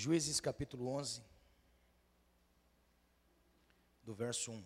Juízes 0.00 0.38
capítulo 0.38 0.90
11, 0.90 1.24
do 4.04 4.14
verso 4.14 4.52
1. 4.52 4.64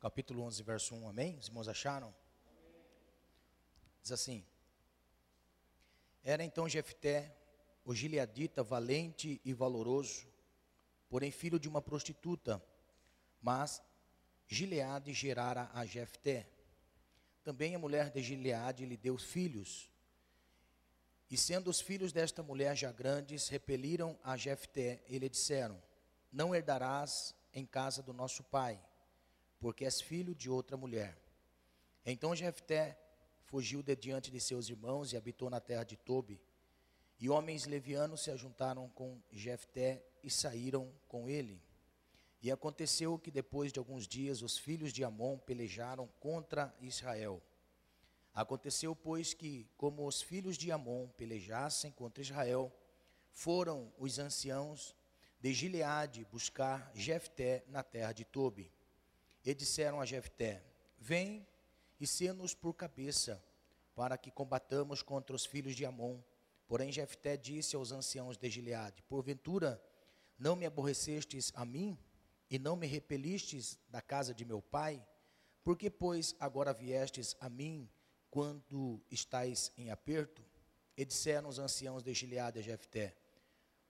Capítulo 0.00 0.42
11, 0.44 0.62
verso 0.62 0.94
1, 0.94 1.06
amém? 1.10 1.36
Os 1.36 1.48
irmãos 1.48 1.68
acharam? 1.68 2.14
Diz 4.00 4.10
assim: 4.10 4.42
Era 6.24 6.42
então 6.42 6.66
Jefté, 6.66 7.36
o 7.84 7.94
gileadita, 7.94 8.62
valente 8.62 9.38
e 9.44 9.52
valoroso, 9.52 10.26
porém 11.10 11.30
filho 11.30 11.60
de 11.60 11.68
uma 11.68 11.82
prostituta, 11.82 12.64
mas 13.42 13.82
Gileade 14.48 15.12
gerara 15.12 15.70
a 15.72 15.84
Jefté. 15.84 16.46
Também 17.42 17.74
a 17.74 17.78
mulher 17.78 18.10
de 18.10 18.22
Gileade 18.22 18.86
lhe 18.86 18.96
deu 18.96 19.18
filhos. 19.18 19.90
E 21.30 21.36
sendo 21.36 21.68
os 21.68 21.80
filhos 21.80 22.12
desta 22.12 22.42
mulher 22.42 22.76
já 22.76 22.92
grandes, 22.92 23.48
repeliram 23.48 24.18
a 24.22 24.36
Jefté 24.36 25.02
e 25.08 25.18
lhe 25.18 25.28
disseram: 25.28 25.82
Não 26.30 26.54
herdarás 26.54 27.34
em 27.52 27.66
casa 27.66 28.02
do 28.02 28.12
nosso 28.12 28.44
pai, 28.44 28.80
porque 29.58 29.84
és 29.84 30.00
filho 30.00 30.34
de 30.34 30.48
outra 30.48 30.76
mulher. 30.76 31.18
Então 32.04 32.36
Jefté 32.36 32.96
fugiu 33.46 33.82
de 33.82 33.96
diante 33.96 34.30
de 34.30 34.40
seus 34.40 34.68
irmãos 34.68 35.12
e 35.12 35.16
habitou 35.16 35.50
na 35.50 35.60
terra 35.60 35.82
de 35.82 35.96
Tobi. 35.96 36.40
E 37.18 37.28
homens 37.28 37.64
levianos 37.64 38.22
se 38.22 38.30
ajuntaram 38.30 38.88
com 38.90 39.20
Jefté 39.32 40.04
e 40.22 40.30
saíram 40.30 40.92
com 41.08 41.28
ele. 41.28 41.65
E 42.42 42.50
aconteceu 42.50 43.18
que 43.18 43.30
depois 43.30 43.72
de 43.72 43.78
alguns 43.78 44.06
dias 44.06 44.42
os 44.42 44.58
filhos 44.58 44.92
de 44.92 45.02
Amon 45.02 45.38
pelejaram 45.38 46.06
contra 46.20 46.74
Israel. 46.80 47.42
Aconteceu, 48.34 48.94
pois, 48.94 49.32
que, 49.32 49.66
como 49.78 50.06
os 50.06 50.20
filhos 50.20 50.58
de 50.58 50.70
Amon 50.70 51.08
pelejassem 51.16 51.90
contra 51.90 52.22
Israel, 52.22 52.70
foram 53.32 53.90
os 53.98 54.18
anciãos 54.18 54.94
de 55.40 55.54
Gileade 55.54 56.26
buscar 56.26 56.90
Jefté 56.94 57.64
na 57.68 57.82
terra 57.82 58.12
de 58.12 58.24
Tobi. 58.24 58.70
E 59.44 59.54
disseram 59.54 60.00
a 60.00 60.04
Jefté: 60.04 60.62
Vem 60.98 61.46
e 61.98 62.06
sê-nos 62.06 62.54
por 62.54 62.74
cabeça, 62.74 63.42
para 63.94 64.18
que 64.18 64.30
combatamos 64.30 65.02
contra 65.02 65.34
os 65.34 65.46
filhos 65.46 65.74
de 65.74 65.86
Amon. 65.86 66.20
Porém 66.68 66.92
Jefté 66.92 67.36
disse 67.36 67.74
aos 67.74 67.92
anciãos 67.92 68.36
de 68.36 68.50
Gileade: 68.50 69.02
Porventura 69.04 69.82
não 70.38 70.56
me 70.56 70.66
aborrecestes 70.66 71.52
a 71.54 71.64
mim 71.64 71.98
e 72.50 72.58
não 72.58 72.76
me 72.76 72.86
repelistes 72.86 73.78
da 73.88 74.00
casa 74.00 74.34
de 74.34 74.44
meu 74.44 74.62
pai? 74.62 75.04
Por 75.64 75.76
que, 75.76 75.90
pois, 75.90 76.34
agora 76.38 76.72
viestes 76.72 77.36
a 77.40 77.48
mim 77.48 77.88
quando 78.30 79.02
estáis 79.10 79.72
em 79.76 79.90
aperto? 79.90 80.44
E 80.96 81.04
disseram 81.04 81.48
os 81.48 81.58
anciãos 81.58 82.02
de 82.02 82.14
Gileade 82.14 82.58
a 82.58 82.62
Jefté: 82.62 83.14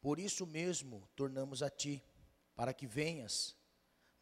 Por 0.01 0.19
isso 0.19 0.47
mesmo 0.47 1.09
tornamos 1.15 1.63
a 1.63 1.71
ti, 1.71 2.03
para 2.55 2.73
que 2.73 2.87
venhas 2.87 3.55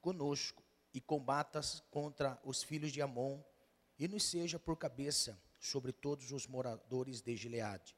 conosco 0.00 0.62
e 0.92 1.00
combatas 1.00 1.82
contra 1.90 2.38
os 2.44 2.62
filhos 2.62 2.92
de 2.92 3.00
Amon, 3.00 3.40
e 3.98 4.06
nos 4.08 4.24
seja 4.24 4.58
por 4.58 4.76
cabeça 4.76 5.40
sobre 5.60 5.92
todos 5.92 6.30
os 6.32 6.46
moradores 6.46 7.22
de 7.22 7.36
Gileade. 7.36 7.96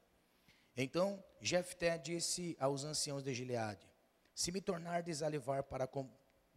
Então 0.75 1.23
Jefté 1.41 1.97
disse 1.97 2.55
aos 2.59 2.83
anciãos 2.83 3.23
de 3.23 3.33
Gileade: 3.33 3.85
Se 4.33 4.51
me 4.51 4.61
tornardes 4.61 5.21
a 5.21 5.27
levar 5.27 5.63
para 5.63 5.87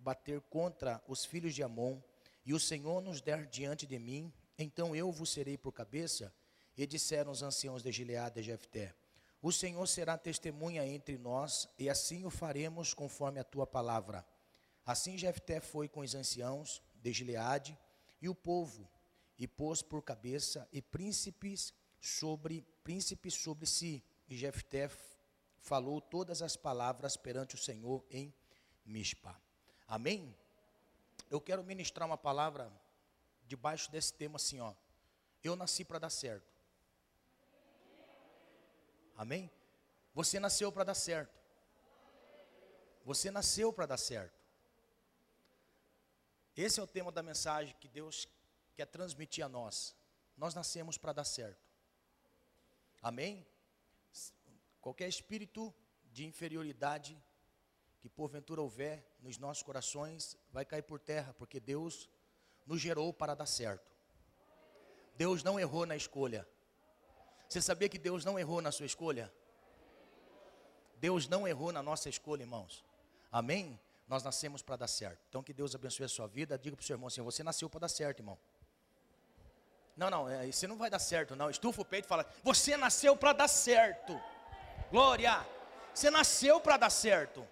bater 0.01 0.41
contra 0.43 1.03
os 1.07 1.25
filhos 1.25 1.55
de 1.55 1.63
Amon, 1.63 2.01
e 2.45 2.55
o 2.55 2.61
Senhor 2.61 3.01
nos 3.01 3.21
der 3.21 3.47
diante 3.47 3.87
de 3.87 3.99
mim, 3.99 4.33
então 4.59 4.97
eu 4.97 5.13
vos 5.13 5.31
serei 5.31 5.57
por 5.57 5.73
cabeça. 5.73 6.35
E 6.77 6.87
disseram 6.87 7.31
os 7.31 7.43
anciãos 7.43 7.83
de 7.83 7.93
Gileade 7.93 8.41
a 8.41 8.43
Jefté: 8.43 8.95
O 9.43 9.53
Senhor 9.53 9.87
será 9.87 10.17
testemunha 10.17 10.87
entre 10.87 11.19
nós, 11.19 11.69
e 11.79 11.91
assim 11.91 12.25
o 12.25 12.31
faremos 12.31 12.95
conforme 12.95 13.39
a 13.39 13.45
tua 13.45 13.67
palavra. 13.67 14.27
Assim 14.87 15.19
Jefté 15.19 15.61
foi 15.61 15.89
com 15.89 16.01
os 16.01 16.15
anciãos 16.15 16.83
de 16.95 17.13
Gileade 17.13 17.79
e 18.21 18.29
o 18.29 18.35
povo, 18.35 18.89
e 19.39 19.47
pôs 19.47 19.83
por 19.83 20.03
cabeça 20.03 20.67
e 20.73 20.81
príncipes 20.81 21.75
sobre 22.01 22.63
príncipes 22.83 23.35
sobre 23.35 23.67
si. 23.67 24.03
E 24.29 24.37
Jefté 24.37 24.91
falou 25.59 26.01
todas 26.01 26.41
as 26.41 26.57
palavras 26.57 27.17
perante 27.17 27.55
o 27.55 27.59
Senhor 27.59 28.05
em 28.11 28.35
Mispa. 28.85 29.50
Amém? 29.91 30.33
Eu 31.29 31.41
quero 31.41 31.65
ministrar 31.65 32.07
uma 32.07 32.17
palavra 32.17 32.73
debaixo 33.45 33.91
desse 33.91 34.15
tema 34.15 34.37
assim, 34.37 34.61
ó. 34.61 34.73
Eu 35.43 35.57
nasci 35.57 35.85
para 35.85 35.99
dar 35.99 36.11
certo. 36.11 36.47
Amém? 39.17 39.51
Você 40.15 40.39
nasceu 40.39 40.71
para 40.71 40.85
dar 40.85 40.95
certo. 40.95 41.37
Você 43.05 43.33
nasceu 43.33 43.73
para 43.73 43.87
dar 43.87 43.97
certo. 43.97 44.39
Esse 46.57 46.79
é 46.79 46.83
o 46.85 46.87
tema 46.87 47.11
da 47.11 47.23
mensagem 47.23 47.75
que 47.81 47.89
Deus 47.89 48.29
quer 48.77 48.87
transmitir 48.87 49.45
a 49.45 49.49
nós. 49.49 49.97
Nós 50.37 50.55
nascemos 50.55 50.97
para 50.97 51.13
dar 51.13 51.25
certo. 51.25 51.69
Amém? 53.03 53.45
Qualquer 54.81 55.09
espírito 55.09 55.75
de 56.13 56.25
inferioridade 56.25 57.21
que 58.01 58.09
porventura 58.09 58.61
houver 58.61 59.05
nos 59.21 59.39
nossos 59.39 59.63
corações 59.63 60.37
vai 60.53 60.65
cair 60.65 60.83
por 60.83 60.99
terra, 60.99 61.35
porque 61.39 61.61
Deus 61.61 62.09
nos 62.67 62.81
gerou 62.81 63.13
para 63.13 63.35
dar 63.35 63.47
certo. 63.47 63.91
Deus 65.17 65.43
não 65.43 65.61
errou 65.61 65.85
na 65.85 65.97
escolha. 65.97 66.49
Você 67.49 67.61
sabia 67.61 67.89
que 67.89 67.99
Deus 67.99 68.25
não 68.25 68.39
errou 68.39 68.63
na 68.63 68.73
sua 68.73 68.87
escolha? 68.87 69.33
Deus 70.97 71.29
não 71.29 71.47
errou 71.47 71.73
na 71.73 71.83
nossa 71.83 72.09
escolha, 72.09 72.43
irmãos. 72.43 72.85
Amém? 73.31 73.79
Nós 74.09 74.23
nascemos 74.23 74.63
para 74.63 74.77
dar 74.77 74.89
certo. 74.89 75.21
Então 75.29 75.43
que 75.43 75.53
Deus 75.53 75.75
abençoe 75.75 76.07
a 76.07 76.09
sua 76.09 76.27
vida. 76.27 76.59
Diga 76.59 76.77
para 76.77 76.83
o 76.83 76.87
seu 76.87 76.95
irmão 76.95 77.09
assim: 77.09 77.21
você 77.23 77.43
nasceu 77.43 77.69
para 77.69 77.81
dar 77.81 77.89
certo, 77.89 78.21
irmão. 78.21 78.39
Não, 79.97 80.09
não, 80.09 80.29
é, 80.29 80.51
você 80.51 80.67
não 80.67 80.79
vai 80.79 80.89
dar 80.89 80.99
certo, 80.99 81.37
não. 81.37 81.51
Estufa 81.51 81.83
o 81.83 81.85
peito 81.85 82.07
e 82.07 82.09
fala: 82.09 82.27
você 82.43 82.77
nasceu 82.77 83.17
para 83.17 83.33
dar 83.33 83.49
certo. 83.49 84.19
Glória! 84.91 85.47
Você 85.95 86.11
nasceu 86.11 86.61
para 86.61 86.77
dar 86.77 86.91
certo. 86.91 87.47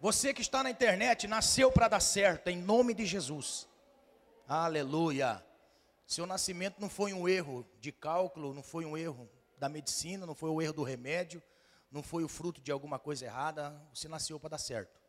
Você 0.00 0.34
que 0.34 0.42
está 0.42 0.62
na 0.62 0.70
internet 0.70 1.26
nasceu 1.26 1.72
para 1.72 1.88
dar 1.88 2.00
certo, 2.00 2.48
em 2.48 2.60
nome 2.60 2.94
de 2.94 3.06
Jesus. 3.06 3.68
Aleluia. 4.46 5.44
Seu 6.06 6.26
nascimento 6.26 6.80
não 6.80 6.90
foi 6.90 7.12
um 7.12 7.26
erro 7.26 7.66
de 7.80 7.90
cálculo, 7.90 8.52
não 8.52 8.62
foi 8.62 8.84
um 8.84 8.96
erro 8.96 9.28
da 9.58 9.68
medicina, 9.68 10.26
não 10.26 10.34
foi 10.34 10.50
o 10.50 10.54
um 10.54 10.62
erro 10.62 10.74
do 10.74 10.82
remédio, 10.82 11.42
não 11.90 12.02
foi 12.02 12.22
o 12.22 12.28
fruto 12.28 12.60
de 12.60 12.70
alguma 12.70 12.98
coisa 12.98 13.24
errada. 13.24 13.70
Você 13.94 14.08
nasceu 14.08 14.38
para 14.38 14.50
dar 14.50 14.58
certo. 14.58 15.00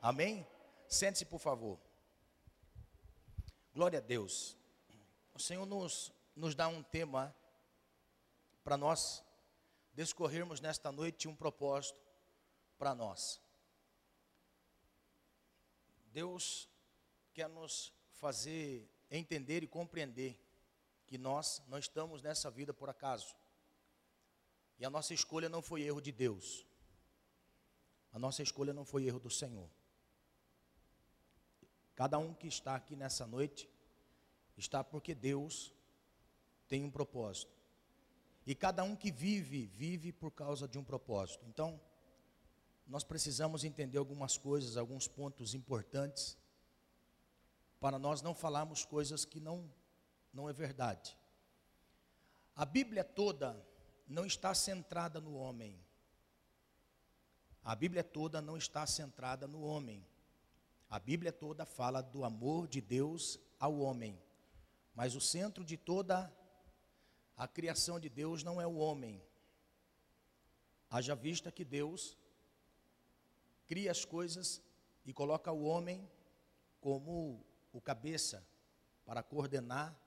Amém? 0.00 0.46
Sente-se, 0.88 1.24
por 1.24 1.38
favor. 1.38 1.78
Glória 3.74 3.98
a 3.98 4.02
Deus. 4.02 4.56
O 5.34 5.38
Senhor 5.38 5.66
nos, 5.66 6.12
nos 6.34 6.54
dá 6.54 6.68
um 6.68 6.82
tema 6.82 7.34
para 8.62 8.76
nós 8.76 9.22
discorrermos 9.92 10.60
nesta 10.60 10.90
noite 10.90 11.28
um 11.28 11.36
propósito 11.36 11.98
para 12.78 12.94
nós. 12.94 13.43
Deus 16.14 16.68
quer 17.32 17.48
nos 17.48 17.92
fazer 18.12 18.88
entender 19.10 19.64
e 19.64 19.66
compreender 19.66 20.40
que 21.06 21.18
nós 21.18 21.60
não 21.66 21.76
estamos 21.76 22.22
nessa 22.22 22.48
vida 22.50 22.72
por 22.72 22.88
acaso. 22.88 23.34
E 24.78 24.84
a 24.84 24.90
nossa 24.90 25.12
escolha 25.12 25.48
não 25.48 25.60
foi 25.60 25.82
erro 25.82 26.00
de 26.00 26.12
Deus. 26.12 26.64
A 28.12 28.18
nossa 28.18 28.44
escolha 28.44 28.72
não 28.72 28.84
foi 28.84 29.04
erro 29.04 29.18
do 29.18 29.28
Senhor. 29.28 29.68
Cada 31.96 32.16
um 32.16 32.32
que 32.32 32.46
está 32.46 32.76
aqui 32.76 32.94
nessa 32.94 33.26
noite 33.26 33.68
está 34.56 34.84
porque 34.84 35.16
Deus 35.16 35.74
tem 36.68 36.84
um 36.84 36.90
propósito. 36.92 37.52
E 38.46 38.54
cada 38.54 38.84
um 38.84 38.94
que 38.94 39.10
vive, 39.10 39.66
vive 39.66 40.12
por 40.12 40.30
causa 40.30 40.68
de 40.68 40.78
um 40.78 40.84
propósito. 40.84 41.44
Então, 41.48 41.80
nós 42.86 43.02
precisamos 43.02 43.64
entender 43.64 43.98
algumas 43.98 44.36
coisas, 44.36 44.76
alguns 44.76 45.08
pontos 45.08 45.54
importantes, 45.54 46.36
para 47.80 47.98
nós 47.98 48.22
não 48.22 48.34
falarmos 48.34 48.84
coisas 48.84 49.24
que 49.24 49.40
não, 49.40 49.70
não 50.32 50.48
é 50.48 50.52
verdade. 50.52 51.16
A 52.54 52.64
Bíblia 52.64 53.02
toda 53.02 53.56
não 54.06 54.24
está 54.24 54.54
centrada 54.54 55.20
no 55.20 55.34
homem. 55.34 55.78
A 57.62 57.74
Bíblia 57.74 58.04
toda 58.04 58.40
não 58.40 58.56
está 58.56 58.86
centrada 58.86 59.46
no 59.46 59.62
homem. 59.62 60.06
A 60.88 60.98
Bíblia 60.98 61.32
toda 61.32 61.64
fala 61.64 62.02
do 62.02 62.24
amor 62.24 62.68
de 62.68 62.80
Deus 62.80 63.38
ao 63.58 63.78
homem. 63.78 64.20
Mas 64.94 65.14
o 65.14 65.20
centro 65.20 65.64
de 65.64 65.76
toda 65.76 66.32
a 67.36 67.48
criação 67.48 67.98
de 67.98 68.08
Deus 68.08 68.44
não 68.44 68.60
é 68.60 68.66
o 68.66 68.76
homem. 68.76 69.20
Haja 70.88 71.14
vista 71.14 71.50
que 71.50 71.64
Deus 71.64 72.16
cria 73.66 73.90
as 73.90 74.04
coisas 74.04 74.62
e 75.04 75.12
coloca 75.12 75.52
o 75.52 75.64
homem 75.64 76.08
como 76.80 77.44
o 77.72 77.80
cabeça 77.80 78.46
para 79.04 79.22
coordenar, 79.22 79.98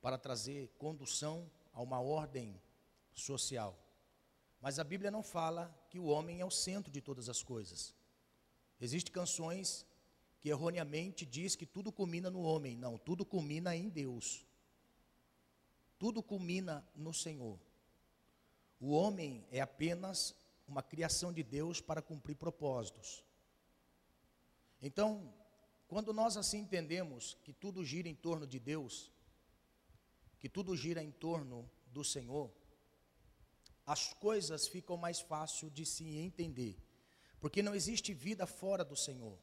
para 0.00 0.18
trazer 0.18 0.68
condução 0.78 1.50
a 1.72 1.80
uma 1.80 2.00
ordem 2.00 2.60
social. 3.12 3.78
Mas 4.60 4.78
a 4.78 4.84
Bíblia 4.84 5.10
não 5.10 5.22
fala 5.22 5.74
que 5.90 5.98
o 5.98 6.06
homem 6.06 6.40
é 6.40 6.44
o 6.44 6.50
centro 6.50 6.92
de 6.92 7.00
todas 7.00 7.28
as 7.28 7.42
coisas. 7.42 7.94
Existem 8.80 9.12
canções 9.12 9.86
que 10.40 10.48
erroneamente 10.48 11.24
diz 11.24 11.54
que 11.54 11.66
tudo 11.66 11.92
culmina 11.92 12.28
no 12.28 12.42
homem. 12.42 12.76
Não, 12.76 12.98
tudo 12.98 13.24
culmina 13.24 13.76
em 13.76 13.88
Deus. 13.88 14.44
Tudo 15.98 16.22
culmina 16.22 16.84
no 16.94 17.14
Senhor. 17.14 17.58
O 18.80 18.90
homem 18.90 19.46
é 19.52 19.60
apenas 19.60 20.34
uma 20.66 20.82
criação 20.82 21.32
de 21.32 21.42
Deus 21.42 21.80
para 21.80 22.02
cumprir 22.02 22.36
propósitos. 22.36 23.24
Então, 24.80 25.32
quando 25.86 26.12
nós 26.12 26.36
assim 26.36 26.58
entendemos 26.58 27.36
que 27.44 27.52
tudo 27.52 27.84
gira 27.84 28.08
em 28.08 28.14
torno 28.14 28.46
de 28.46 28.58
Deus, 28.58 29.10
que 30.38 30.48
tudo 30.48 30.76
gira 30.76 31.02
em 31.02 31.10
torno 31.10 31.70
do 31.86 32.02
Senhor, 32.02 32.50
as 33.86 34.12
coisas 34.14 34.66
ficam 34.66 34.96
mais 34.96 35.20
fácil 35.20 35.70
de 35.70 35.84
se 35.84 36.16
entender, 36.16 36.76
porque 37.40 37.62
não 37.62 37.74
existe 37.74 38.14
vida 38.14 38.46
fora 38.46 38.84
do 38.84 38.96
Senhor. 38.96 39.38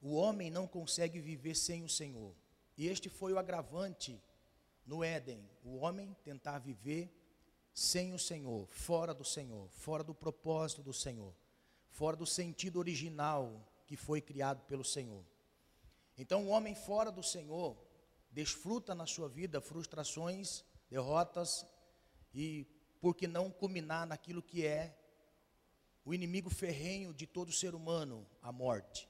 O 0.00 0.14
homem 0.14 0.50
não 0.50 0.66
consegue 0.66 1.18
viver 1.20 1.54
sem 1.54 1.82
o 1.82 1.88
Senhor. 1.88 2.34
E 2.76 2.86
este 2.86 3.08
foi 3.08 3.32
o 3.32 3.38
agravante 3.38 4.22
no 4.84 5.02
Éden, 5.02 5.42
o 5.64 5.76
homem 5.76 6.14
tentar 6.22 6.58
viver 6.58 7.10
sem 7.76 8.14
o 8.14 8.18
Senhor, 8.18 8.66
fora 8.68 9.12
do 9.12 9.22
Senhor, 9.22 9.68
fora 9.68 10.02
do 10.02 10.14
propósito 10.14 10.82
do 10.82 10.94
Senhor, 10.94 11.34
fora 11.90 12.16
do 12.16 12.24
sentido 12.24 12.78
original 12.78 13.70
que 13.86 13.98
foi 13.98 14.22
criado 14.22 14.62
pelo 14.62 14.82
Senhor. 14.82 15.22
Então, 16.16 16.46
o 16.46 16.48
homem 16.48 16.74
fora 16.74 17.12
do 17.12 17.22
Senhor 17.22 17.76
desfruta 18.30 18.94
na 18.94 19.04
sua 19.04 19.28
vida 19.28 19.60
frustrações, 19.60 20.64
derrotas 20.88 21.66
e 22.32 22.66
por 22.98 23.14
que 23.14 23.26
não 23.26 23.50
culminar 23.50 24.06
naquilo 24.06 24.42
que 24.42 24.64
é 24.64 24.98
o 26.02 26.14
inimigo 26.14 26.48
ferrenho 26.48 27.12
de 27.12 27.26
todo 27.26 27.52
ser 27.52 27.74
humano, 27.74 28.26
a 28.40 28.50
morte. 28.50 29.06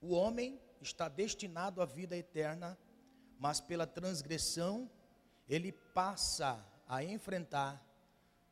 O 0.00 0.14
homem 0.14 0.58
está 0.80 1.06
destinado 1.06 1.82
à 1.82 1.84
vida 1.84 2.16
eterna, 2.16 2.78
mas 3.38 3.60
pela 3.60 3.86
transgressão 3.86 4.90
ele 5.46 5.70
passa 5.70 6.66
a 6.90 7.04
enfrentar 7.04 7.80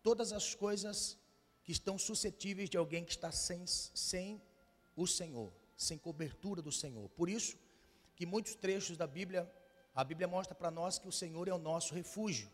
todas 0.00 0.32
as 0.32 0.54
coisas 0.54 1.18
que 1.64 1.72
estão 1.72 1.98
suscetíveis 1.98 2.70
de 2.70 2.76
alguém 2.76 3.04
que 3.04 3.10
está 3.10 3.32
sem, 3.32 3.66
sem 3.66 4.40
o 4.94 5.08
Senhor, 5.08 5.52
sem 5.76 5.98
cobertura 5.98 6.62
do 6.62 6.70
Senhor. 6.70 7.08
Por 7.08 7.28
isso 7.28 7.58
que 8.14 8.24
muitos 8.24 8.54
trechos 8.54 8.96
da 8.96 9.08
Bíblia, 9.08 9.52
a 9.92 10.04
Bíblia 10.04 10.28
mostra 10.28 10.54
para 10.54 10.70
nós 10.70 11.00
que 11.00 11.08
o 11.08 11.12
Senhor 11.12 11.48
é 11.48 11.52
o 11.52 11.58
nosso 11.58 11.92
refúgio, 11.92 12.48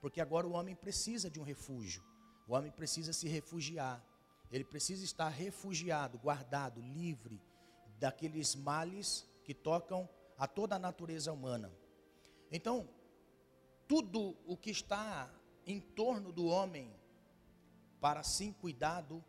porque 0.00 0.20
agora 0.20 0.46
o 0.46 0.52
homem 0.52 0.76
precisa 0.76 1.28
de 1.28 1.40
um 1.40 1.42
refúgio. 1.42 2.04
O 2.46 2.54
homem 2.54 2.70
precisa 2.70 3.12
se 3.12 3.26
refugiar. 3.26 4.00
Ele 4.52 4.64
precisa 4.64 5.04
estar 5.04 5.30
refugiado, 5.30 6.16
guardado, 6.16 6.80
livre 6.80 7.42
daqueles 7.98 8.54
males 8.54 9.26
que 9.42 9.52
tocam 9.52 10.08
a 10.38 10.46
toda 10.46 10.76
a 10.76 10.78
natureza 10.78 11.32
humana. 11.32 11.72
Então, 12.52 12.88
tudo 13.86 14.36
o 14.46 14.56
que 14.56 14.70
está 14.70 15.30
em 15.66 15.80
torno 15.80 16.32
do 16.32 16.46
homem 16.46 16.92
para 18.00 18.22
sim 18.22 18.52
cuidado 18.52 19.24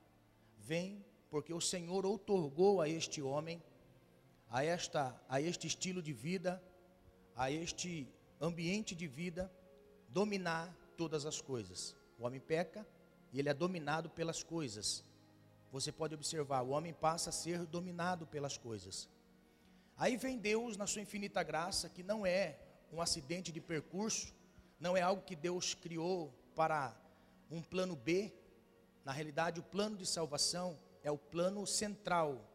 vem 0.57 1.03
porque 1.29 1.53
o 1.53 1.61
Senhor 1.61 2.05
outorgou 2.05 2.81
a 2.81 2.89
este 2.89 3.21
homem 3.21 3.61
a 4.49 4.63
esta 4.63 5.19
a 5.27 5.41
este 5.41 5.67
estilo 5.67 6.01
de 6.01 6.13
vida, 6.13 6.61
a 7.35 7.51
este 7.51 8.07
ambiente 8.39 8.95
de 8.95 9.07
vida 9.07 9.51
dominar 10.09 10.73
todas 10.95 11.25
as 11.25 11.41
coisas. 11.41 11.95
O 12.17 12.25
homem 12.25 12.39
peca 12.39 12.87
e 13.33 13.39
ele 13.39 13.49
é 13.49 13.53
dominado 13.53 14.09
pelas 14.09 14.43
coisas. 14.43 15.03
Você 15.71 15.91
pode 15.91 16.15
observar, 16.15 16.61
o 16.61 16.69
homem 16.69 16.93
passa 16.93 17.29
a 17.29 17.33
ser 17.33 17.65
dominado 17.65 18.25
pelas 18.25 18.57
coisas. 18.57 19.09
Aí 19.97 20.15
vem 20.15 20.37
Deus 20.37 20.77
na 20.77 20.87
sua 20.87 21.01
infinita 21.01 21.43
graça, 21.43 21.89
que 21.89 22.03
não 22.03 22.25
é 22.25 22.57
um 22.91 23.01
acidente 23.01 23.51
de 23.51 23.59
percurso, 23.59 24.33
não 24.79 24.95
é 24.95 25.01
algo 25.01 25.23
que 25.23 25.35
Deus 25.35 25.73
criou 25.73 26.33
para 26.55 26.95
um 27.49 27.61
plano 27.61 27.95
B. 27.95 28.33
Na 29.03 29.11
realidade, 29.11 29.59
o 29.59 29.63
plano 29.63 29.97
de 29.97 30.05
salvação 30.05 30.79
é 31.03 31.11
o 31.11 31.17
plano 31.17 31.65
central 31.65 32.49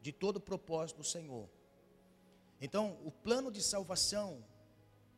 de 0.00 0.12
todo 0.12 0.36
o 0.36 0.40
propósito 0.40 0.98
do 0.98 1.04
Senhor. 1.04 1.48
Então, 2.60 2.98
o 3.04 3.10
plano 3.10 3.50
de 3.50 3.62
salvação 3.62 4.44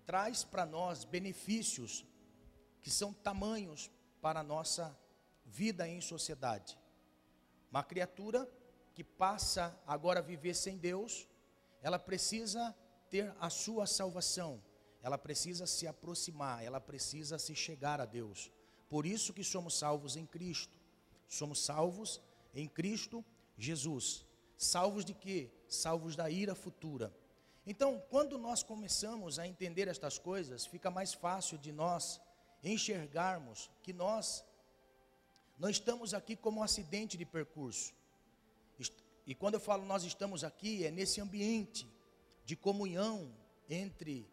traz 0.07 0.43
para 0.43 0.65
nós 0.65 1.05
benefícios 1.05 2.05
que 2.81 2.91
são 2.91 3.13
tamanhos 3.13 3.91
para 4.21 4.41
a 4.41 4.45
nossa 4.45 4.99
vida 5.45 5.87
em 5.87 6.01
sociedade. 6.01 6.79
Uma 7.71 7.85
criatura 7.85 8.51
que 8.95 9.05
passa 9.05 9.79
agora 9.87 10.21
a 10.21 10.23
viver 10.23 10.55
sem 10.55 10.79
Deus, 10.79 11.29
ela 11.83 11.99
precisa 11.99 12.75
ter 13.11 13.35
a 13.39 13.51
sua 13.51 13.87
salvação 13.87 14.63
ela 15.03 15.17
precisa 15.17 15.67
se 15.67 15.87
aproximar, 15.87 16.65
ela 16.65 16.81
precisa 16.81 17.39
se 17.39 17.55
chegar 17.55 18.01
a 18.01 18.05
Deus. 18.05 18.51
Por 18.89 19.07
isso 19.07 19.33
que 19.33 19.45
somos 19.45 19.79
salvos 19.79 20.17
em 20.17 20.27
Cristo. 20.27 20.77
Somos 21.29 21.65
salvos 21.65 22.21
em 22.55 22.67
Cristo 22.67 23.25
Jesus. 23.57 24.25
Salvos 24.57 25.05
de 25.05 25.15
quê? 25.15 25.51
Salvos 25.69 26.17
da 26.17 26.31
ira 26.31 26.55
futura. 26.55 27.15
Então, 27.67 28.03
quando 28.09 28.39
nós 28.39 28.63
começamos 28.63 29.39
a 29.39 29.47
entender 29.47 29.89
estas 29.89 30.19
coisas, 30.19 30.65
fica 30.65 30.91
mais 30.91 31.13
fácil 31.13 31.59
de 31.59 31.71
nós 31.71 32.21
enxergarmos 32.65 33.71
que 33.83 33.93
nós 33.93 34.45
não 35.59 35.69
estamos 35.69 36.15
aqui 36.15 36.35
como 36.35 36.61
um 36.61 36.63
acidente 36.63 37.17
de 37.17 37.25
percurso. 37.25 37.93
E 39.27 39.35
quando 39.35 39.55
eu 39.55 39.61
falo 39.61 39.85
nós 39.85 40.05
estamos 40.05 40.43
aqui, 40.43 40.87
é 40.87 40.91
nesse 40.91 41.21
ambiente 41.21 41.87
de 42.47 42.57
comunhão 42.57 43.31
entre 43.69 44.27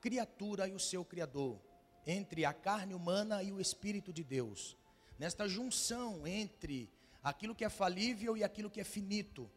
criatura 0.00 0.68
e 0.68 0.72
o 0.72 0.78
seu 0.78 1.04
Criador, 1.04 1.60
entre 2.06 2.44
a 2.44 2.52
carne 2.52 2.94
humana 2.94 3.42
e 3.42 3.52
o 3.52 3.60
Espírito 3.60 4.12
de 4.12 4.24
Deus, 4.24 4.76
nesta 5.18 5.48
junção 5.48 6.26
entre 6.26 6.90
aquilo 7.22 7.54
que 7.54 7.64
é 7.64 7.68
falível 7.68 8.36
e 8.36 8.44
aquilo 8.44 8.70
que 8.70 8.80
é 8.80 8.84
finito, 8.84 9.50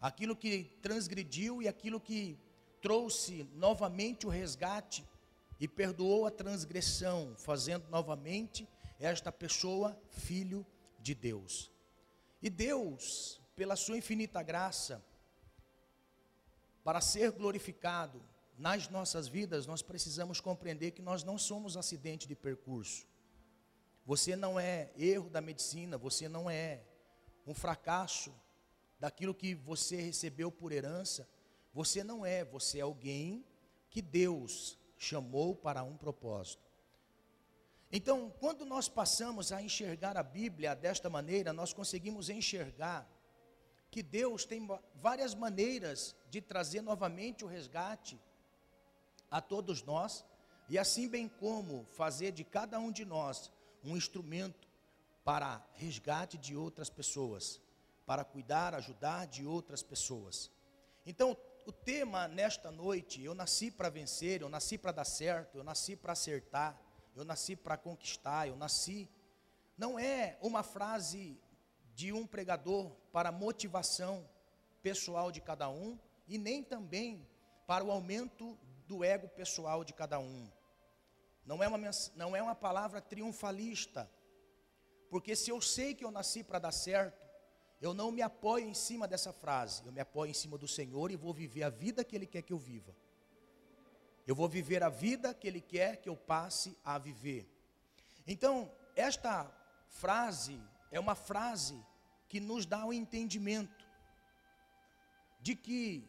aquilo 0.00 0.36
que 0.36 0.64
transgrediu 0.82 1.62
e 1.62 1.68
aquilo 1.68 2.00
que 2.00 2.38
trouxe 2.80 3.44
novamente 3.54 4.26
o 4.26 4.30
resgate 4.30 5.04
e 5.58 5.66
perdoou 5.66 6.26
a 6.26 6.30
transgressão, 6.30 7.34
fazendo 7.36 7.88
novamente 7.88 8.68
esta 9.00 9.32
pessoa 9.32 9.98
filho 10.10 10.66
de 11.00 11.14
Deus. 11.14 11.70
E 12.42 12.50
Deus, 12.50 13.40
pela 13.54 13.74
sua 13.74 13.96
infinita 13.96 14.42
graça, 14.42 15.02
para 16.84 17.00
ser 17.00 17.32
glorificado, 17.32 18.22
nas 18.58 18.88
nossas 18.88 19.28
vidas, 19.28 19.66
nós 19.66 19.82
precisamos 19.82 20.40
compreender 20.40 20.92
que 20.92 21.02
nós 21.02 21.22
não 21.22 21.36
somos 21.36 21.76
acidente 21.76 22.26
de 22.26 22.34
percurso. 22.34 23.06
Você 24.06 24.34
não 24.34 24.58
é 24.58 24.90
erro 24.96 25.28
da 25.28 25.40
medicina, 25.40 25.98
você 25.98 26.28
não 26.28 26.48
é 26.48 26.82
um 27.46 27.52
fracasso 27.52 28.32
daquilo 28.98 29.34
que 29.34 29.54
você 29.54 29.96
recebeu 29.96 30.50
por 30.50 30.72
herança. 30.72 31.28
Você 31.74 32.02
não 32.02 32.24
é, 32.24 32.44
você 32.44 32.78
é 32.78 32.82
alguém 32.82 33.44
que 33.90 34.00
Deus 34.00 34.78
chamou 34.96 35.54
para 35.54 35.82
um 35.82 35.96
propósito. 35.96 36.62
Então, 37.92 38.32
quando 38.40 38.64
nós 38.64 38.88
passamos 38.88 39.52
a 39.52 39.62
enxergar 39.62 40.16
a 40.16 40.22
Bíblia 40.22 40.74
desta 40.74 41.10
maneira, 41.10 41.52
nós 41.52 41.72
conseguimos 41.72 42.28
enxergar 42.30 43.08
que 43.90 44.02
Deus 44.02 44.44
tem 44.44 44.66
várias 44.94 45.34
maneiras 45.34 46.16
de 46.30 46.40
trazer 46.40 46.80
novamente 46.80 47.44
o 47.44 47.48
resgate 47.48 48.18
a 49.30 49.40
todos 49.40 49.82
nós, 49.82 50.24
e 50.68 50.78
assim 50.78 51.08
bem 51.08 51.28
como 51.28 51.84
fazer 51.84 52.32
de 52.32 52.44
cada 52.44 52.78
um 52.78 52.90
de 52.90 53.04
nós 53.04 53.52
um 53.84 53.96
instrumento 53.96 54.68
para 55.24 55.64
resgate 55.74 56.38
de 56.38 56.56
outras 56.56 56.88
pessoas, 56.88 57.60
para 58.04 58.24
cuidar, 58.24 58.74
ajudar 58.74 59.26
de 59.26 59.44
outras 59.44 59.82
pessoas. 59.82 60.50
Então, 61.04 61.36
o 61.66 61.72
tema 61.72 62.28
nesta 62.28 62.70
noite, 62.70 63.22
eu 63.22 63.34
nasci 63.34 63.70
para 63.70 63.88
vencer, 63.88 64.40
eu 64.40 64.48
nasci 64.48 64.78
para 64.78 64.92
dar 64.92 65.04
certo, 65.04 65.58
eu 65.58 65.64
nasci 65.64 65.96
para 65.96 66.12
acertar, 66.12 66.80
eu 67.14 67.24
nasci 67.24 67.56
para 67.56 67.76
conquistar, 67.76 68.46
eu 68.46 68.56
nasci. 68.56 69.08
Não 69.76 69.98
é 69.98 70.38
uma 70.40 70.62
frase 70.62 71.40
de 71.94 72.12
um 72.12 72.26
pregador 72.26 72.90
para 73.12 73.32
motivação 73.32 74.28
pessoal 74.82 75.32
de 75.32 75.40
cada 75.40 75.68
um 75.68 75.98
e 76.28 76.38
nem 76.38 76.62
também 76.62 77.26
para 77.66 77.84
o 77.84 77.90
aumento 77.90 78.56
do 78.86 79.04
ego 79.04 79.28
pessoal 79.28 79.84
de 79.84 79.92
cada 79.92 80.18
um. 80.18 80.50
Não 81.44 81.62
é 81.62 81.68
uma, 81.68 81.78
não 82.14 82.34
é 82.34 82.42
uma 82.42 82.54
palavra 82.54 83.00
triunfalista. 83.00 84.10
Porque 85.08 85.36
se 85.36 85.50
eu 85.50 85.60
sei 85.60 85.94
que 85.94 86.04
eu 86.04 86.10
nasci 86.10 86.42
para 86.42 86.58
dar 86.58 86.72
certo, 86.72 87.24
eu 87.80 87.94
não 87.94 88.10
me 88.10 88.22
apoio 88.22 88.68
em 88.68 88.74
cima 88.74 89.06
dessa 89.06 89.32
frase, 89.32 89.84
eu 89.84 89.92
me 89.92 90.00
apoio 90.00 90.30
em 90.30 90.34
cima 90.34 90.56
do 90.58 90.66
Senhor 90.66 91.10
e 91.10 91.16
vou 91.16 91.32
viver 91.32 91.62
a 91.62 91.70
vida 91.70 92.02
que 92.04 92.16
Ele 92.16 92.26
quer 92.26 92.42
que 92.42 92.52
eu 92.52 92.58
viva. 92.58 92.94
Eu 94.26 94.34
vou 94.34 94.48
viver 94.48 94.82
a 94.82 94.88
vida 94.88 95.32
que 95.32 95.46
Ele 95.46 95.60
quer 95.60 95.98
que 95.98 96.08
eu 96.08 96.16
passe 96.16 96.76
a 96.84 96.98
viver. 96.98 97.48
Então, 98.26 98.72
esta 98.96 99.48
frase 99.88 100.60
é 100.90 100.98
uma 100.98 101.14
frase 101.14 101.80
que 102.28 102.40
nos 102.40 102.66
dá 102.66 102.84
o 102.84 102.88
um 102.88 102.92
entendimento 102.92 103.86
de 105.40 105.54
que 105.54 106.08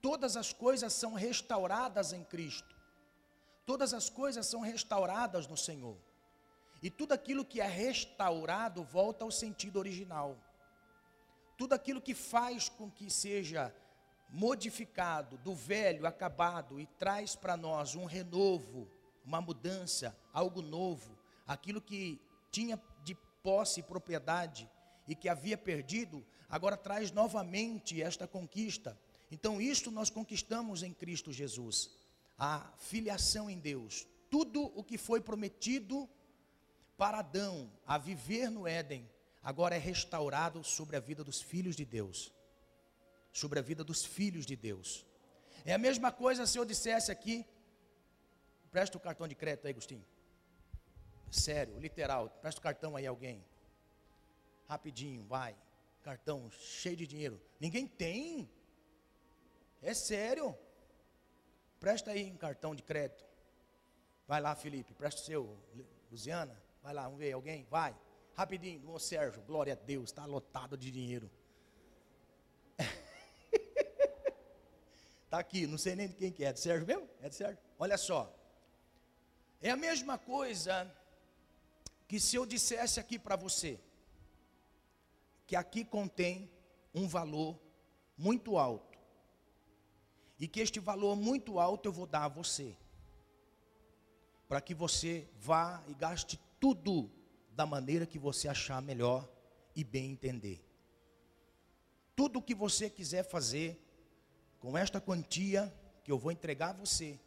todas 0.00 0.36
as 0.36 0.52
coisas 0.52 0.92
são 0.92 1.14
restauradas 1.14 2.12
em 2.12 2.24
Cristo, 2.24 2.76
todas 3.64 3.92
as 3.92 4.08
coisas 4.08 4.46
são 4.46 4.60
restauradas 4.60 5.46
no 5.46 5.56
Senhor, 5.56 5.96
e 6.82 6.90
tudo 6.90 7.12
aquilo 7.12 7.44
que 7.44 7.60
é 7.60 7.66
restaurado 7.66 8.84
volta 8.84 9.24
ao 9.24 9.30
sentido 9.30 9.78
original, 9.78 10.36
tudo 11.56 11.72
aquilo 11.72 12.00
que 12.00 12.14
faz 12.14 12.68
com 12.68 12.90
que 12.90 13.10
seja 13.10 13.74
modificado 14.28 15.38
do 15.38 15.54
velho, 15.54 16.06
acabado 16.06 16.80
e 16.80 16.86
traz 16.86 17.34
para 17.34 17.56
nós 17.56 17.94
um 17.94 18.04
renovo, 18.04 18.88
uma 19.24 19.40
mudança, 19.40 20.16
algo 20.32 20.60
novo, 20.60 21.16
aquilo 21.46 21.80
que 21.80 22.20
tinha 22.50 22.80
de 23.02 23.14
posse 23.42 23.80
e 23.80 23.82
propriedade 23.82 24.68
e 25.06 25.14
que 25.14 25.28
havia 25.28 25.56
perdido, 25.56 26.24
agora 26.48 26.76
traz 26.76 27.10
novamente 27.10 28.02
esta 28.02 28.26
conquista. 28.26 28.98
Então, 29.30 29.60
isto 29.60 29.90
nós 29.90 30.10
conquistamos 30.10 30.82
em 30.82 30.92
Cristo 30.92 31.32
Jesus, 31.32 31.90
a 32.38 32.72
filiação 32.78 33.50
em 33.50 33.58
Deus. 33.58 34.06
Tudo 34.30 34.62
o 34.74 34.82
que 34.84 34.98
foi 34.98 35.20
prometido 35.20 36.08
para 36.96 37.18
Adão 37.18 37.70
a 37.86 37.98
viver 37.98 38.50
no 38.50 38.66
Éden, 38.66 39.08
agora 39.42 39.74
é 39.74 39.78
restaurado 39.78 40.62
sobre 40.64 40.96
a 40.96 41.00
vida 41.00 41.22
dos 41.22 41.40
filhos 41.40 41.76
de 41.76 41.84
Deus. 41.84 42.32
Sobre 43.32 43.58
a 43.58 43.62
vida 43.62 43.84
dos 43.84 44.04
filhos 44.04 44.46
de 44.46 44.56
Deus. 44.56 45.04
É 45.64 45.74
a 45.74 45.78
mesma 45.78 46.12
coisa 46.12 46.46
se 46.46 46.58
eu 46.58 46.64
dissesse 46.64 47.10
aqui, 47.10 47.44
presta 48.70 48.96
o 48.96 49.00
cartão 49.00 49.26
de 49.26 49.34
crédito 49.34 49.66
aí, 49.66 49.72
Agostinho. 49.72 50.04
Sério, 51.30 51.78
literal, 51.78 52.30
presta 52.40 52.60
o 52.60 52.62
cartão 52.62 52.96
aí 52.96 53.06
alguém. 53.06 53.44
Rapidinho, 54.68 55.24
vai. 55.24 55.56
Cartão 56.02 56.50
cheio 56.52 56.96
de 56.96 57.06
dinheiro. 57.06 57.40
Ninguém 57.60 57.86
tem. 57.86 58.48
É 59.86 59.94
sério. 59.94 60.52
Presta 61.78 62.10
aí 62.10 62.28
um 62.32 62.36
cartão 62.36 62.74
de 62.74 62.82
crédito. 62.82 63.24
Vai 64.26 64.40
lá, 64.40 64.52
Felipe, 64.56 64.92
presta 64.94 65.20
o 65.20 65.24
seu. 65.24 65.56
Luciana, 66.10 66.60
vai 66.82 66.92
lá, 66.92 67.04
vamos 67.04 67.20
ver 67.20 67.32
alguém? 67.32 67.64
Vai. 67.70 67.94
Rapidinho, 68.34 68.90
ô 68.90 68.98
Sérgio, 68.98 69.40
glória 69.42 69.74
a 69.74 69.76
Deus, 69.76 70.10
está 70.10 70.24
lotado 70.24 70.76
de 70.76 70.90
dinheiro. 70.90 71.30
Está 75.24 75.38
aqui, 75.38 75.68
não 75.68 75.78
sei 75.78 75.94
nem 75.94 76.08
de 76.08 76.14
quem 76.14 76.32
que 76.32 76.44
é, 76.44 76.52
de 76.52 76.58
Sérgio 76.58 76.84
mesmo? 76.84 77.08
É 77.22 77.28
de 77.28 77.36
Sérgio? 77.36 77.58
Olha 77.78 77.96
só. 77.96 78.34
É 79.60 79.70
a 79.70 79.76
mesma 79.76 80.18
coisa 80.18 80.92
que 82.08 82.18
se 82.18 82.34
eu 82.34 82.44
dissesse 82.44 82.98
aqui 82.98 83.20
para 83.20 83.36
você, 83.36 83.78
que 85.46 85.54
aqui 85.54 85.84
contém 85.84 86.50
um 86.92 87.06
valor 87.06 87.56
muito 88.18 88.58
alto, 88.58 88.95
e 90.38 90.46
que 90.46 90.60
este 90.60 90.78
valor 90.78 91.16
muito 91.16 91.58
alto 91.58 91.88
eu 91.88 91.92
vou 91.92 92.06
dar 92.06 92.24
a 92.24 92.28
você, 92.28 92.76
para 94.48 94.60
que 94.60 94.74
você 94.74 95.26
vá 95.38 95.82
e 95.88 95.94
gaste 95.94 96.38
tudo 96.60 97.10
da 97.50 97.66
maneira 97.66 98.06
que 98.06 98.18
você 98.18 98.48
achar 98.48 98.82
melhor 98.82 99.28
e 99.74 99.82
bem 99.82 100.10
entender. 100.10 100.62
Tudo 102.14 102.38
o 102.38 102.42
que 102.42 102.54
você 102.54 102.88
quiser 102.88 103.22
fazer 103.22 103.80
com 104.58 104.76
esta 104.76 105.00
quantia 105.00 105.72
que 106.04 106.12
eu 106.12 106.18
vou 106.18 106.32
entregar 106.32 106.70
a 106.70 106.72
você, 106.72 107.18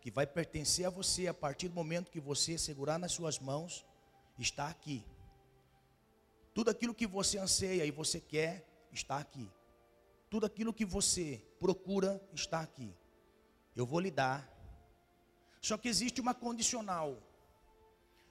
que 0.00 0.10
vai 0.10 0.26
pertencer 0.26 0.86
a 0.86 0.90
você 0.90 1.26
a 1.26 1.34
partir 1.34 1.68
do 1.68 1.74
momento 1.74 2.10
que 2.10 2.20
você 2.20 2.56
segurar 2.56 2.98
nas 2.98 3.12
suas 3.12 3.38
mãos 3.38 3.84
está 4.38 4.68
aqui. 4.68 5.04
Tudo 6.54 6.70
aquilo 6.70 6.94
que 6.94 7.06
você 7.06 7.38
anseia 7.38 7.84
e 7.84 7.90
você 7.90 8.20
quer 8.20 8.64
está 8.92 9.18
aqui. 9.18 9.48
Tudo 10.30 10.46
aquilo 10.46 10.72
que 10.72 10.84
você 10.84 11.44
procura 11.58 12.22
está 12.32 12.60
aqui. 12.60 12.94
Eu 13.74 13.84
vou 13.84 14.00
lhe 14.00 14.10
dar. 14.10 14.48
Só 15.60 15.76
que 15.76 15.88
existe 15.88 16.20
uma 16.20 16.32
condicional. 16.32 17.20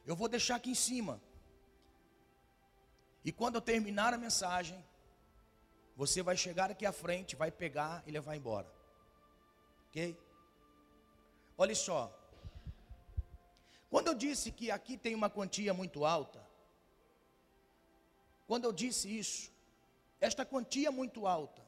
Eu 0.08 0.16
vou 0.16 0.30
deixar 0.30 0.56
aqui 0.56 0.72
em 0.72 0.76
cima. 0.76 1.22
E 3.24 3.32
quando 3.32 3.56
eu 3.56 3.62
terminar 3.62 4.14
a 4.14 4.18
mensagem, 4.18 4.84
você 5.96 6.24
vai 6.24 6.38
chegar 6.38 6.72
aqui 6.72 6.86
à 6.86 6.94
frente, 6.94 7.36
vai 7.36 7.52
pegar 7.52 8.02
e 8.08 8.12
levar 8.12 8.36
embora. 8.36 8.72
Ok? 9.90 10.18
Olha 11.58 11.76
só. 11.76 12.16
Quando 13.90 14.08
eu 14.08 14.16
disse 14.16 14.52
que 14.52 14.72
aqui 14.72 14.98
tem 14.98 15.14
uma 15.14 15.30
quantia 15.30 15.74
muito 15.74 16.06
alta, 16.06 16.48
quando 18.48 18.64
eu 18.64 18.72
disse 18.72 19.06
isso, 19.16 19.52
esta 20.22 20.46
quantia 20.46 20.92
muito 20.92 21.28
alta, 21.28 21.62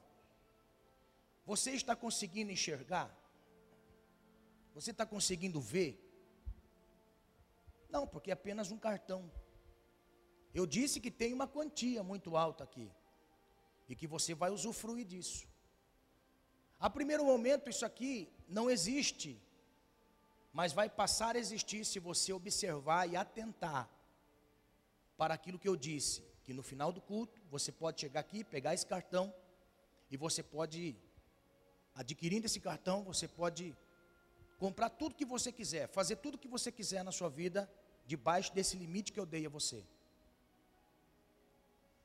você 1.45 1.71
está 1.71 1.95
conseguindo 1.95 2.51
enxergar? 2.51 3.15
Você 4.74 4.91
está 4.91 5.05
conseguindo 5.05 5.60
ver? 5.60 6.00
Não, 7.89 8.07
porque 8.07 8.31
é 8.31 8.33
apenas 8.33 8.71
um 8.71 8.77
cartão. 8.77 9.29
Eu 10.53 10.65
disse 10.65 11.00
que 11.00 11.12
tem 11.12 11.33
uma 11.33 11.48
quantia 11.48 12.03
muito 12.03 12.38
alta 12.38 12.63
aqui. 12.63 12.91
E 13.89 13.95
que 13.95 14.07
você 14.07 14.33
vai 14.33 14.50
usufruir 14.50 15.05
disso. 15.05 15.48
A 16.79 16.89
primeiro 16.89 17.25
momento, 17.25 17.69
isso 17.69 17.86
aqui 17.86 18.31
não 18.48 18.69
existe 18.69 19.41
mas 20.53 20.74
vai 20.74 20.89
passar 20.89 21.36
a 21.36 21.39
existir 21.39 21.86
se 21.86 22.00
você 22.00 22.33
observar 22.33 23.07
e 23.10 23.15
atentar 23.15 23.89
para 25.17 25.33
aquilo 25.33 25.60
que 25.60 25.67
eu 25.67 25.75
disse, 25.75 26.24
que 26.43 26.53
no 26.53 26.63
final 26.63 26.91
do 26.91 27.00
culto 27.00 27.41
você 27.50 27.71
pode 27.71 28.01
chegar 28.01 28.19
aqui, 28.19 28.43
pegar 28.43 28.74
esse 28.74 28.86
cartão 28.86 29.33
e 30.10 30.17
você 30.17 30.43
pode 30.43 30.98
adquirindo 31.95 32.45
esse 32.45 32.60
cartão, 32.60 33.03
você 33.03 33.27
pode 33.27 33.75
comprar 34.57 34.89
tudo 34.89 35.15
que 35.15 35.25
você 35.25 35.51
quiser, 35.51 35.88
fazer 35.88 36.17
tudo 36.17 36.38
que 36.38 36.48
você 36.48 36.71
quiser 36.71 37.03
na 37.03 37.12
sua 37.12 37.29
vida 37.29 37.69
debaixo 38.05 38.53
desse 38.53 38.77
limite 38.77 39.12
que 39.12 39.19
eu 39.19 39.25
dei 39.25 39.45
a 39.45 39.50
você. 39.50 39.83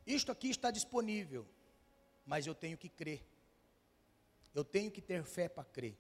Isto 0.07 0.31
aqui 0.31 0.49
está 0.49 0.71
disponível, 0.71 1.47
mas 2.25 2.47
eu 2.47 2.55
tenho 2.55 2.79
que 2.79 2.89
crer. 2.89 3.25
Eu 4.55 4.65
tenho 4.65 4.91
que 4.91 5.03
ter 5.03 5.25
fé 5.25 5.49
para 5.49 5.65
crer. 5.65 5.97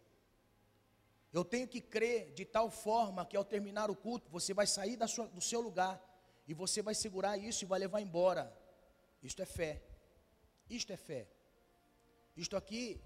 Eu 1.32 1.44
tenho 1.44 1.68
que 1.68 1.80
crer 1.80 2.32
de 2.32 2.44
tal 2.44 2.70
forma 2.70 3.26
que 3.26 3.36
ao 3.36 3.44
terminar 3.44 3.90
o 3.90 3.96
culto, 3.96 4.30
você 4.30 4.54
vai 4.54 4.66
sair 4.66 4.96
sua, 5.08 5.26
do 5.26 5.40
seu 5.40 5.60
lugar 5.60 6.00
e 6.48 6.54
você 6.54 6.80
vai 6.80 6.94
segurar 6.94 7.36
isso 7.36 7.64
e 7.64 7.66
vai 7.66 7.78
levar 7.80 8.00
embora. 8.00 8.50
Isto 9.22 9.42
é 9.42 9.46
fé. 9.46 9.82
Isto 10.70 10.92
é 10.92 10.96
fé. 10.96 11.28
Isto 12.36 12.56
aqui 12.56 13.00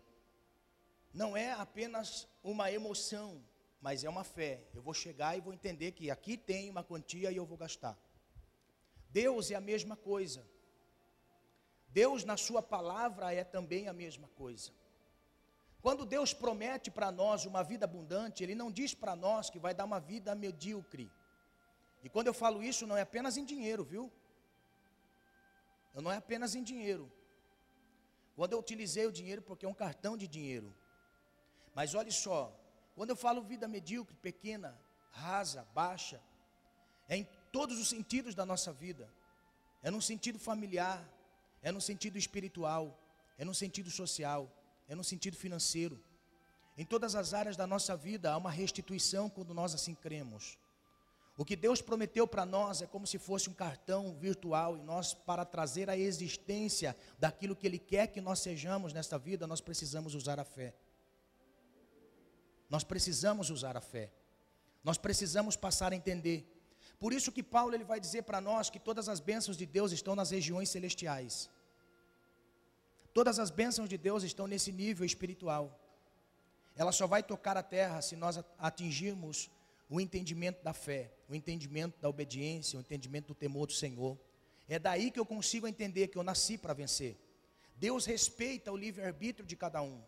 não 1.12 1.36
é 1.36 1.52
apenas 1.52 2.28
uma 2.42 2.70
emoção, 2.70 3.42
mas 3.80 4.04
é 4.04 4.08
uma 4.08 4.24
fé. 4.24 4.62
Eu 4.74 4.82
vou 4.82 4.94
chegar 4.94 5.36
e 5.36 5.40
vou 5.40 5.52
entender 5.52 5.92
que 5.92 6.10
aqui 6.10 6.36
tem 6.36 6.70
uma 6.70 6.84
quantia 6.84 7.30
e 7.30 7.36
eu 7.36 7.44
vou 7.44 7.58
gastar. 7.58 7.98
Deus 9.10 9.50
é 9.50 9.54
a 9.56 9.60
mesma 9.60 9.96
coisa. 9.96 10.46
Deus, 11.88 12.24
na 12.24 12.36
Sua 12.36 12.62
palavra, 12.62 13.34
é 13.34 13.42
também 13.42 13.88
a 13.88 13.92
mesma 13.92 14.28
coisa. 14.28 14.70
Quando 15.82 16.04
Deus 16.04 16.32
promete 16.32 16.90
para 16.90 17.10
nós 17.10 17.46
uma 17.46 17.62
vida 17.64 17.84
abundante, 17.86 18.44
Ele 18.44 18.54
não 18.54 18.70
diz 18.70 18.94
para 18.94 19.16
nós 19.16 19.50
que 19.50 19.58
vai 19.58 19.74
dar 19.74 19.84
uma 19.84 19.98
vida 19.98 20.34
medíocre. 20.34 21.10
E 22.02 22.08
quando 22.08 22.28
eu 22.28 22.34
falo 22.34 22.62
isso, 22.62 22.86
não 22.86 22.96
é 22.96 23.00
apenas 23.00 23.36
em 23.36 23.44
dinheiro, 23.44 23.82
viu? 23.82 24.12
Não 25.94 26.12
é 26.12 26.16
apenas 26.16 26.54
em 26.54 26.62
dinheiro. 26.62 27.10
Quando 28.36 28.52
eu 28.52 28.58
utilizei 28.58 29.06
o 29.06 29.12
dinheiro, 29.12 29.42
porque 29.42 29.66
é 29.66 29.68
um 29.68 29.74
cartão 29.74 30.16
de 30.16 30.28
dinheiro. 30.28 30.72
Mas 31.74 31.94
olhe 31.94 32.12
só, 32.12 32.54
quando 32.94 33.10
eu 33.10 33.16
falo 33.16 33.42
vida 33.42 33.66
medíocre, 33.68 34.16
pequena, 34.16 34.78
rasa, 35.10 35.66
baixa, 35.74 36.20
é 37.08 37.16
em 37.16 37.28
todos 37.52 37.78
os 37.78 37.88
sentidos 37.88 38.34
da 38.34 38.46
nossa 38.46 38.72
vida. 38.72 39.08
É 39.82 39.90
no 39.90 40.02
sentido 40.02 40.38
familiar, 40.38 41.02
é 41.62 41.72
no 41.72 41.80
sentido 41.80 42.18
espiritual, 42.18 42.98
é 43.38 43.44
no 43.44 43.54
sentido 43.54 43.90
social 43.90 44.50
é 44.90 44.94
no 44.96 45.04
sentido 45.04 45.36
financeiro. 45.36 46.02
Em 46.76 46.84
todas 46.84 47.14
as 47.14 47.32
áreas 47.32 47.56
da 47.56 47.64
nossa 47.64 47.96
vida 47.96 48.32
há 48.32 48.36
uma 48.36 48.50
restituição 48.50 49.30
quando 49.30 49.54
nós 49.54 49.72
assim 49.72 49.94
cremos. 49.94 50.58
O 51.36 51.44
que 51.44 51.54
Deus 51.54 51.80
prometeu 51.80 52.26
para 52.26 52.44
nós 52.44 52.82
é 52.82 52.88
como 52.88 53.06
se 53.06 53.16
fosse 53.16 53.48
um 53.48 53.54
cartão 53.54 54.16
virtual 54.16 54.76
e 54.76 54.82
nós, 54.82 55.14
para 55.14 55.44
trazer 55.44 55.88
a 55.88 55.96
existência 55.96 56.96
daquilo 57.20 57.54
que 57.54 57.66
Ele 57.66 57.78
quer 57.78 58.08
que 58.08 58.20
nós 58.20 58.40
sejamos 58.40 58.92
nesta 58.92 59.16
vida, 59.16 59.46
nós 59.46 59.60
precisamos 59.60 60.14
usar 60.16 60.40
a 60.40 60.44
fé. 60.44 60.74
Nós 62.70 62.84
precisamos 62.84 63.50
usar 63.50 63.76
a 63.76 63.80
fé. 63.80 64.10
Nós 64.82 64.96
precisamos 64.96 65.56
passar 65.56 65.92
a 65.92 65.96
entender. 65.96 66.46
Por 66.98 67.12
isso 67.12 67.32
que 67.32 67.42
Paulo 67.42 67.74
ele 67.74 67.84
vai 67.84 67.98
dizer 67.98 68.22
para 68.22 68.40
nós 68.40 68.70
que 68.70 68.78
todas 68.78 69.08
as 69.08 69.20
bênçãos 69.20 69.56
de 69.56 69.66
Deus 69.66 69.90
estão 69.92 70.14
nas 70.14 70.30
regiões 70.30 70.70
celestiais. 70.70 71.50
todas 73.12 73.40
as 73.40 73.50
bênçãos 73.50 73.88
de 73.88 73.98
Deus 73.98 74.22
estão 74.22 74.46
nesse 74.46 74.70
nível 74.70 75.04
espiritual. 75.04 75.64
Ela 76.76 76.92
só 76.92 77.06
vai 77.08 77.22
tocar 77.22 77.56
a 77.56 77.62
terra 77.62 78.00
se 78.00 78.14
nós 78.14 78.38
atingirmos 78.56 79.50
o 79.88 80.00
entendimento 80.00 80.62
da 80.62 80.72
fé, 80.72 81.10
o 81.28 81.34
entendimento 81.34 82.00
da 82.00 82.08
obediência, 82.08 82.78
o 82.78 82.80
entendimento 82.80 83.26
do 83.28 83.34
temor 83.34 83.66
do 83.66 83.72
Senhor. 83.72 84.16
É 84.68 84.78
daí 84.78 85.10
que 85.10 85.18
eu 85.18 85.26
consigo 85.26 85.66
entender 85.66 86.06
que 86.06 86.16
eu 86.16 86.22
nasci 86.22 86.56
para 86.56 86.72
vencer. 86.72 87.18
Deus 87.74 88.06
respeita 88.06 88.70
o 88.70 88.76
livre-arbítrio 88.76 89.44
de 89.44 89.56
cada 89.56 89.82
um. 89.82 90.00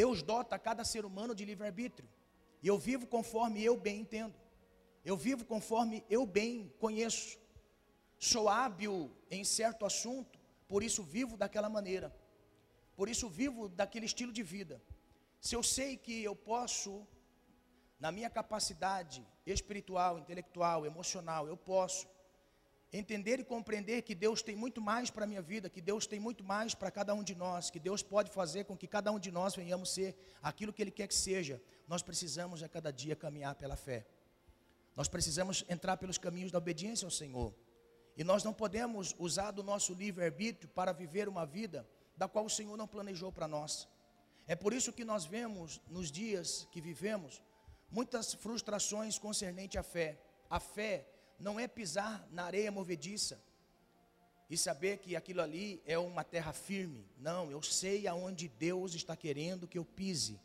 Deus 0.00 0.22
dota 0.22 0.58
cada 0.58 0.84
ser 0.84 1.06
humano 1.06 1.34
de 1.34 1.44
livre-arbítrio. 1.50 2.08
E 2.62 2.66
eu 2.68 2.78
vivo 2.78 3.06
conforme 3.06 3.64
eu 3.64 3.74
bem 3.86 4.00
entendo. 4.00 4.36
Eu 5.02 5.16
vivo 5.16 5.42
conforme 5.52 6.04
eu 6.16 6.26
bem 6.26 6.70
conheço. 6.78 7.38
Sou 8.18 8.46
hábil 8.46 9.10
em 9.30 9.42
certo 9.42 9.86
assunto, 9.86 10.38
por 10.68 10.82
isso 10.82 11.02
vivo 11.02 11.34
daquela 11.42 11.70
maneira. 11.70 12.14
Por 12.94 13.08
isso 13.08 13.26
vivo 13.28 13.70
daquele 13.70 14.04
estilo 14.04 14.32
de 14.38 14.42
vida. 14.42 14.82
Se 15.40 15.54
eu 15.56 15.62
sei 15.62 15.96
que 15.96 16.22
eu 16.22 16.36
posso, 16.36 17.06
na 17.98 18.12
minha 18.12 18.28
capacidade 18.28 19.26
espiritual, 19.46 20.18
intelectual, 20.18 20.84
emocional, 20.84 21.46
eu 21.46 21.56
posso 21.56 22.06
entender 22.96 23.40
e 23.40 23.44
compreender 23.44 24.02
que 24.02 24.14
Deus 24.14 24.42
tem 24.42 24.56
muito 24.56 24.80
mais 24.80 25.10
para 25.10 25.24
a 25.24 25.26
minha 25.26 25.42
vida, 25.42 25.68
que 25.68 25.80
Deus 25.80 26.06
tem 26.06 26.18
muito 26.18 26.42
mais 26.42 26.74
para 26.74 26.90
cada 26.90 27.14
um 27.14 27.22
de 27.22 27.34
nós, 27.34 27.70
que 27.70 27.78
Deus 27.78 28.02
pode 28.02 28.30
fazer 28.30 28.64
com 28.64 28.76
que 28.76 28.86
cada 28.86 29.12
um 29.12 29.18
de 29.18 29.30
nós 29.30 29.54
venhamos 29.54 29.90
ser 29.90 30.16
aquilo 30.42 30.72
que 30.72 30.82
Ele 30.82 30.90
quer 30.90 31.06
que 31.06 31.14
seja, 31.14 31.60
nós 31.86 32.02
precisamos 32.02 32.62
a 32.62 32.68
cada 32.68 32.90
dia 32.90 33.14
caminhar 33.14 33.54
pela 33.54 33.76
fé. 33.76 34.06
Nós 34.94 35.08
precisamos 35.08 35.64
entrar 35.68 35.96
pelos 35.98 36.16
caminhos 36.16 36.50
da 36.50 36.58
obediência 36.58 37.04
ao 37.04 37.10
Senhor. 37.10 37.54
E 38.16 38.24
nós 38.24 38.42
não 38.42 38.54
podemos 38.54 39.14
usar 39.18 39.50
do 39.50 39.62
nosso 39.62 39.92
livre-arbítrio 39.92 40.68
para 40.70 40.92
viver 40.92 41.28
uma 41.28 41.44
vida 41.44 41.86
da 42.16 42.26
qual 42.26 42.46
o 42.46 42.50
Senhor 42.50 42.76
não 42.76 42.88
planejou 42.88 43.30
para 43.30 43.46
nós. 43.46 43.86
É 44.46 44.56
por 44.56 44.72
isso 44.72 44.92
que 44.92 45.04
nós 45.04 45.26
vemos 45.26 45.82
nos 45.88 46.10
dias 46.10 46.66
que 46.70 46.80
vivemos 46.80 47.42
muitas 47.90 48.32
frustrações 48.32 49.18
concernente 49.18 49.76
à 49.76 49.82
fé. 49.82 50.18
A 50.48 50.58
fé 50.58 51.06
não 51.38 51.60
é 51.60 51.68
pisar 51.68 52.26
na 52.30 52.44
areia 52.44 52.70
movediça 52.70 53.40
e 54.48 54.56
saber 54.56 54.98
que 54.98 55.16
aquilo 55.16 55.42
ali 55.42 55.82
é 55.84 55.98
uma 55.98 56.22
terra 56.22 56.52
firme. 56.52 57.04
Não, 57.18 57.50
eu 57.50 57.60
sei 57.62 58.06
aonde 58.06 58.48
Deus 58.48 58.94
está 58.94 59.16
querendo 59.16 59.66
que 59.66 59.78
eu 59.78 59.84
pise. 59.84 60.40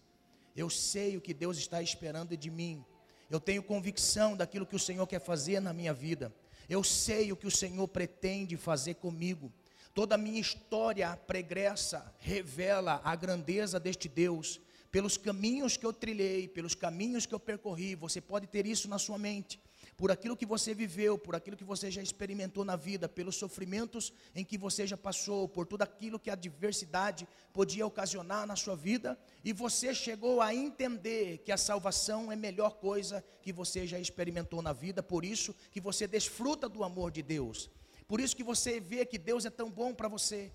Eu 0.55 0.69
sei 0.69 1.15
o 1.15 1.21
que 1.21 1.33
Deus 1.33 1.57
está 1.57 1.81
esperando 1.81 2.36
de 2.36 2.50
mim. 2.50 2.83
Eu 3.29 3.39
tenho 3.39 3.63
convicção 3.63 4.36
daquilo 4.36 4.65
que 4.65 4.75
o 4.75 4.79
Senhor 4.79 5.05
quer 5.07 5.21
fazer 5.21 5.60
na 5.60 5.71
minha 5.71 5.93
vida. 5.93 6.33
Eu 6.67 6.83
sei 6.83 7.31
o 7.31 7.38
que 7.38 7.48
o 7.48 7.51
Senhor 7.51 7.88
pretende 7.88 8.57
fazer 8.57 8.95
comigo. 8.95 9.51
Toda 9.93 10.15
a 10.15 10.17
minha 10.17 10.39
história 10.39 11.15
pregressa 11.15 12.13
revela 12.19 13.00
a 13.03 13.15
grandeza 13.15 13.79
deste 13.79 14.10
Deus. 14.10 14.60
Pelos 14.91 15.15
caminhos 15.15 15.77
que 15.77 15.86
eu 15.86 15.93
trilhei, 15.93 16.48
pelos 16.48 16.75
caminhos 16.75 17.25
que 17.25 17.33
eu 17.33 17.39
percorri, 17.39 17.95
você 17.95 18.19
pode 18.19 18.48
ter 18.48 18.65
isso 18.65 18.89
na 18.89 18.98
sua 18.98 19.17
mente 19.17 19.60
por 20.01 20.12
aquilo 20.12 20.36
que 20.36 20.48
você 20.48 20.74
viveu, 20.74 21.15
por 21.15 21.36
aquilo 21.36 21.55
que 21.55 21.63
você 21.63 21.91
já 21.91 22.01
experimentou 22.01 22.65
na 22.65 22.75
vida, 22.75 23.08
pelos 23.08 23.36
sofrimentos 23.36 24.12
em 24.34 24.43
que 24.43 24.58
você 24.58 24.88
já 24.88 24.98
passou, 24.98 25.48
por 25.48 25.67
tudo 25.67 25.84
aquilo 25.84 26.17
que 26.17 26.31
a 26.31 26.34
adversidade 26.34 27.27
podia 27.53 27.86
ocasionar 27.86 28.48
na 28.48 28.55
sua 28.55 28.75
vida, 28.75 29.15
e 29.43 29.53
você 29.53 29.93
chegou 29.93 30.41
a 30.41 30.55
entender 30.55 31.38
que 31.46 31.51
a 31.51 31.55
salvação 31.55 32.31
é 32.31 32.34
a 32.34 32.36
melhor 32.36 32.77
coisa 32.77 33.24
que 33.43 33.53
você 33.53 33.86
já 33.86 34.00
experimentou 34.00 34.60
na 34.60 34.74
vida, 34.74 35.03
por 35.03 35.24
isso 35.24 35.53
que 35.70 35.79
você 35.79 36.08
desfruta 36.08 36.67
do 36.67 36.84
amor 36.84 37.12
de 37.12 37.22
Deus. 37.22 37.70
Por 38.08 38.20
isso 38.20 38.36
que 38.36 38.43
você 38.43 38.79
vê 38.79 39.05
que 39.05 39.20
Deus 39.20 39.46
é 39.46 39.51
tão 39.51 39.70
bom 39.70 39.93
para 39.93 40.08
você. 40.08 40.51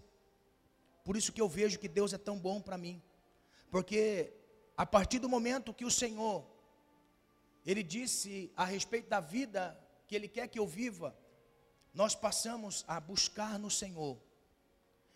Por 1.04 1.16
isso 1.16 1.32
que 1.32 1.40
eu 1.40 1.48
vejo 1.48 1.78
que 1.78 1.86
Deus 1.86 2.12
é 2.12 2.18
tão 2.18 2.36
bom 2.36 2.60
para 2.60 2.76
mim. 2.76 3.00
Porque 3.70 4.32
a 4.76 4.84
partir 4.84 5.20
do 5.20 5.28
momento 5.28 5.72
que 5.72 5.84
o 5.84 5.90
Senhor 5.90 6.44
ele 7.66 7.82
disse 7.82 8.52
a 8.56 8.64
respeito 8.64 9.08
da 9.08 9.18
vida 9.18 9.76
que 10.06 10.14
Ele 10.14 10.28
quer 10.28 10.46
que 10.46 10.58
eu 10.58 10.66
viva, 10.66 11.14
nós 11.92 12.14
passamos 12.14 12.84
a 12.86 13.00
buscar 13.00 13.58
no 13.58 13.70
Senhor. 13.70 14.16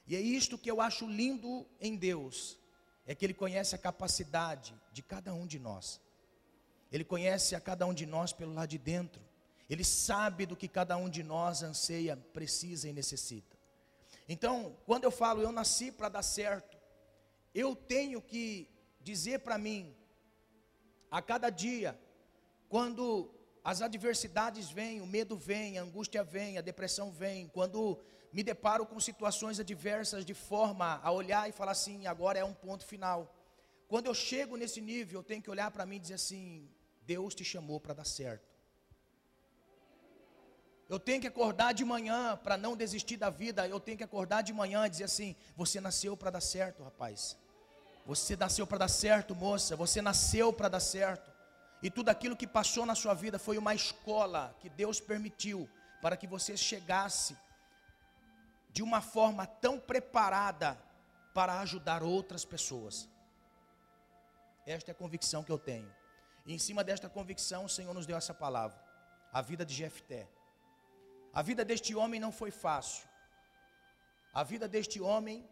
E 0.07 0.17
é 0.17 0.21
isto 0.21 0.59
que 0.59 0.69
eu 0.69 0.81
acho 0.81 1.07
lindo 1.07 1.65
em 1.81 1.97
Deus, 1.97 2.59
é 3.07 3.15
que 3.15 3.25
Ele 3.25 3.35
conhece 3.35 3.77
a 3.77 3.79
capacidade 3.79 4.75
de 4.93 5.01
cada 5.01 5.33
um 5.33 5.47
de 5.47 5.61
nós. 5.61 6.01
Ele 6.91 7.05
conhece 7.05 7.55
a 7.55 7.61
cada 7.61 7.87
um 7.87 7.95
de 7.95 8.05
nós 8.05 8.33
pelo 8.33 8.53
lado 8.53 8.71
de 8.71 8.79
dentro. 8.79 9.23
Ele 9.69 9.85
sabe 9.85 10.45
do 10.45 10.57
que 10.57 10.67
cada 10.67 10.97
um 10.97 11.09
de 11.09 11.23
nós 11.23 11.63
anseia, 11.63 12.17
precisa 12.17 12.89
e 12.89 12.93
necessita. 12.93 13.57
Então, 14.29 14.77
quando 14.85 15.05
eu 15.05 15.13
falo 15.13 15.41
eu 15.41 15.53
nasci 15.53 15.93
para 15.93 16.09
dar 16.09 16.23
certo, 16.23 16.77
eu 17.55 17.77
tenho 17.77 18.21
que 18.21 18.69
dizer 19.01 19.41
para 19.41 19.57
mim, 19.57 19.95
a 21.09 21.23
cada 21.23 21.51
dia, 21.51 21.99
quando 22.71 23.29
as 23.65 23.83
adversidades 23.83 24.71
vêm, 24.71 25.01
o 25.01 25.07
medo 25.07 25.37
vem, 25.37 25.77
a 25.77 25.83
angústia 25.83 26.23
vem, 26.23 26.57
a 26.57 26.63
depressão 26.63 27.11
vem, 27.11 27.49
quando 27.49 27.99
me 28.33 28.43
deparo 28.45 28.87
com 28.87 28.99
situações 29.01 29.59
adversas 29.59 30.25
de 30.25 30.35
forma 30.35 31.01
a 31.03 31.11
olhar 31.11 31.49
e 31.49 31.53
falar 31.53 31.73
assim, 31.73 32.07
agora 32.07 32.39
é 32.39 32.45
um 32.45 32.55
ponto 32.55 32.87
final. 32.87 33.35
Quando 33.89 34.07
eu 34.07 34.15
chego 34.15 34.57
nesse 34.57 34.81
nível, 34.81 35.19
eu 35.19 35.25
tenho 35.25 35.43
que 35.43 35.51
olhar 35.51 35.69
para 35.73 35.85
mim 35.85 35.97
e 35.97 35.99
dizer 35.99 36.15
assim: 36.15 36.71
Deus 37.03 37.35
te 37.35 37.45
chamou 37.45 37.81
para 37.81 37.93
dar 37.93 38.05
certo. 38.05 38.49
Eu 40.89 41.01
tenho 41.01 41.21
que 41.21 41.27
acordar 41.27 41.75
de 41.75 41.85
manhã 41.85 42.37
para 42.37 42.57
não 42.57 42.77
desistir 42.77 43.17
da 43.17 43.31
vida. 43.31 43.67
Eu 43.67 43.81
tenho 43.81 43.99
que 43.99 44.05
acordar 44.05 44.43
de 44.43 44.53
manhã 44.53 44.87
e 44.87 44.91
dizer 44.91 45.05
assim: 45.05 45.35
Você 45.57 45.81
nasceu 45.81 46.17
para 46.17 46.31
dar 46.31 46.41
certo, 46.41 46.85
rapaz. 46.85 47.37
Você 48.07 48.37
nasceu 48.37 48.65
para 48.65 48.79
dar 48.79 48.89
certo, 48.89 49.35
moça. 49.35 49.75
Você 49.75 50.01
nasceu 50.01 50.53
para 50.53 50.69
dar 50.69 50.81
certo. 50.81 51.30
E 51.83 51.91
tudo 51.91 52.11
aquilo 52.11 52.37
que 52.37 52.47
passou 52.47 52.85
na 52.85 52.95
sua 52.95 53.15
vida 53.15 53.39
foi 53.39 53.57
uma 53.57 53.75
escola 53.75 54.55
que 54.61 54.69
Deus 54.69 55.01
permitiu 55.01 55.69
para 56.03 56.17
que 56.17 56.27
você 56.27 56.57
chegasse 56.57 57.37
de 58.71 58.83
uma 58.83 59.01
forma 59.01 59.47
tão 59.47 59.81
preparada 59.81 60.79
para 61.33 61.61
ajudar 61.61 62.03
outras 62.03 62.45
pessoas. 62.45 63.09
Esta 64.67 64.91
é 64.91 64.93
a 64.93 64.95
convicção 64.95 65.43
que 65.43 65.51
eu 65.51 65.59
tenho. 65.59 65.91
E 66.45 66.55
em 66.55 66.59
cima 66.59 66.85
desta 66.85 67.09
convicção, 67.09 67.65
o 67.65 67.69
Senhor 67.69 67.95
nos 67.95 68.07
deu 68.07 68.17
essa 68.17 68.35
palavra. 68.35 68.79
A 69.33 69.41
vida 69.41 69.65
de 69.65 69.75
Jefté. 69.75 70.29
A 71.33 71.43
vida 71.43 71.65
deste 71.65 71.95
homem 71.95 72.21
não 72.21 72.31
foi 72.31 72.51
fácil. 72.51 73.09
A 74.35 74.43
vida 74.45 74.69
deste 74.69 75.01
homem 75.01 75.49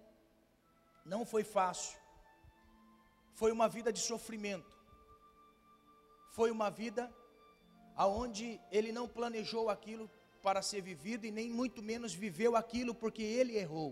não 1.05 1.25
foi 1.25 1.43
fácil. 1.43 1.99
Foi 3.35 3.51
uma 3.51 3.69
vida 3.69 3.93
de 3.93 4.01
sofrimento 4.01 4.78
foi 6.39 6.51
uma 6.53 6.71
vida 6.71 7.05
aonde 7.97 8.61
ele 8.71 8.91
não 8.93 9.07
planejou 9.09 9.65
aquilo 9.69 10.09
para 10.41 10.61
ser 10.63 10.81
vivido 10.81 11.25
e 11.27 11.33
nem 11.39 11.49
muito 11.61 11.83
menos 11.83 12.15
viveu 12.15 12.55
aquilo 12.55 12.95
porque 12.95 13.25
ele 13.39 13.57
errou. 13.57 13.91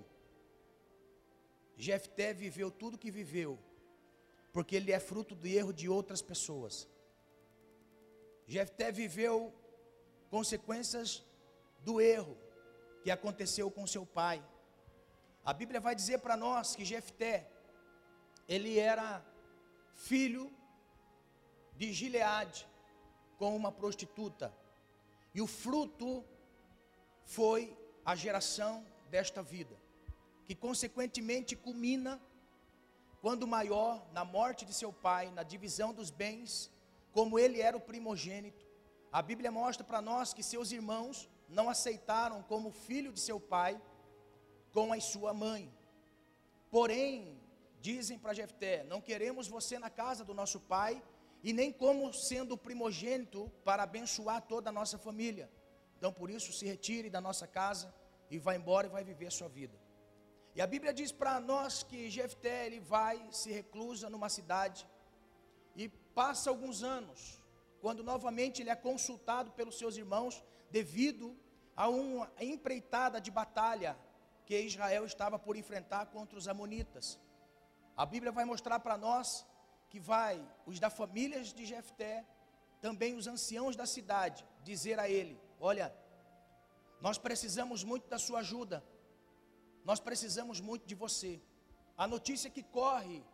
Jefté 1.76 2.32
viveu 2.32 2.70
tudo 2.70 3.00
que 3.02 3.11
viveu, 3.11 3.59
porque 4.52 4.76
ele 4.76 4.92
é 4.92 5.00
fruto 5.00 5.35
do 5.35 5.48
erro 5.48 5.72
de 5.80 5.88
outras 5.88 6.22
pessoas. 6.22 6.88
Jefté 8.46 8.92
viveu 8.92 9.52
consequências 10.30 11.24
do 11.80 12.00
erro 12.00 12.37
que 13.02 13.11
aconteceu 13.11 13.68
com 13.72 13.88
seu 13.88 14.06
pai. 14.06 14.38
A 15.44 15.52
Bíblia 15.52 15.80
vai 15.80 15.96
dizer 15.96 16.18
para 16.18 16.37
nós 16.37 16.76
que 16.76 16.85
Jefté 16.85 17.50
ele 18.48 18.78
era 18.78 19.09
filho 20.11 20.44
de 21.77 21.93
Gileade 21.93 22.67
com 23.39 23.55
uma 23.55 23.71
prostituta. 23.71 24.53
E 25.35 25.41
o 25.41 25.47
fruto 25.47 26.25
foi 27.25 27.77
a 28.05 28.15
geração 28.15 28.85
desta 29.11 29.43
vida, 29.43 29.77
que 30.47 30.55
consequentemente 30.55 31.55
culmina 31.55 32.21
quando 33.21 33.47
maior, 33.47 34.07
na 34.12 34.25
morte 34.25 34.65
de 34.65 34.73
seu 34.73 34.93
pai, 34.93 35.31
na 35.33 35.43
divisão 35.43 35.93
dos 35.93 36.11
bens, 36.11 36.71
como 37.12 37.39
ele 37.39 37.61
era 37.61 37.77
o 37.77 37.81
primogênito. 37.81 38.65
A 39.12 39.21
Bíblia 39.21 39.51
mostra 39.51 39.85
para 39.85 40.01
nós 40.01 40.33
que 40.33 40.43
seus 40.43 40.71
irmãos 40.71 41.29
não 41.49 41.69
aceitaram 41.69 42.43
como 42.43 42.71
filho 42.71 43.12
de 43.12 43.21
seu 43.21 43.41
pai 43.41 43.81
com 44.73 44.93
a 44.93 45.01
sua 45.01 45.33
mãe. 45.33 45.73
Porém, 46.71 47.41
dizem 47.81 48.19
para 48.19 48.35
Jefté: 48.35 48.85
Não 48.85 49.01
queremos 49.01 49.49
você 49.49 49.79
na 49.79 49.91
casa 49.91 50.25
do 50.25 50.35
nosso 50.35 50.61
pai, 50.61 51.03
e 51.46 51.52
nem 51.52 51.70
como 51.72 52.12
sendo 52.12 52.59
primogênito 52.59 53.40
para 53.64 53.85
abençoar 53.85 54.42
toda 54.42 54.68
a 54.68 54.72
nossa 54.72 54.98
família. 54.98 55.48
Então, 55.96 56.12
por 56.12 56.28
isso, 56.28 56.52
se 56.52 56.66
retire 56.66 57.09
da 57.09 57.20
nossa 57.20 57.46
casa 57.46 57.94
e 58.28 58.37
vá 58.37 58.56
embora 58.56 58.88
e 58.88 58.90
vai 58.90 59.04
viver 59.04 59.28
a 59.28 59.30
sua 59.30 59.48
vida. 59.48 59.78
E 60.56 60.61
a 60.61 60.66
Bíblia 60.66 60.92
diz 60.92 61.12
para 61.12 61.38
nós 61.38 61.85
que 61.85 62.11
Jefté 62.11 62.66
ele 62.66 62.80
vai 62.80 63.16
se 63.30 63.52
reclusa 63.52 64.11
numa 64.11 64.28
cidade 64.28 64.88
e 65.76 65.88
passa 65.88 66.50
alguns 66.50 66.82
anos, 66.82 67.40
quando 67.80 68.02
novamente 68.02 68.61
ele 68.61 68.70
é 68.70 68.74
consultado 68.74 69.52
pelos 69.52 69.78
seus 69.78 69.96
irmãos 69.96 70.42
devido 70.68 71.38
a 71.76 71.88
uma 71.88 72.28
empreitada 72.40 73.20
de 73.20 73.30
batalha 73.30 73.96
que 74.44 74.59
Israel 74.62 75.04
estava 75.04 75.38
por 75.38 75.54
enfrentar 75.54 76.06
contra 76.06 76.37
os 76.37 76.48
amonitas. 76.48 77.20
A 77.96 78.04
Bíblia 78.04 78.32
vai 78.32 78.44
mostrar 78.44 78.80
para 78.80 78.98
nós 78.98 79.46
que 79.88 79.99
vai 79.99 80.46
os 80.64 80.79
da 80.79 80.90
famílias 80.90 81.53
de 81.53 81.64
Jefté, 81.64 82.25
também 82.81 83.14
os 83.14 83.27
anciãos 83.27 83.77
da 83.77 83.87
cidade, 83.87 84.46
dizer 84.62 84.99
a 84.99 85.09
ele: 85.09 85.40
Olha, 85.59 85.94
nós 87.01 87.18
precisamos 87.18 87.83
muito 87.85 88.09
da 88.09 88.18
sua 88.18 88.40
ajuda, 88.40 88.85
nós 89.85 90.01
precisamos 90.01 90.61
muito 90.61 90.87
de 90.87 90.94
você. 90.94 91.40
A 91.96 92.07
notícia 92.07 92.51
que 92.51 92.62
corre 92.62 93.25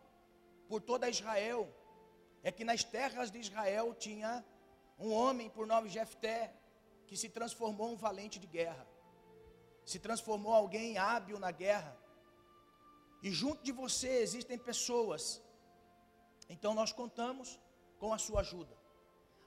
por 0.69 0.81
toda 0.81 1.09
Israel 1.09 1.69
é 2.41 2.51
que 2.51 2.63
nas 2.63 2.83
terras 2.83 3.29
de 3.29 3.39
Israel 3.39 3.93
tinha 3.93 4.43
um 4.97 5.11
homem 5.11 5.49
por 5.49 5.67
nome 5.67 5.89
Jefté 5.89 6.53
que 7.07 7.17
se 7.17 7.29
transformou 7.29 7.91
um 7.91 7.97
valente 7.97 8.39
de 8.39 8.47
guerra, 8.47 8.87
se 9.85 9.99
transformou 9.99 10.53
alguém 10.53 10.97
hábil 10.97 11.37
na 11.37 11.51
guerra. 11.51 11.97
E 13.21 13.31
junto 13.31 13.61
de 13.63 13.71
você 13.71 14.21
existem 14.21 14.57
pessoas. 14.57 15.42
Então 16.49 16.73
nós 16.73 16.91
contamos 16.91 17.59
com 17.99 18.13
a 18.13 18.17
sua 18.17 18.41
ajuda. 18.41 18.75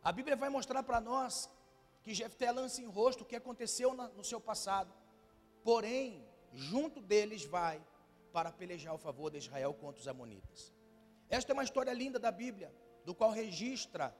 A 0.02 0.12
Bíblia 0.12 0.36
vai 0.36 0.48
mostrar 0.48 0.82
para 0.82 1.00
nós 1.00 1.50
que 2.02 2.14
Jefté 2.14 2.50
lança 2.52 2.80
em 2.80 2.86
rosto 2.86 3.22
o 3.22 3.26
que 3.26 3.36
aconteceu 3.36 3.92
no 3.92 4.24
seu 4.24 4.40
passado. 4.40 4.92
Porém, 5.64 6.24
junto 6.52 7.00
deles 7.00 7.44
vai 7.44 7.84
para 8.32 8.52
pelejar 8.52 8.92
ao 8.92 8.98
favor 8.98 9.30
de 9.30 9.38
Israel 9.38 9.74
contra 9.74 10.00
os 10.00 10.08
amonitas. 10.08 10.72
Esta 11.28 11.52
é 11.52 11.54
uma 11.54 11.64
história 11.64 11.92
linda 11.92 12.18
da 12.18 12.30
Bíblia, 12.30 12.72
do 13.04 13.14
qual 13.14 13.30
registra 13.30 14.16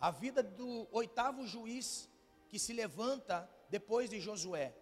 a 0.00 0.10
vida 0.10 0.42
do 0.42 0.86
oitavo 0.92 1.46
juiz 1.46 2.08
que 2.48 2.58
se 2.58 2.72
levanta 2.72 3.50
depois 3.68 4.08
de 4.08 4.20
Josué. 4.20 4.72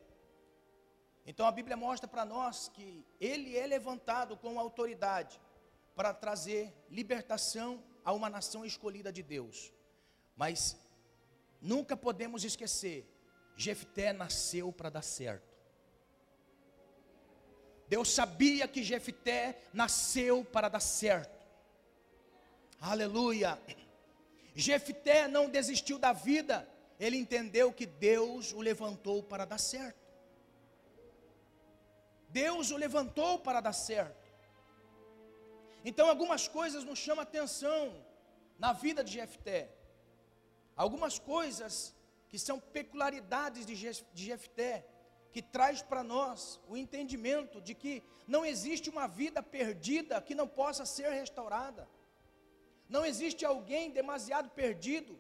Então 1.25 1.47
a 1.47 1.53
Bíblia 1.53 1.77
mostra 1.77 2.09
para 2.09 2.25
nós 2.25 2.69
que 2.69 3.07
ele 3.21 3.57
é 3.57 3.67
levantado 3.67 4.37
com 4.37 4.59
autoridade 4.59 5.41
para 5.95 6.13
trazer 6.15 6.73
libertação 6.91 7.83
a 8.05 8.13
uma 8.13 8.29
nação 8.29 8.65
escolhida 8.65 9.13
de 9.13 9.23
Deus. 9.23 9.73
Mas 10.37 10.77
nunca 11.61 11.97
podemos 11.97 12.45
esquecer, 12.45 13.07
Jefté 13.57 14.13
nasceu 14.13 14.73
para 14.73 14.91
dar 14.91 15.03
certo. 15.03 15.53
Deus 17.89 18.11
sabia 18.11 18.67
que 18.67 18.83
Jefté 18.83 19.61
nasceu 19.73 20.45
para 20.45 20.69
dar 20.69 20.81
certo. 20.81 21.47
Aleluia. 22.81 23.61
Jefté 24.55 25.29
não 25.29 25.49
desistiu 25.49 25.99
da 25.99 26.13
vida, 26.13 26.69
ele 26.99 27.17
entendeu 27.17 27.73
que 27.73 27.87
Deus 27.87 28.53
o 28.53 28.61
levantou 28.61 29.23
para 29.23 29.45
dar 29.45 29.59
certo. 29.59 30.01
Deus 32.29 32.71
o 32.71 32.77
levantou 32.77 33.39
para 33.39 33.61
dar 33.61 33.75
certo. 33.75 34.22
Então 35.85 36.09
algumas 36.09 36.47
coisas 36.47 36.85
nos 36.85 36.99
chamam 36.99 37.23
atenção 37.23 38.05
na 38.59 38.73
vida 38.73 39.03
de 39.03 39.13
Jefté. 39.13 39.71
Algumas 40.77 41.19
coisas 41.19 41.95
que 42.29 42.39
são 42.39 42.59
peculiaridades 42.59 43.67
de 43.67 43.75
Jefté, 44.15 44.87
que 45.33 45.43
traz 45.43 45.83
para 45.83 46.03
nós 46.03 46.61
o 46.69 46.77
entendimento 46.77 47.61
de 47.61 47.75
que 47.75 48.03
não 48.27 48.45
existe 48.45 48.89
uma 48.91 49.07
vida 49.07 49.43
perdida 49.43 50.21
que 50.21 50.35
não 50.35 50.47
possa 50.47 50.85
ser 50.87 51.11
restaurada. 51.11 51.89
Não 52.89 53.05
existe 53.05 53.45
alguém 53.45 53.91
demasiado 53.91 54.51
perdido 54.51 55.19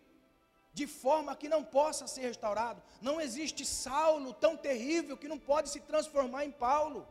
de 0.72 0.86
forma 0.86 1.36
que 1.36 1.48
não 1.48 1.62
possa 1.64 2.06
ser 2.06 2.22
restaurado. 2.22 2.82
Não 3.00 3.20
existe 3.20 3.64
Saulo 3.64 4.32
tão 4.32 4.56
terrível 4.56 5.16
que 5.16 5.28
não 5.28 5.38
pode 5.38 5.70
se 5.70 5.80
transformar 5.80 6.44
em 6.44 6.50
Paulo. 6.50 7.06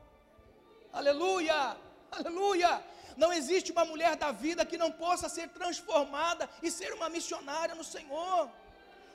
Aleluia! 0.91 1.77
Aleluia! 2.11 2.83
Não 3.17 3.31
existe 3.31 3.71
uma 3.71 3.85
mulher 3.85 4.15
da 4.15 4.31
vida 4.31 4.65
que 4.65 4.77
não 4.77 4.91
possa 4.91 5.27
ser 5.29 5.47
transformada 5.49 6.49
e 6.61 6.71
ser 6.71 6.93
uma 6.93 7.09
missionária 7.09 7.75
no 7.75 7.83
Senhor. 7.83 8.49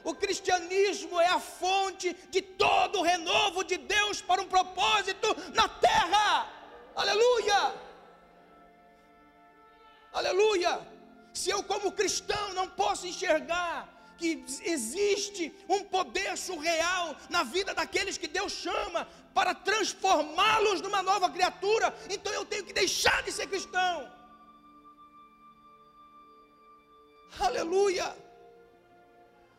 O 0.05 0.15
cristianismo 0.15 1.21
é 1.21 1.27
a 1.27 1.41
fonte 1.41 2.13
de 2.31 2.41
todo 2.41 3.01
o 3.01 3.03
renovo 3.03 3.65
de 3.65 3.77
Deus 3.77 4.21
para 4.21 4.41
um 4.41 4.47
propósito 4.47 5.29
na 5.55 5.69
terra. 5.69 6.49
Aleluia! 6.95 7.75
Aleluia! 10.13 10.87
Se 11.33 11.51
eu, 11.51 11.63
como 11.63 11.93
cristão, 11.93 12.55
não 12.55 12.69
posso 12.69 13.07
enxergar 13.07 13.96
que 14.19 14.45
existe 14.63 15.55
um 15.69 15.85
poder 15.85 16.37
surreal 16.37 17.17
na 17.29 17.43
vida 17.43 17.75
daqueles 17.75 18.19
que 18.19 18.29
Deus 18.29 18.53
chama 18.53 19.07
para 19.35 19.55
transformá-los 19.55 20.81
numa 20.81 21.03
nova 21.03 21.29
criatura, 21.31 21.95
então 22.09 22.33
eu 22.33 22.45
tenho 22.45 22.65
que 22.65 22.73
deixar 22.73 23.23
de 23.23 23.33
ser 23.33 23.47
cristão. 23.47 24.11
Aleluia! 27.39 28.17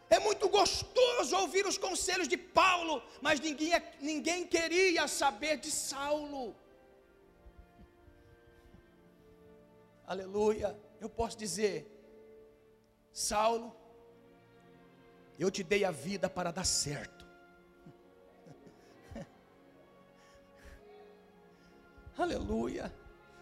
É 0.09 0.19
muito 0.19 0.47
gostoso 0.49 1.35
ouvir 1.35 1.65
os 1.67 1.77
conselhos 1.77 2.27
de 2.27 2.37
Paulo, 2.37 3.03
mas 3.21 3.39
ninguém, 3.39 3.73
ninguém 3.99 4.47
queria 4.47 5.07
saber 5.07 5.57
de 5.57 5.69
Saulo. 5.69 6.55
Aleluia! 10.07 10.69
Eu 10.99 11.09
posso 11.09 11.37
dizer, 11.37 11.85
Saulo, 13.11 13.75
eu 15.43 15.51
te 15.51 15.63
dei 15.63 15.85
a 15.85 15.91
vida 15.91 16.29
para 16.29 16.51
dar 16.51 16.65
certo. 16.65 17.25
Aleluia. 22.17 22.93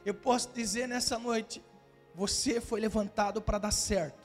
Eu 0.05 0.13
posso 0.13 0.49
dizer 0.49 0.87
nessa 0.87 1.17
noite, 1.17 1.63
você 2.13 2.61
foi 2.61 2.79
levantado 2.79 3.41
para 3.41 3.57
dar 3.57 3.71
certo. 3.71 4.23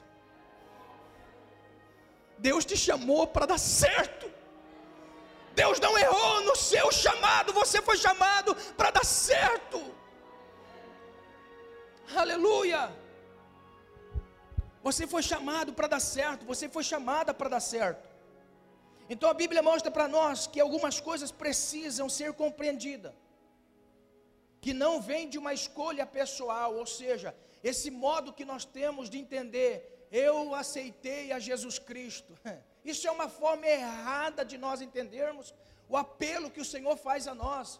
Deus 2.37 2.65
te 2.65 2.75
chamou 2.75 3.25
para 3.27 3.45
dar 3.45 3.57
certo. 3.57 4.29
Deus 5.53 5.79
não 5.79 5.97
errou 5.97 6.43
no 6.43 6.55
seu 6.55 6.91
chamado, 6.91 7.53
você 7.53 7.81
foi 7.81 7.97
chamado 7.97 8.55
para 8.75 8.91
dar 8.91 9.05
certo. 9.05 9.81
Aleluia. 12.15 13.00
Você 14.83 15.05
foi 15.05 15.21
chamado 15.21 15.73
para 15.73 15.87
dar 15.87 15.99
certo, 15.99 16.45
você 16.45 16.67
foi 16.67 16.83
chamada 16.83 17.33
para 17.33 17.49
dar 17.49 17.59
certo. 17.59 18.09
Então 19.09 19.29
a 19.29 19.33
Bíblia 19.33 19.61
mostra 19.61 19.91
para 19.91 20.07
nós 20.07 20.47
que 20.47 20.59
algumas 20.59 20.99
coisas 20.99 21.31
precisam 21.31 22.07
ser 22.09 22.33
compreendidas, 22.33 23.13
que 24.59 24.73
não 24.73 24.93
vem 25.01 25.27
de 25.29 25.37
uma 25.37 25.53
escolha 25.53 26.05
pessoal, 26.05 26.75
ou 26.75 26.85
seja, 26.85 27.35
esse 27.63 27.91
modo 27.91 28.33
que 28.33 28.45
nós 28.51 28.63
temos 28.65 29.09
de 29.09 29.17
entender, 29.19 30.07
eu 30.11 30.55
aceitei 30.55 31.31
a 31.31 31.39
Jesus 31.39 31.77
Cristo. 31.77 32.37
Isso 32.83 33.07
é 33.07 33.11
uma 33.11 33.29
forma 33.29 33.67
errada 33.67 34.43
de 34.43 34.57
nós 34.57 34.81
entendermos 34.81 35.53
o 35.87 35.95
apelo 35.95 36.49
que 36.49 36.61
o 36.61 36.69
Senhor 36.73 36.95
faz 36.97 37.27
a 37.27 37.35
nós. 37.35 37.79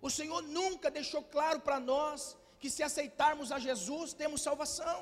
O 0.00 0.10
Senhor 0.18 0.42
nunca 0.42 0.90
deixou 0.90 1.22
claro 1.22 1.60
para 1.60 1.78
nós 1.78 2.36
que 2.58 2.70
se 2.70 2.82
aceitarmos 2.82 3.50
a 3.52 3.58
Jesus 3.58 4.14
temos 4.14 4.40
salvação. 4.40 4.98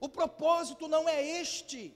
O 0.00 0.08
propósito 0.08 0.88
não 0.88 1.08
é 1.08 1.24
este. 1.40 1.94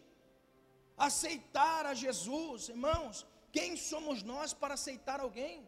Aceitar 0.96 1.86
a 1.86 1.94
Jesus, 1.94 2.68
irmãos, 2.68 3.26
quem 3.52 3.76
somos 3.76 4.22
nós 4.22 4.52
para 4.52 4.74
aceitar 4.74 5.20
alguém? 5.20 5.66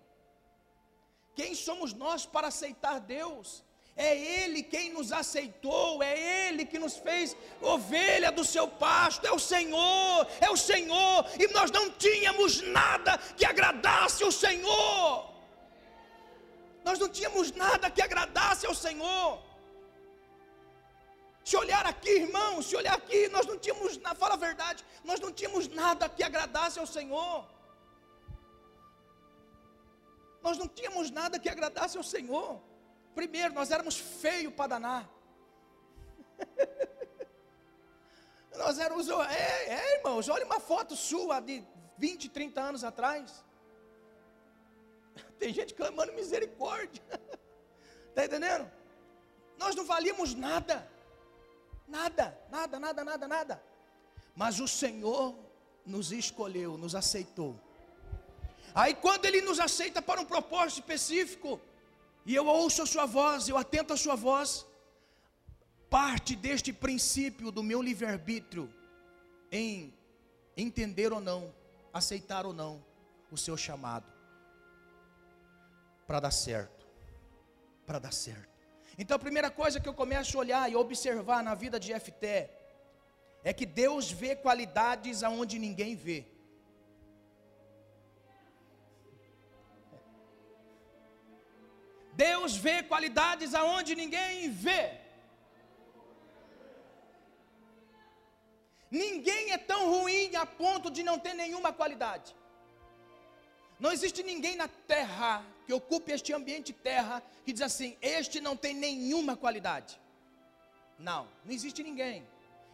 Quem 1.34 1.54
somos 1.54 1.92
nós 1.92 2.26
para 2.26 2.48
aceitar 2.48 3.00
Deus? 3.00 3.64
É 3.94 4.16
Ele 4.16 4.62
quem 4.62 4.90
nos 4.92 5.12
aceitou, 5.12 6.02
é 6.02 6.18
Ele 6.18 6.64
que 6.64 6.78
nos 6.78 6.96
fez 6.96 7.36
ovelha 7.60 8.32
do 8.32 8.44
seu 8.44 8.66
pasto, 8.66 9.26
é 9.26 9.32
o 9.32 9.38
Senhor, 9.38 10.26
é 10.40 10.50
o 10.50 10.56
Senhor, 10.56 11.26
e 11.38 11.46
nós 11.48 11.70
não 11.70 11.90
tínhamos 11.90 12.62
nada 12.62 13.18
que 13.36 13.44
agradasse 13.44 14.24
o 14.24 14.32
Senhor, 14.32 15.30
nós 16.82 16.98
não 16.98 17.08
tínhamos 17.08 17.52
nada 17.52 17.90
que 17.90 18.02
agradasse 18.02 18.66
ao 18.66 18.74
Senhor. 18.74 19.51
Se 21.52 21.56
olhar 21.58 21.84
aqui, 21.84 22.12
irmão, 22.24 22.62
se 22.66 22.74
olhar 22.74 22.94
aqui, 22.94 23.28
nós 23.28 23.44
não 23.44 23.58
tínhamos, 23.58 23.98
na 23.98 24.14
fala 24.14 24.36
a 24.36 24.38
verdade, 24.38 24.82
nós 25.04 25.20
não 25.20 25.30
tínhamos 25.30 25.68
nada 25.68 26.08
que 26.08 26.22
agradasse 26.28 26.78
ao 26.78 26.86
Senhor. 26.86 27.46
Nós 30.40 30.56
não 30.56 30.66
tínhamos 30.66 31.10
nada 31.10 31.38
que 31.38 31.50
agradasse 31.50 31.98
ao 31.98 32.02
Senhor. 32.02 32.58
Primeiro, 33.14 33.52
nós 33.52 33.70
éramos 33.70 33.98
feios 33.98 34.54
para 34.54 34.68
danar. 34.68 35.10
nós 38.56 38.78
éramos, 38.78 39.10
é, 39.10 39.74
é, 39.74 39.98
irmãos, 39.98 40.30
olha 40.30 40.46
uma 40.46 40.58
foto 40.58 40.96
sua 40.96 41.38
de 41.38 41.62
20, 41.98 42.30
30 42.30 42.62
anos 42.62 42.82
atrás. 42.82 43.44
Tem 45.38 45.52
gente 45.52 45.74
clamando 45.74 46.14
misericórdia. 46.14 47.02
Está 48.08 48.24
entendendo? 48.30 48.72
Nós 49.58 49.74
não 49.74 49.84
valíamos 49.84 50.34
nada. 50.34 50.90
Nada, 51.98 52.26
nada, 52.50 52.76
nada, 52.84 53.04
nada, 53.04 53.28
nada. 53.28 53.62
Mas 54.34 54.58
o 54.60 54.66
Senhor 54.66 55.24
nos 55.84 56.10
escolheu, 56.10 56.78
nos 56.78 56.94
aceitou. 56.94 57.52
Aí 58.74 58.94
quando 58.94 59.26
ele 59.26 59.42
nos 59.42 59.60
aceita 59.60 60.00
para 60.00 60.20
um 60.22 60.24
propósito 60.24 60.78
específico, 60.80 61.60
e 62.24 62.34
eu 62.34 62.46
ouço 62.46 62.80
a 62.82 62.86
sua 62.86 63.04
voz, 63.04 63.48
eu 63.48 63.58
atento 63.58 63.92
a 63.92 63.96
sua 64.04 64.16
voz, 64.28 64.64
parte 65.90 66.34
deste 66.34 66.72
princípio 66.72 67.52
do 67.52 67.62
meu 67.62 67.82
livre-arbítrio 67.82 68.72
em 69.50 69.92
entender 70.56 71.12
ou 71.12 71.20
não, 71.20 71.54
aceitar 71.92 72.46
ou 72.46 72.54
não 72.54 72.82
o 73.30 73.36
seu 73.36 73.56
chamado 73.56 74.10
para 76.06 76.20
dar 76.20 76.30
certo, 76.30 76.86
para 77.86 77.98
dar 77.98 78.12
certo. 78.12 78.51
Então 78.98 79.16
a 79.16 79.18
primeira 79.26 79.50
coisa 79.50 79.80
que 79.80 79.88
eu 79.88 79.94
começo 79.94 80.36
a 80.36 80.40
olhar 80.40 80.70
e 80.70 80.76
observar 80.76 81.42
na 81.42 81.54
vida 81.54 81.78
de 81.80 81.88
Jefté 81.88 82.50
é 83.44 83.52
que 83.52 83.66
Deus 83.66 84.10
vê 84.10 84.36
qualidades 84.36 85.22
aonde 85.22 85.58
ninguém 85.58 85.94
vê. 85.96 86.26
Deus 92.12 92.54
vê 92.56 92.82
qualidades 92.82 93.54
aonde 93.54 93.94
ninguém 93.94 94.50
vê. 94.50 95.00
Ninguém 98.90 99.52
é 99.52 99.58
tão 99.58 99.90
ruim 99.90 100.36
a 100.36 100.44
ponto 100.44 100.90
de 100.90 101.02
não 101.02 101.18
ter 101.18 101.34
nenhuma 101.34 101.72
qualidade. 101.72 102.36
Não 103.80 103.90
existe 103.90 104.22
ninguém 104.22 104.54
na 104.54 104.68
terra 104.68 105.42
que 105.72 105.74
ocupe 105.74 106.12
este 106.12 106.34
ambiente 106.34 106.70
terra 106.70 107.22
que 107.44 107.52
diz 107.52 107.62
assim: 107.62 107.96
este 108.02 108.40
não 108.40 108.54
tem 108.54 108.74
nenhuma 108.74 109.34
qualidade. 109.34 109.98
Não, 110.98 111.26
não 111.44 111.52
existe 111.52 111.82
ninguém. 111.82 112.22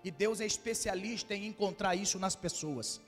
E 0.03 0.11
Deus 0.11 0.41
é 0.41 0.47
especialista 0.47 1.33
em 1.35 1.47
encontrar 1.47 1.95
isso 1.95 2.19
nas 2.19 2.35
pessoas. 2.35 3.01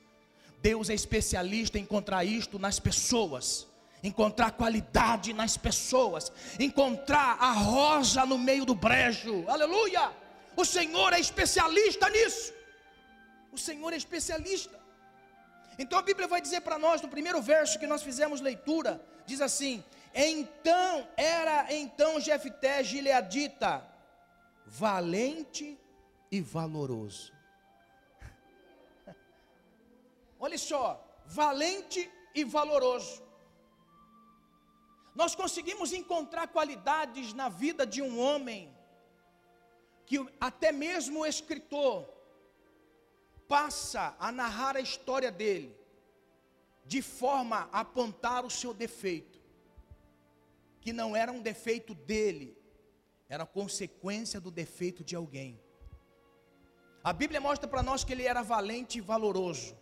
Deus 0.63 0.91
é 0.91 0.95
especialista 0.95 1.77
em 1.77 1.83
encontrar 1.83 2.25
isto 2.25 2.57
nas 2.59 2.79
pessoas 2.79 3.67
encontrar 4.03 4.53
qualidade 4.53 5.35
nas 5.35 5.59
pessoas, 5.59 6.33
encontrar 6.59 7.37
a 7.39 7.53
rosa 7.53 8.25
no 8.25 8.39
meio 8.39 8.65
do 8.65 8.75
brejo, 8.75 9.45
aleluia! 9.47 10.11
O 10.57 10.65
Senhor 10.65 11.13
é 11.13 11.21
especialista 11.21 12.09
nisso, 12.09 12.55
o 13.53 13.59
Senhor 13.59 13.93
é 13.93 13.99
especialista. 13.99 14.80
Então 15.79 15.99
a 15.99 16.03
Bíblia 16.03 16.29
vai 16.29 16.41
dizer 16.41 16.61
para 16.61 16.79
nós, 16.79 17.01
no 17.01 17.09
primeiro 17.09 17.41
verso 17.41 17.79
que 17.79 17.87
nós 17.87 18.03
fizemos 18.03 18.41
leitura, 18.41 19.05
diz 19.27 19.41
assim: 19.41 19.85
Então 20.15 21.09
era 21.17 21.73
então 21.73 22.21
Jefté 22.21 22.83
gileadita, 22.85 23.87
valente 24.67 25.79
e 26.31 26.41
valoroso. 26.41 27.33
Olha 30.39 30.59
só, 30.59 31.03
valente 31.27 32.11
e 32.35 32.45
valoroso. 32.45 33.23
Nós 35.15 35.35
conseguimos 35.35 35.93
encontrar 35.93 36.49
qualidades 36.49 37.33
na 37.33 37.49
vida 37.49 37.87
de 37.87 38.01
um 38.01 38.19
homem 38.21 38.75
que 40.07 40.25
até 40.41 40.73
mesmo 40.73 41.21
o 41.21 41.27
escritor 41.27 42.09
passa 43.55 44.03
a 44.19 44.29
narrar 44.41 44.77
a 44.77 44.81
história 44.89 45.31
dele 45.41 45.71
de 46.93 47.01
forma 47.03 47.59
a 47.73 47.81
apontar 47.81 48.45
o 48.45 48.51
seu 48.61 48.73
defeito, 48.85 49.39
que 50.81 50.93
não 51.01 51.15
era 51.23 51.31
um 51.31 51.43
defeito 51.51 51.93
dele, 51.95 52.49
era 53.29 53.45
consequência 53.59 54.41
do 54.41 54.51
defeito 54.63 55.03
de 55.09 55.15
alguém. 55.21 55.61
A 57.03 57.13
Bíblia 57.13 57.41
mostra 57.41 57.69
para 57.69 57.83
nós 57.83 58.05
que 58.05 58.13
ele 58.13 58.27
era 58.33 58.43
valente 58.43 58.99
e 58.99 59.01
valoroso. 59.13 59.77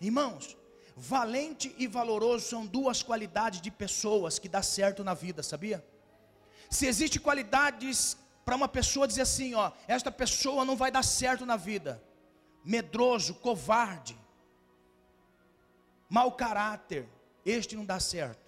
Irmãos, 0.00 0.56
Valente 0.96 1.74
e 1.78 1.86
valoroso 1.86 2.46
são 2.46 2.66
duas 2.66 3.02
qualidades 3.02 3.60
de 3.60 3.70
pessoas 3.70 4.38
que 4.38 4.48
dá 4.48 4.62
certo 4.62 5.02
na 5.02 5.14
vida, 5.14 5.42
sabia? 5.42 5.84
Se 6.68 6.86
existe 6.86 7.18
qualidades 7.18 8.16
para 8.44 8.56
uma 8.56 8.68
pessoa 8.68 9.08
dizer 9.08 9.22
assim, 9.22 9.54
ó, 9.54 9.72
esta 9.88 10.10
pessoa 10.10 10.64
não 10.64 10.76
vai 10.76 10.90
dar 10.90 11.02
certo 11.02 11.46
na 11.46 11.56
vida. 11.56 12.02
Medroso, 12.64 13.34
covarde, 13.34 14.16
mau 16.08 16.32
caráter, 16.32 17.08
este 17.44 17.74
não 17.76 17.84
dá 17.84 17.98
certo. 17.98 18.40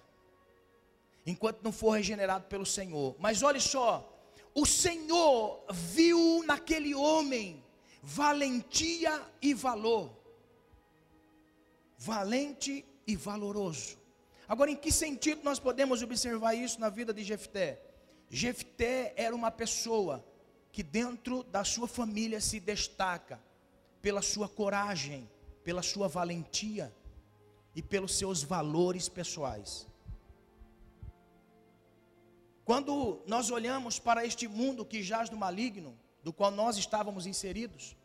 Enquanto 1.25 1.61
não 1.61 1.71
for 1.71 1.91
regenerado 1.91 2.45
pelo 2.45 2.65
Senhor. 2.65 3.15
Mas 3.19 3.41
olhe 3.41 3.59
só, 3.59 4.11
o 4.53 4.65
Senhor 4.65 5.65
viu 5.71 6.43
naquele 6.45 6.93
homem 6.93 7.63
valentia 8.01 9.21
e 9.41 9.53
valor 9.53 10.11
valente 11.97 12.85
e 13.07 13.15
valoroso. 13.15 13.97
Agora, 14.47 14.69
em 14.69 14.75
que 14.75 14.91
sentido 14.91 15.41
nós 15.43 15.59
podemos 15.59 16.03
observar 16.03 16.53
isso 16.53 16.79
na 16.79 16.89
vida 16.89 17.13
de 17.13 17.23
Jefté? 17.23 17.81
Jefté 18.29 19.13
era 19.15 19.35
uma 19.35 19.49
pessoa 19.49 20.23
que 20.71 20.83
dentro 20.83 21.43
da 21.43 21.63
sua 21.63 21.87
família 21.87 22.39
se 22.39 22.59
destaca 22.59 23.41
pela 24.05 24.21
sua 24.21 24.47
coragem, 24.47 25.27
pela 25.63 25.81
sua 25.81 26.07
valentia 26.07 26.95
e 27.75 27.81
pelos 27.81 28.15
seus 28.15 28.43
valores 28.43 29.09
pessoais. 29.09 29.87
Quando 32.63 33.23
nós 33.25 33.49
olhamos 33.49 33.97
para 33.97 34.23
este 34.23 34.47
mundo 34.47 34.85
que 34.85 35.01
jaz 35.01 35.27
do 35.27 35.35
maligno, 35.35 35.97
do 36.21 36.31
qual 36.31 36.51
nós 36.51 36.77
estávamos 36.77 37.25
inseridos, 37.25 37.97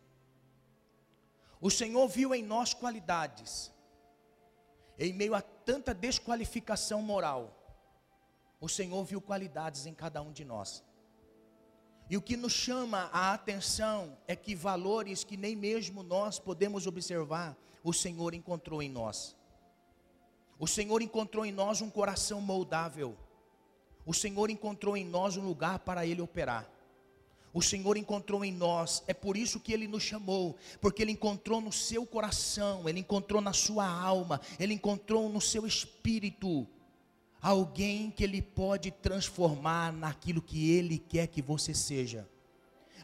o 1.60 1.70
Senhor 1.70 2.08
viu 2.08 2.34
em 2.34 2.42
nós 2.42 2.72
qualidades 2.72 3.70
em 4.98 5.12
meio 5.12 5.34
a 5.34 5.42
tanta 5.42 5.92
desqualificação 5.92 7.02
moral, 7.02 7.42
o 8.58 8.70
Senhor 8.70 9.04
viu 9.04 9.20
qualidades 9.20 9.84
em 9.84 9.92
cada 9.92 10.22
um 10.22 10.32
de 10.32 10.46
nós. 10.46 10.82
E 12.10 12.16
o 12.16 12.20
que 12.20 12.36
nos 12.36 12.52
chama 12.52 13.08
a 13.12 13.32
atenção 13.32 14.18
é 14.26 14.36
que 14.36 14.54
valores 14.54 15.24
que 15.24 15.36
nem 15.36 15.56
mesmo 15.56 16.02
nós 16.02 16.38
podemos 16.38 16.86
observar, 16.86 17.56
o 17.82 17.92
Senhor 17.92 18.34
encontrou 18.34 18.82
em 18.82 18.90
nós. 18.90 19.36
O 20.58 20.66
Senhor 20.66 21.00
encontrou 21.00 21.46
em 21.46 21.52
nós 21.52 21.80
um 21.80 21.88
coração 21.88 22.40
moldável. 22.40 23.16
O 24.04 24.12
Senhor 24.12 24.50
encontrou 24.50 24.96
em 24.96 25.04
nós 25.06 25.36
um 25.36 25.46
lugar 25.46 25.78
para 25.78 26.04
Ele 26.04 26.20
operar 26.20 26.68
o 27.52 27.60
Senhor 27.60 27.96
encontrou 27.96 28.44
em 28.44 28.52
nós, 28.52 29.02
é 29.08 29.14
por 29.14 29.36
isso 29.36 29.58
que 29.58 29.72
Ele 29.72 29.88
nos 29.88 30.02
chamou, 30.02 30.56
porque 30.80 31.02
Ele 31.02 31.12
encontrou 31.12 31.60
no 31.60 31.72
seu 31.72 32.06
coração, 32.06 32.88
Ele 32.88 33.00
encontrou 33.00 33.40
na 33.40 33.52
sua 33.52 33.86
alma, 33.86 34.40
Ele 34.58 34.74
encontrou 34.74 35.28
no 35.28 35.40
seu 35.40 35.66
espírito 35.66 36.66
alguém 37.40 38.10
que 38.10 38.24
Ele 38.24 38.42
pode 38.42 38.90
transformar 38.90 39.92
naquilo 39.92 40.42
que 40.42 40.70
Ele 40.70 40.98
quer 40.98 41.26
que 41.26 41.40
você 41.40 41.74
seja, 41.74 42.28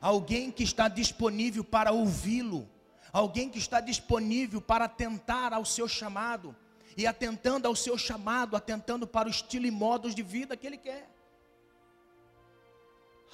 alguém 0.01 0.51
que 0.51 0.62
está 0.62 0.88
disponível 0.88 1.64
para 1.64 1.92
ouvi-lo, 1.92 2.68
alguém 3.12 3.49
que 3.49 3.59
está 3.59 3.81
disponível 3.81 4.61
para 4.61 4.85
atentar 4.85 5.53
ao 5.53 5.64
seu 5.64 5.88
chamado, 5.88 6.55
e 6.96 7.07
atentando 7.07 7.68
ao 7.68 7.77
seu 7.77 7.99
chamado, 7.99 8.57
atentando 8.57 9.07
para 9.07 9.29
o 9.29 9.31
estilo 9.31 9.66
e 9.66 9.70
modos 9.70 10.14
de 10.14 10.22
vida 10.22 10.57
que 10.57 10.66
Ele 10.66 10.79
quer. 10.79 11.11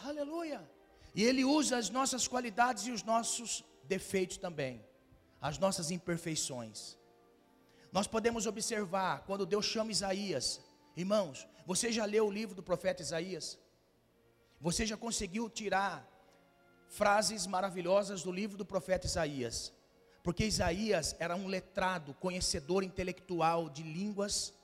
Aleluia. 0.05 0.69
E 1.15 1.23
Ele 1.23 1.45
usa 1.45 1.77
as 1.77 1.89
nossas 1.89 2.27
qualidades 2.27 2.87
e 2.87 2.91
os 2.91 3.05
nossos 3.05 3.65
defeitos 3.85 4.37
também, 4.37 4.85
as 5.41 5.59
nossas 5.59 5.93
imperfeições. 5.93 6.99
Nós 7.93 8.07
podemos 8.07 8.47
observar 8.47 9.23
quando 9.27 9.47
Deus 9.47 9.67
chama 9.67 9.93
Isaías, 9.93 10.61
irmãos, 10.97 11.47
você 11.67 11.91
já 11.93 12.05
leu 12.05 12.27
o 12.27 12.31
livro 12.31 12.55
do 12.55 12.63
profeta 12.63 13.03
Isaías? 13.03 13.59
Você 14.61 14.87
já 14.87 14.97
conseguiu 14.97 15.49
tirar 15.49 16.09
frases 16.89 17.47
maravilhosas 17.47 18.23
do 18.23 18.31
livro 18.31 18.57
do 18.57 18.65
profeta 18.65 19.07
Isaías? 19.07 19.73
Porque 20.23 20.45
Isaías 20.45 21.17
era 21.19 21.35
um 21.35 21.47
letrado, 21.47 22.15
conhecedor 22.15 22.85
intelectual 22.85 23.69
de 23.69 23.83
línguas. 23.83 24.55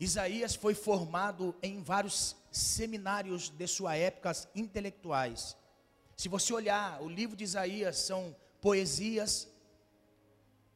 Isaías 0.00 0.54
foi 0.54 0.74
formado 0.74 1.54
em 1.62 1.82
vários 1.82 2.36
seminários 2.50 3.50
de 3.50 3.66
sua 3.66 3.96
época 3.96 4.32
intelectuais. 4.54 5.56
Se 6.16 6.28
você 6.28 6.52
olhar 6.52 7.02
o 7.02 7.08
livro 7.08 7.36
de 7.36 7.44
Isaías, 7.44 7.98
são 7.98 8.34
poesias 8.60 9.48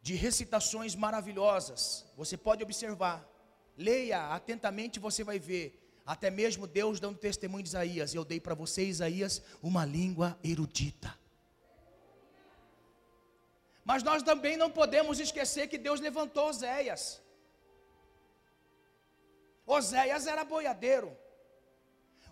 de 0.03 0.15
recitações 0.15 0.95
maravilhosas. 0.95 2.05
Você 2.17 2.37
pode 2.37 2.63
observar. 2.63 3.27
Leia 3.77 4.35
atentamente, 4.35 5.01
você 5.01 5.25
vai 5.25 5.39
ver. 5.39 5.79
Até 6.05 6.31
mesmo 6.31 6.67
Deus 6.67 6.99
dando 6.99 7.19
testemunho 7.19 7.63
de 7.63 7.69
Isaías. 7.69 8.15
Eu 8.15 8.25
dei 8.25 8.41
para 8.41 8.55
você, 8.55 8.85
Isaías, 8.85 9.43
uma 9.63 9.85
língua 9.85 10.39
erudita. 10.43 11.17
Mas 13.85 14.03
nós 14.03 14.23
também 14.23 14.57
não 14.57 14.71
podemos 14.71 15.19
esquecer 15.19 15.69
que 15.69 15.79
Deus 15.79 16.01
levantou 16.01 16.49
Oséias. 16.49 17.21
Oséias 19.67 20.27
era 20.27 20.45
boiadeiro. 20.45 21.17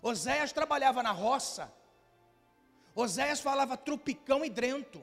Oséias 0.01 0.51
trabalhava 0.51 1.03
na 1.03 1.11
roça. 1.11 1.71
Oséias 2.95 3.39
falava 3.39 3.77
trupicão 3.77 4.43
e 4.43 4.49
drento. 4.49 5.01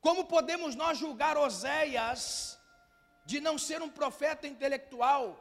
Como 0.00 0.24
podemos 0.24 0.74
nós 0.74 0.98
julgar 0.98 1.36
Oséias 1.36 2.58
de 3.24 3.38
não 3.40 3.58
ser 3.58 3.82
um 3.82 3.90
profeta 3.90 4.46
intelectual, 4.46 5.38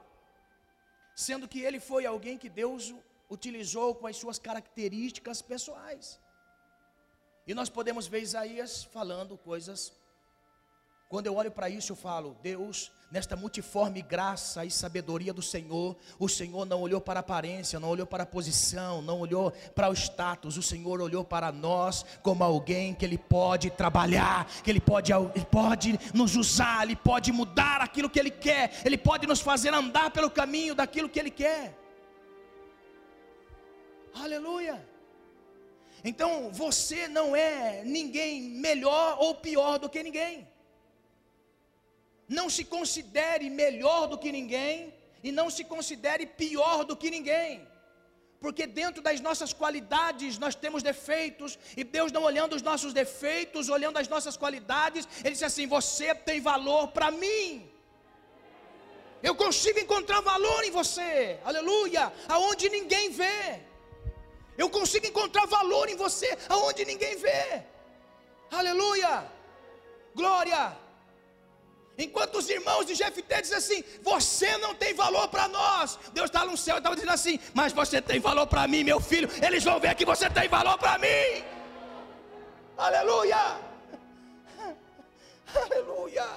sendo 1.15 1.47
que 1.47 1.61
ele 1.61 1.79
foi 1.79 2.05
alguém 2.05 2.37
que 2.37 2.49
Deus 2.49 2.93
utilizou 3.29 3.95
com 3.95 4.07
as 4.07 4.17
suas 4.17 4.37
características 4.37 5.41
pessoais? 5.41 6.19
E 7.47 7.53
nós 7.53 7.69
podemos 7.69 8.05
ver 8.05 8.21
Isaías 8.21 8.83
falando 8.83 9.37
coisas. 9.37 9.93
Quando 11.09 11.25
eu 11.25 11.35
olho 11.35 11.49
para 11.49 11.67
isso, 11.67 11.91
eu 11.91 11.95
falo: 11.95 12.37
Deus 12.43 12.91
nesta 13.11 13.35
multiforme 13.35 13.99
graça 13.99 14.63
e 14.63 14.69
sabedoria 14.69 15.33
do 15.33 15.41
Senhor, 15.41 15.97
o 16.19 16.29
Senhor 16.29 16.67
não 16.67 16.79
olhou 16.79 17.01
para 17.01 17.17
a 17.19 17.21
aparência, 17.21 17.79
não 17.79 17.89
olhou 17.89 18.05
para 18.05 18.21
a 18.21 18.27
posição, 18.27 19.01
não 19.01 19.19
olhou 19.19 19.51
para 19.73 19.89
o 19.89 19.93
status, 19.93 20.55
o 20.55 20.61
Senhor 20.61 21.01
olhou 21.01 21.25
para 21.25 21.51
nós 21.51 22.05
como 22.21 22.43
alguém 22.43 22.93
que 22.93 23.03
Ele 23.03 23.17
pode 23.17 23.71
trabalhar, 23.71 24.45
que 24.63 24.69
Ele 24.69 24.79
pode, 24.79 25.11
ele 25.11 25.45
pode 25.45 25.99
nos 26.13 26.35
usar, 26.35 26.83
Ele 26.83 26.95
pode 26.95 27.31
mudar 27.31 27.81
aquilo 27.81 28.07
que 28.07 28.19
Ele 28.19 28.29
quer, 28.29 28.79
Ele 28.85 28.97
pode 28.97 29.25
nos 29.25 29.41
fazer 29.41 29.73
andar 29.73 30.11
pelo 30.11 30.29
caminho 30.29 30.75
daquilo 30.75 31.09
que 31.09 31.19
Ele 31.19 31.31
quer. 31.31 31.75
Aleluia. 34.13 34.87
Então 36.03 36.51
você 36.51 37.07
não 37.07 37.35
é 37.35 37.83
ninguém 37.83 38.41
melhor 38.41 39.17
ou 39.19 39.33
pior 39.33 39.79
do 39.79 39.89
que 39.89 40.03
ninguém 40.03 40.47
não 42.37 42.47
se 42.55 42.63
considere 42.63 43.49
melhor 43.49 44.07
do 44.07 44.17
que 44.17 44.31
ninguém 44.31 44.93
e 45.23 45.31
não 45.31 45.49
se 45.49 45.63
considere 45.63 46.25
pior 46.25 46.85
do 46.89 46.95
que 46.95 47.09
ninguém. 47.09 47.67
Porque 48.43 48.65
dentro 48.65 49.01
das 49.07 49.19
nossas 49.19 49.51
qualidades 49.51 50.37
nós 50.43 50.55
temos 50.55 50.81
defeitos, 50.81 51.59
e 51.75 51.83
Deus 51.83 52.11
não 52.15 52.23
olhando 52.23 52.55
os 52.55 52.61
nossos 52.61 52.93
defeitos, 52.93 53.67
olhando 53.67 53.97
as 53.97 54.07
nossas 54.07 54.37
qualidades, 54.37 55.07
Ele 55.23 55.35
diz 55.37 55.43
assim: 55.43 55.67
Você 55.67 56.15
tem 56.15 56.39
valor 56.39 56.87
para 56.89 57.11
mim. 57.11 57.69
Eu 59.21 59.35
consigo 59.35 59.79
encontrar 59.79 60.21
valor 60.21 60.63
em 60.63 60.71
você, 60.71 61.37
aleluia, 61.43 62.13
aonde 62.29 62.69
ninguém 62.69 63.09
vê. 63.09 63.59
Eu 64.57 64.69
consigo 64.69 65.05
encontrar 65.05 65.45
valor 65.45 65.89
em 65.89 65.97
você, 65.97 66.29
aonde 66.47 66.85
ninguém 66.85 67.17
vê, 67.17 67.63
aleluia, 68.49 69.29
glória. 70.15 70.61
Enquanto 72.05 72.35
os 72.37 72.49
irmãos 72.49 72.85
de 72.85 72.95
Jefté 72.95 73.41
dizem 73.41 73.57
assim: 73.57 73.83
Você 74.01 74.57
não 74.57 74.73
tem 74.73 74.93
valor 74.93 75.27
para 75.27 75.49
nós. 75.49 75.99
Deus 76.13 76.27
está 76.29 76.45
no 76.45 76.55
céu 76.55 76.75
e 76.75 76.77
estava 76.77 76.95
dizendo 76.95 77.11
assim: 77.11 77.37
Mas 77.53 77.73
você 77.73 78.01
tem 78.01 78.21
valor 78.21 78.47
para 78.47 78.65
mim, 78.69 78.85
meu 78.85 79.01
filho. 79.01 79.29
Eles 79.45 79.65
vão 79.65 79.81
ver 79.81 79.93
que 79.95 80.05
você 80.05 80.29
tem 80.29 80.47
valor 80.47 80.77
para 80.77 80.97
mim. 80.97 81.43
Aleluia. 82.77 83.35
Aleluia. 85.65 86.27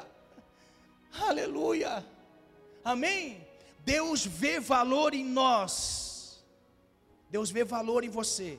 Aleluia. 1.29 2.05
Amém. 2.85 3.46
Deus 3.85 4.27
vê 4.27 4.59
valor 4.59 5.14
em 5.14 5.25
nós. 5.25 6.44
Deus 7.31 7.53
vê 7.53 7.62
valor 7.62 8.03
em 8.03 8.09
você. 8.09 8.59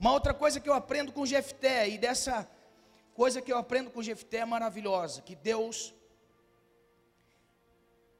Uma 0.00 0.12
outra 0.12 0.32
coisa 0.32 0.58
que 0.58 0.70
eu 0.70 0.72
aprendo 0.72 1.12
com 1.12 1.26
Jefté 1.26 1.86
e 1.86 1.98
dessa 1.98 2.50
coisa 3.12 3.42
que 3.42 3.52
eu 3.52 3.58
aprendo 3.58 3.90
com 3.90 4.02
Jefté 4.02 4.38
é 4.38 4.46
maravilhosa, 4.46 5.20
que 5.20 5.34
Deus 5.34 5.92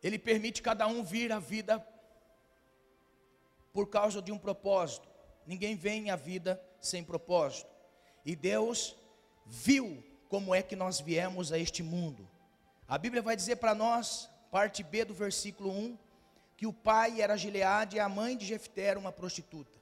ele 0.03 0.19
permite 0.19 0.63
cada 0.63 0.87
um 0.87 1.03
vir 1.03 1.33
à 1.33 1.39
vida 1.39 1.85
por 3.73 3.89
causa 3.89 4.21
de 4.21 4.33
um 4.33 4.39
propósito. 4.39 5.09
Ninguém 5.47 5.77
vem 5.77 6.11
à 6.11 6.17
vida 6.17 6.61
sem 6.81 7.05
propósito. 7.05 7.71
E 8.25 8.35
Deus 8.35 8.97
viu 9.47 10.03
como 10.29 10.55
é 10.55 10.63
que 10.63 10.77
nós 10.77 11.01
viemos 11.01 11.53
a 11.53 11.59
este 11.59 11.83
mundo. 11.83 12.29
A 12.87 12.97
Bíblia 12.99 13.23
vai 13.23 13.37
dizer 13.37 13.57
para 13.57 13.75
nós, 13.75 14.29
parte 14.51 14.83
B 14.83 15.05
do 15.05 15.15
versículo 15.15 15.71
1, 15.71 15.99
que 16.57 16.67
o 16.67 16.73
pai 16.73 17.21
era 17.21 17.37
Gileade 17.37 17.97
e 17.97 18.01
a 18.01 18.09
mãe 18.09 18.37
de 18.37 18.45
Jefté 18.45 18.83
era 18.83 18.99
uma 18.99 19.13
prostituta. 19.13 19.79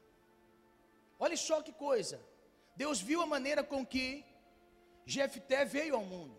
Olha 1.19 1.37
só 1.37 1.61
que 1.61 1.73
coisa. 1.73 2.21
Deus 2.77 3.01
viu 3.01 3.21
a 3.21 3.27
maneira 3.27 3.65
com 3.65 3.85
que 3.85 4.25
Jefté 5.05 5.65
veio 5.65 5.97
ao 5.97 6.05
mundo. 6.05 6.38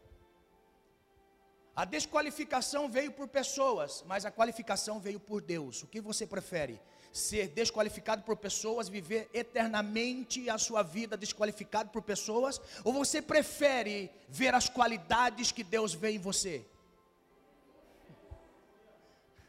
A 1.75 1.85
desqualificação 1.85 2.89
veio 2.89 3.11
por 3.11 3.27
pessoas, 3.27 4.03
mas 4.07 4.25
a 4.25 4.31
qualificação 4.31 4.99
veio 4.99 5.19
por 5.19 5.41
Deus. 5.41 5.83
O 5.83 5.87
que 5.87 6.01
você 6.01 6.27
prefere? 6.27 6.81
Ser 7.11 7.47
desqualificado 7.47 8.23
por 8.23 8.35
pessoas, 8.35 8.89
viver 8.89 9.29
eternamente 9.33 10.49
a 10.49 10.57
sua 10.57 10.83
vida 10.83 11.15
desqualificado 11.17 11.89
por 11.89 12.01
pessoas? 12.01 12.59
Ou 12.83 12.93
você 12.93 13.21
prefere 13.21 14.11
ver 14.27 14.53
as 14.53 14.67
qualidades 14.67 15.51
que 15.51 15.63
Deus 15.63 15.93
vê 15.93 16.11
em 16.11 16.19
você? 16.19 16.65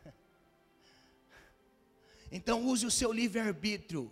Então 2.32 2.64
use 2.64 2.86
o 2.86 2.90
seu 2.92 3.12
livre-arbítrio 3.12 4.08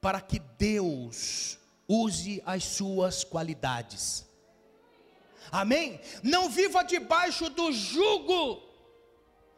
para 0.00 0.20
que 0.20 0.38
Deus 0.38 1.58
use 1.88 2.40
as 2.46 2.62
suas 2.62 3.24
qualidades. 3.24 4.24
Amém? 5.50 6.00
Não 6.22 6.48
viva 6.48 6.82
debaixo 6.82 7.48
do 7.48 7.72
jugo 7.72 8.62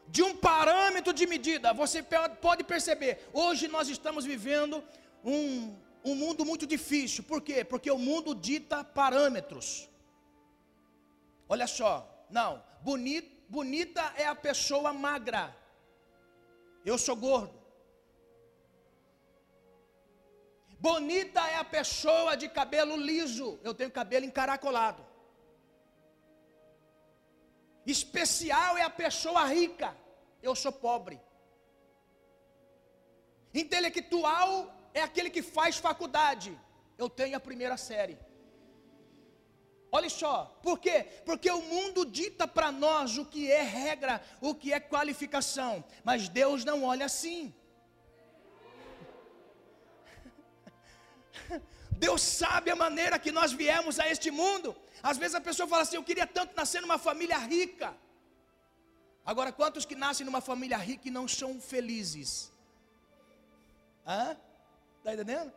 de 0.08 0.22
um 0.22 0.36
parâmetro 0.36 1.12
de 1.12 1.26
medida. 1.26 1.72
Você 1.72 2.02
pode 2.40 2.64
perceber, 2.64 3.28
hoje 3.32 3.68
nós 3.68 3.88
estamos 3.88 4.24
vivendo 4.24 4.82
um, 5.24 5.76
um 6.04 6.14
mundo 6.14 6.44
muito 6.44 6.66
difícil. 6.66 7.24
Por 7.24 7.40
quê? 7.40 7.64
Porque 7.64 7.90
o 7.90 7.98
mundo 7.98 8.34
dita 8.34 8.84
parâmetros. 8.84 9.88
Olha 11.48 11.66
só, 11.66 12.26
não, 12.30 12.62
bonita, 12.82 13.28
bonita 13.48 14.12
é 14.16 14.26
a 14.26 14.34
pessoa 14.34 14.92
magra. 14.92 15.56
Eu 16.84 16.96
sou 16.96 17.16
gordo. 17.16 17.54
Bonita 20.78 21.40
é 21.48 21.56
a 21.56 21.64
pessoa 21.64 22.36
de 22.36 22.48
cabelo 22.48 22.96
liso. 22.96 23.58
Eu 23.64 23.74
tenho 23.74 23.90
cabelo 23.90 24.24
encaracolado. 24.26 25.04
Especial 27.86 28.76
é 28.76 28.82
a 28.82 28.90
pessoa 28.90 29.44
rica. 29.46 29.96
Eu 30.42 30.54
sou 30.54 30.72
pobre. 30.72 31.20
Intelectual 33.54 34.50
é 34.92 35.00
aquele 35.00 35.30
que 35.30 35.42
faz 35.42 35.76
faculdade. 35.76 36.58
Eu 36.98 37.08
tenho 37.08 37.36
a 37.36 37.40
primeira 37.40 37.76
série. 37.76 38.18
Olha 39.92 40.10
só, 40.10 40.58
por 40.62 40.78
quê? 40.78 41.06
Porque 41.24 41.50
o 41.50 41.62
mundo 41.62 42.04
dita 42.04 42.46
para 42.46 42.72
nós 42.72 43.16
o 43.16 43.24
que 43.24 43.50
é 43.50 43.62
regra, 43.62 44.22
o 44.40 44.54
que 44.54 44.72
é 44.72 44.80
qualificação, 44.80 45.82
mas 46.04 46.28
Deus 46.28 46.64
não 46.64 46.84
olha 46.84 47.06
assim. 47.06 47.54
Deus 51.92 52.20
sabe 52.20 52.70
a 52.70 52.76
maneira 52.76 53.18
que 53.18 53.32
nós 53.32 53.52
viemos 53.52 53.98
a 53.98 54.08
este 54.08 54.30
mundo. 54.30 54.76
Às 55.02 55.18
vezes 55.18 55.34
a 55.34 55.40
pessoa 55.40 55.68
fala 55.68 55.82
assim: 55.82 55.96
Eu 55.96 56.04
queria 56.04 56.26
tanto 56.26 56.56
nascer 56.56 56.80
numa 56.80 56.98
família 56.98 57.38
rica. 57.38 57.94
Agora, 59.24 59.52
quantos 59.52 59.84
que 59.84 59.94
nascem 59.94 60.24
numa 60.24 60.40
família 60.40 60.76
rica 60.76 61.08
e 61.08 61.10
não 61.10 61.26
são 61.26 61.60
felizes? 61.60 62.52
Hã? 64.06 64.36
Está 64.98 65.14
entendendo? 65.14 65.52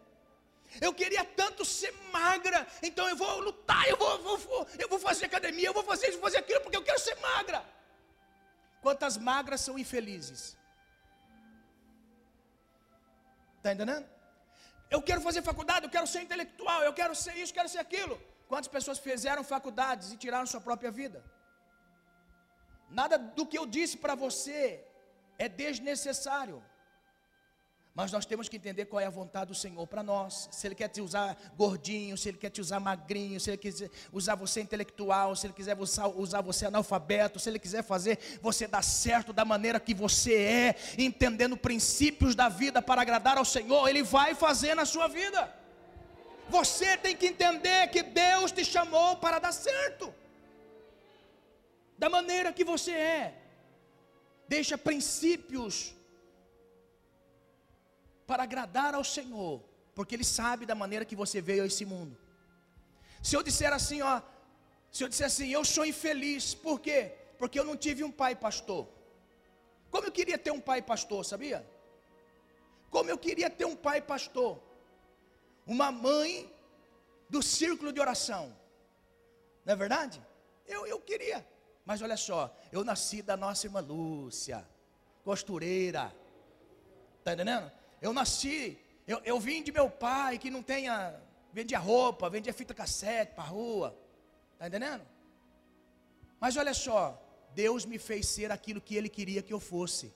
Eu 0.81 0.93
queria 0.93 1.23
tanto 1.25 1.65
ser 1.65 1.91
magra, 2.11 2.67
então 2.83 3.07
eu 3.09 3.15
vou 3.15 3.39
lutar, 3.39 3.87
eu 3.87 3.97
vou, 3.97 4.21
vou, 4.21 4.37
vou, 4.37 4.67
eu 4.77 4.87
vou 4.87 4.99
fazer 4.99 5.25
academia, 5.25 5.67
eu 5.67 5.73
vou 5.73 5.83
fazer 5.83 6.07
isso, 6.09 6.19
vou 6.19 6.29
fazer 6.29 6.37
aquilo, 6.37 6.61
porque 6.61 6.77
eu 6.77 6.83
quero 6.83 6.99
ser 6.99 7.15
magra. 7.15 7.63
Quantas 8.81 9.17
magras 9.17 9.61
são 9.61 9.77
infelizes? 9.79 10.55
Está 13.57 13.73
entendendo? 13.73 14.07
Eu 14.89 15.01
quero 15.01 15.21
fazer 15.21 15.41
faculdade, 15.41 15.85
eu 15.85 15.89
quero 15.89 16.07
ser 16.07 16.21
intelectual, 16.21 16.83
eu 16.83 16.93
quero 16.93 17.15
ser 17.15 17.35
isso, 17.35 17.53
quero 17.53 17.69
ser 17.69 17.79
aquilo. 17.79 18.19
Quantas 18.49 18.67
pessoas 18.67 18.97
fizeram 18.97 19.43
faculdades 19.43 20.11
e 20.11 20.17
tiraram 20.17 20.47
sua 20.47 20.59
própria 20.59 20.91
vida? 20.91 21.23
Nada 22.89 23.15
do 23.17 23.45
que 23.45 23.57
eu 23.59 23.65
disse 23.67 23.95
para 23.95 24.15
você 24.15 24.83
é 25.37 25.47
desnecessário. 25.47 26.59
Mas 27.93 28.11
nós 28.11 28.25
temos 28.25 28.49
que 28.49 28.57
entender 28.57 28.85
qual 28.85 28.99
é 28.99 29.05
a 29.05 29.09
vontade 29.09 29.49
do 29.49 29.55
Senhor 29.55 29.85
para 29.85 30.01
nós. 30.01 30.49
Se 30.51 30.65
Ele 30.65 30.73
quer 30.73 30.87
te 30.87 30.99
usar 30.99 31.37
gordinho, 31.55 32.17
se 32.17 32.29
Ele 32.29 32.37
quer 32.39 32.49
te 32.49 32.61
usar 32.61 32.79
magrinho, 32.79 33.39
se 33.39 33.51
Ele 33.51 33.57
quiser 33.57 33.91
usar 34.11 34.33
você 34.33 34.61
intelectual, 34.61 35.35
se 35.35 35.45
Ele 35.45 35.53
quiser 35.53 35.77
usar, 35.77 36.41
você 36.41 36.65
analfabeto, 36.65 37.39
se 37.39 37.49
Ele 37.49 37.59
quiser 37.59 37.83
fazer 37.83 38.17
você 38.41 38.65
dar 38.67 38.83
certo 38.83 39.31
da 39.31 39.45
maneira 39.45 39.79
que 39.79 39.93
você 39.93 40.33
é, 40.33 40.75
entendendo 40.97 41.55
princípios 41.55 42.33
da 42.33 42.49
vida 42.49 42.81
para 42.81 43.01
agradar 43.01 43.37
ao 43.37 43.45
Senhor, 43.45 43.87
Ele 43.87 44.01
vai 44.01 44.33
fazer 44.33 44.73
na 44.73 44.85
sua 44.85 45.07
vida. 45.07 45.58
Você 46.49 46.97
tem 46.97 47.15
que 47.15 47.27
entender 47.27 47.87
que 47.93 48.01
Deus 48.01 48.51
te 48.51 48.63
chamou 48.65 49.15
para 49.17 49.39
dar 49.39 49.51
certo, 49.51 50.13
da 51.97 52.09
maneira 52.09 52.51
que 52.51 52.63
você 52.63 52.91
é. 52.91 53.41
Deixa 54.47 54.77
princípios 54.77 55.93
para 58.25 58.43
agradar 58.43 58.95
ao 58.95 59.03
Senhor, 59.03 59.61
porque 59.93 60.15
Ele 60.15 60.23
sabe 60.23 60.65
da 60.65 60.75
maneira 60.75 61.05
que 61.05 61.15
você 61.15 61.39
veio 61.39 61.63
a 61.63 61.67
esse 61.67 61.85
mundo. 61.85 62.17
Se 63.21 63.35
eu 63.35 63.43
disser 63.43 63.71
assim, 63.73 64.01
ó, 64.01 64.21
Se 64.91 65.03
eu 65.03 65.09
disser 65.09 65.27
assim, 65.27 65.49
eu 65.49 65.63
sou 65.63 65.85
infeliz, 65.85 66.53
por 66.55 66.79
quê? 66.79 67.13
Porque 67.37 67.59
eu 67.59 67.63
não 67.63 67.77
tive 67.77 68.03
um 68.03 68.11
pai 68.11 68.35
pastor. 68.35 68.87
Como 69.91 70.05
eu 70.07 70.11
queria 70.11 70.37
ter 70.37 70.51
um 70.51 70.59
pai 70.59 70.81
pastor, 70.81 71.23
sabia? 71.25 71.65
Como 72.89 73.09
eu 73.09 73.17
queria 73.17 73.49
ter 73.49 73.65
um 73.65 73.75
pai 73.75 74.01
pastor. 74.01 74.59
Uma 75.65 75.91
mãe 75.91 76.51
do 77.29 77.41
círculo 77.41 77.91
de 77.91 77.99
oração. 77.99 78.55
Não 79.65 79.73
é 79.73 79.75
verdade? 79.75 80.21
Eu, 80.65 80.85
eu 80.87 80.99
queria. 80.99 81.45
Mas 81.85 82.01
olha 82.01 82.17
só, 82.17 82.55
eu 82.71 82.83
nasci 82.83 83.21
da 83.21 83.35
nossa 83.35 83.65
irmã 83.67 83.79
Lúcia, 83.79 84.67
costureira. 85.23 86.13
Está 87.19 87.33
entendendo? 87.33 87.71
Eu 88.01 88.13
nasci, 88.13 88.79
eu, 89.07 89.19
eu 89.23 89.39
vim 89.39 89.61
de 89.63 89.71
meu 89.71 89.89
pai 89.89 90.37
que 90.37 90.49
não 90.49 90.61
tenha, 90.61 91.19
vendia 91.51 91.79
roupa, 91.79 92.29
vendia 92.29 92.53
fita 92.53 92.73
cassete 92.73 93.33
para 93.33 93.43
a 93.43 93.47
rua. 93.47 93.97
Está 94.53 94.67
entendendo? 94.67 95.05
Mas 96.39 96.55
olha 96.57 96.73
só, 96.73 97.21
Deus 97.53 97.85
me 97.85 97.97
fez 97.97 98.27
ser 98.27 98.51
aquilo 98.51 98.79
que 98.79 98.95
Ele 98.95 99.09
queria 99.09 99.41
que 99.41 99.53
eu 99.53 99.59
fosse. 99.59 100.13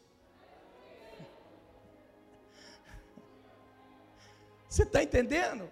Você 4.74 4.82
está 4.82 5.04
entendendo? 5.04 5.70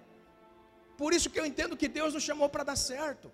Por 0.96 1.12
isso 1.12 1.28
que 1.32 1.40
eu 1.40 1.46
entendo 1.52 1.76
que 1.76 1.88
Deus 1.88 2.14
nos 2.14 2.22
chamou 2.22 2.48
para 2.48 2.64
dar 2.64 2.76
certo. 2.76 3.32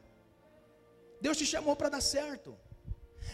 Deus 1.20 1.36
te 1.38 1.46
chamou 1.46 1.76
para 1.76 1.90
dar 1.90 2.00
certo. 2.00 2.58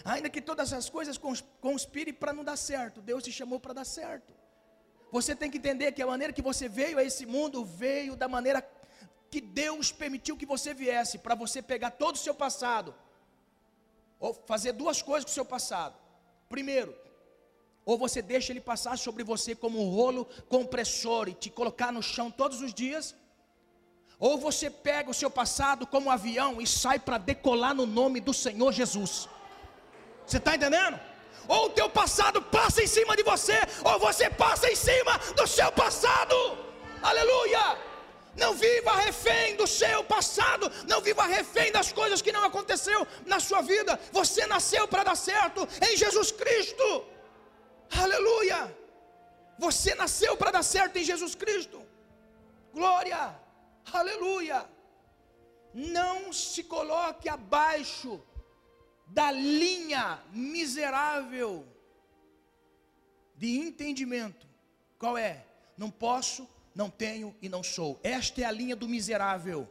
Ainda 0.03 0.31
que 0.31 0.41
todas 0.41 0.73
as 0.73 0.89
coisas 0.89 1.15
conspirem 1.61 2.11
para 2.11 2.33
não 2.33 2.43
dar 2.43 2.57
certo, 2.57 3.03
Deus 3.03 3.23
te 3.23 3.31
chamou 3.31 3.59
para 3.59 3.73
dar 3.79 3.85
certo. 3.85 4.33
Você 5.11 5.35
tem 5.35 5.51
que 5.51 5.59
entender 5.59 5.91
que 5.91 6.01
a 6.01 6.07
maneira 6.07 6.33
que 6.33 6.41
você 6.41 6.67
veio 6.67 6.97
a 6.97 7.03
esse 7.03 7.23
mundo 7.23 7.63
veio 7.63 8.15
da 8.15 8.27
maneira 8.27 8.67
que 9.29 9.39
Deus 9.39 9.91
permitiu 9.91 10.35
que 10.35 10.47
você 10.53 10.73
viesse, 10.73 11.19
para 11.19 11.35
você 11.35 11.61
pegar 11.61 11.91
todo 11.91 12.15
o 12.15 12.23
seu 12.25 12.33
passado, 12.33 12.95
ou 14.19 14.33
fazer 14.33 14.71
duas 14.71 15.03
coisas 15.03 15.25
com 15.25 15.29
o 15.29 15.39
seu 15.39 15.45
passado. 15.45 15.95
Primeiro, 16.49 16.97
ou 17.85 17.97
você 17.97 18.21
deixa 18.21 18.51
ele 18.51 18.61
passar 18.61 18.97
sobre 18.97 19.23
você 19.23 19.55
como 19.55 19.81
um 19.81 19.89
rolo 19.89 20.27
compressor 20.47 21.27
e 21.27 21.33
te 21.33 21.49
colocar 21.49 21.91
no 21.91 22.01
chão 22.01 22.31
todos 22.31 22.61
os 22.61 22.73
dias, 22.73 23.15
ou 24.19 24.37
você 24.37 24.69
pega 24.69 25.09
o 25.09 25.13
seu 25.13 25.29
passado 25.29 25.85
como 25.85 26.07
um 26.07 26.11
avião 26.11 26.61
e 26.61 26.67
sai 26.67 26.97
para 26.99 27.17
decolar 27.17 27.73
no 27.73 27.85
nome 27.85 28.19
do 28.21 28.33
Senhor 28.33 28.71
Jesus. 28.71 29.27
Você 30.25 30.37
está 30.37 30.55
entendendo? 30.55 30.99
Ou 31.47 31.65
o 31.65 31.69
teu 31.71 31.89
passado 31.89 32.41
passa 32.41 32.81
em 32.81 32.87
cima 32.87 33.17
de 33.17 33.23
você, 33.23 33.59
ou 33.83 33.99
você 33.99 34.29
passa 34.29 34.71
em 34.71 34.75
cima 34.75 35.17
do 35.35 35.45
seu 35.45 35.69
passado. 35.73 36.35
Aleluia! 37.01 37.77
Não 38.35 38.53
viva 38.55 38.93
refém 38.95 39.55
do 39.55 39.67
seu 39.67 40.03
passado, 40.05 40.71
não 40.87 41.01
viva 41.01 41.25
refém 41.25 41.71
das 41.71 41.91
coisas 41.91 42.21
que 42.21 42.31
não 42.31 42.43
aconteceu 42.45 43.05
na 43.25 43.39
sua 43.39 43.61
vida. 43.61 43.99
Você 44.11 44.47
nasceu 44.47 44.87
para 44.87 45.03
dar 45.03 45.15
certo 45.15 45.67
em 45.87 45.95
Jesus 45.95 46.31
Cristo. 46.31 47.05
Aleluia! 48.01 48.75
Você 49.57 49.95
nasceu 49.95 50.35
para 50.35 50.51
dar 50.51 50.63
certo 50.63 50.97
em 50.97 51.03
Jesus 51.03 51.35
Cristo. 51.35 51.81
Glória! 52.73 53.39
Aleluia! 53.91 54.67
Não 55.73 56.31
se 56.31 56.63
coloque 56.63 57.27
abaixo 57.27 58.21
da 59.07 59.31
linha 59.31 60.19
miserável 60.31 61.65
de 63.35 63.57
entendimento. 63.59 64.47
Qual 64.97 65.17
é? 65.17 65.45
Não 65.77 65.89
posso, 65.89 66.47
não 66.73 66.89
tenho 66.89 67.35
e 67.41 67.49
não 67.49 67.63
sou. 67.63 67.99
Esta 68.03 68.41
é 68.41 68.45
a 68.45 68.51
linha 68.51 68.75
do 68.75 68.87
miserável. 68.87 69.67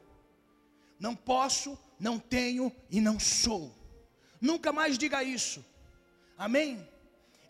Não 0.98 1.14
posso, 1.14 1.78
não 1.98 2.18
tenho 2.18 2.72
e 2.90 3.00
não 3.00 3.18
sou. 3.18 3.74
Nunca 4.40 4.72
mais 4.72 4.98
diga 4.98 5.22
isso. 5.22 5.64
Amém? 6.36 6.86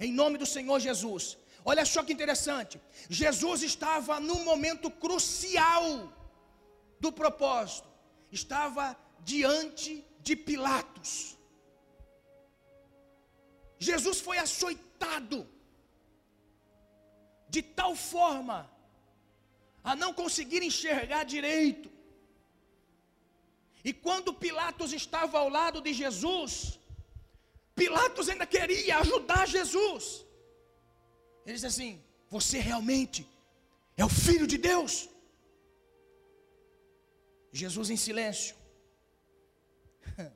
Em 0.06 0.12
nome 0.20 0.36
do 0.42 0.48
Senhor 0.54 0.78
Jesus. 0.88 1.24
Olha 1.70 1.84
só 1.92 2.00
que 2.02 2.14
interessante. 2.16 2.74
Jesus 3.20 3.58
estava 3.70 4.14
num 4.28 4.42
momento 4.50 4.88
crucial 5.04 5.84
do 7.04 7.10
propósito. 7.20 7.88
Estava 8.40 8.84
diante 9.32 9.92
de 10.26 10.34
Pilatos. 10.48 11.12
Jesus 13.88 14.18
foi 14.26 14.38
açoitado 14.46 15.38
de 17.54 17.62
tal 17.80 17.94
forma 18.12 18.58
a 19.90 19.94
não 20.02 20.12
conseguir 20.20 20.62
enxergar 20.68 21.22
direito. 21.36 21.88
E 23.88 23.92
quando 24.04 24.38
Pilatos 24.44 24.92
estava 25.00 25.36
ao 25.38 25.48
lado 25.58 25.78
de 25.86 25.92
Jesus, 26.02 26.50
Pilatos 27.74 28.28
ainda 28.28 28.46
queria 28.46 28.98
ajudar 28.98 29.46
Jesus. 29.46 30.24
Ele 31.44 31.54
disse 31.54 31.66
assim: 31.66 32.02
Você 32.28 32.58
realmente 32.58 33.26
é 33.96 34.04
o 34.04 34.08
filho 34.08 34.46
de 34.46 34.58
Deus? 34.58 35.08
Jesus 37.52 37.90
em 37.90 37.96
silêncio. 37.96 38.56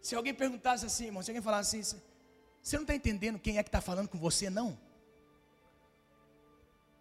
Se 0.00 0.14
alguém 0.14 0.34
perguntasse 0.34 0.84
assim, 0.86 1.06
irmão, 1.06 1.22
se 1.22 1.30
alguém 1.30 1.42
falasse 1.42 1.78
assim, 1.78 2.00
você 2.62 2.76
não 2.76 2.82
está 2.82 2.94
entendendo 2.94 3.38
quem 3.38 3.58
é 3.58 3.62
que 3.62 3.68
está 3.68 3.80
falando 3.80 4.08
com 4.08 4.18
você, 4.18 4.50
não? 4.50 4.76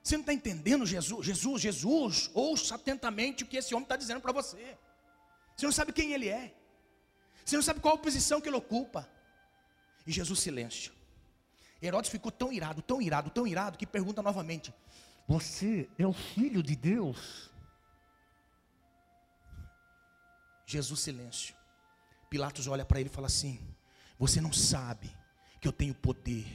Você 0.04 0.16
não 0.16 0.22
está 0.22 0.34
entendendo 0.34 0.86
Jesus? 0.86 1.26
Jesus, 1.26 1.62
Jesus, 1.62 2.32
ouça 2.34 2.76
atentamente 2.76 3.44
o 3.44 3.48
que 3.48 3.58
esse 3.58 3.74
homem 3.74 3.84
está 3.86 3.96
dizendo 3.96 4.22
para 4.22 4.32
você. 4.32 4.78
Você 5.56 5.66
não 5.66 5.72
sabe 5.72 5.94
quem 5.94 6.14
ele 6.14 6.28
é. 6.28 6.54
Você 7.46 7.56
não 7.56 7.64
sabe 7.64 7.80
qual 7.80 7.98
posição 7.98 8.40
que 8.40 8.50
ele 8.50 8.58
ocupa. 8.58 9.08
E 10.06 10.12
Jesus, 10.12 10.40
silêncio. 10.40 10.94
Herodes 11.82 12.12
ficou 12.12 12.32
tão 12.32 12.52
irado, 12.52 12.82
tão 12.82 13.02
irado, 13.02 13.30
tão 13.30 13.48
irado, 13.48 13.78
que 13.78 13.88
pergunta 13.88 14.22
novamente: 14.22 14.74
Você 15.28 15.90
é 15.98 16.06
o 16.06 16.14
filho 16.14 16.62
de 16.62 16.76
Deus? 16.76 17.50
Jesus, 20.66 21.00
silêncio. 21.00 21.56
Pilatos 22.30 22.68
olha 22.68 22.86
para 22.86 23.00
ele 23.00 23.10
e 23.10 23.14
fala 23.14 23.28
assim: 23.28 23.60
Você 24.18 24.40
não 24.40 24.54
sabe 24.54 25.12
que 25.60 25.68
eu 25.68 25.74
tenho 25.74 25.94
poder 25.94 26.46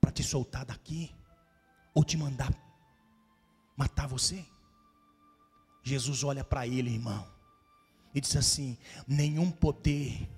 para 0.00 0.12
te 0.12 0.22
soltar 0.22 0.64
daqui 0.64 1.14
ou 1.92 2.04
te 2.04 2.16
mandar 2.16 2.52
matar 3.76 4.06
você? 4.06 4.44
Jesus 5.82 6.24
olha 6.24 6.42
para 6.42 6.66
ele, 6.66 6.90
irmão, 6.90 7.30
e 8.14 8.20
diz 8.20 8.36
assim: 8.36 8.78
Nenhum 9.06 9.50
poder 9.50 10.28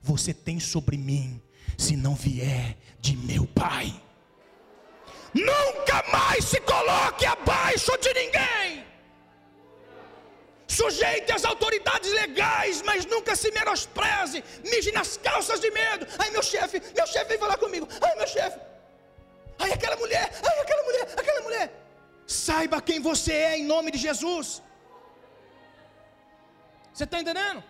você 0.00 0.32
tem 0.32 0.60
sobre 0.60 0.96
mim, 0.96 1.40
se 1.76 1.96
não 1.96 2.14
vier 2.14 2.76
de 3.00 3.16
meu 3.16 3.46
Pai. 3.46 4.00
Nunca 5.34 6.04
mais 6.12 6.44
se 6.44 6.60
coloque 6.60 7.26
abaixo 7.26 7.96
de 7.98 8.14
ninguém. 8.14 8.84
Sujeite 10.66 11.32
às 11.32 11.44
autoridades 11.44 12.10
legais, 12.12 12.82
mas 12.82 13.04
nunca 13.06 13.34
se 13.36 13.50
menospreze. 13.50 14.42
Mije 14.64 14.92
nas 14.92 15.16
calças 15.16 15.60
de 15.60 15.70
medo. 15.70 16.06
Ai, 16.18 16.30
meu 16.30 16.42
chefe, 16.42 16.80
meu 16.96 17.06
chefe 17.06 17.26
vem 17.30 17.38
falar 17.38 17.56
comigo. 17.56 17.88
Ai, 18.00 18.14
meu 18.16 18.26
chefe. 18.26 18.58
Ai, 19.58 19.72
aquela 19.72 19.96
mulher, 19.96 20.30
ai, 20.42 20.60
aquela 20.60 20.82
mulher, 20.82 21.08
aquela 21.16 21.40
mulher. 21.42 21.72
Saiba 22.26 22.80
quem 22.80 23.00
você 23.00 23.32
é 23.32 23.58
em 23.58 23.64
nome 23.64 23.90
de 23.90 23.98
Jesus. 23.98 24.62
Você 26.94 27.04
está 27.04 27.20
entendendo? 27.20 27.62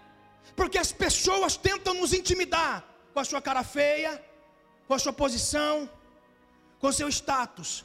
Porque 0.54 0.78
as 0.78 0.92
pessoas 0.92 1.56
tentam 1.56 1.94
nos 1.94 2.12
intimidar 2.12 2.84
com 3.12 3.18
a 3.18 3.24
sua 3.24 3.42
cara 3.42 3.64
feia, 3.64 4.22
com 4.86 4.94
a 4.94 4.98
sua 4.98 5.12
posição, 5.12 5.90
com 6.78 6.86
o 6.86 6.92
seu 6.92 7.08
status. 7.08 7.84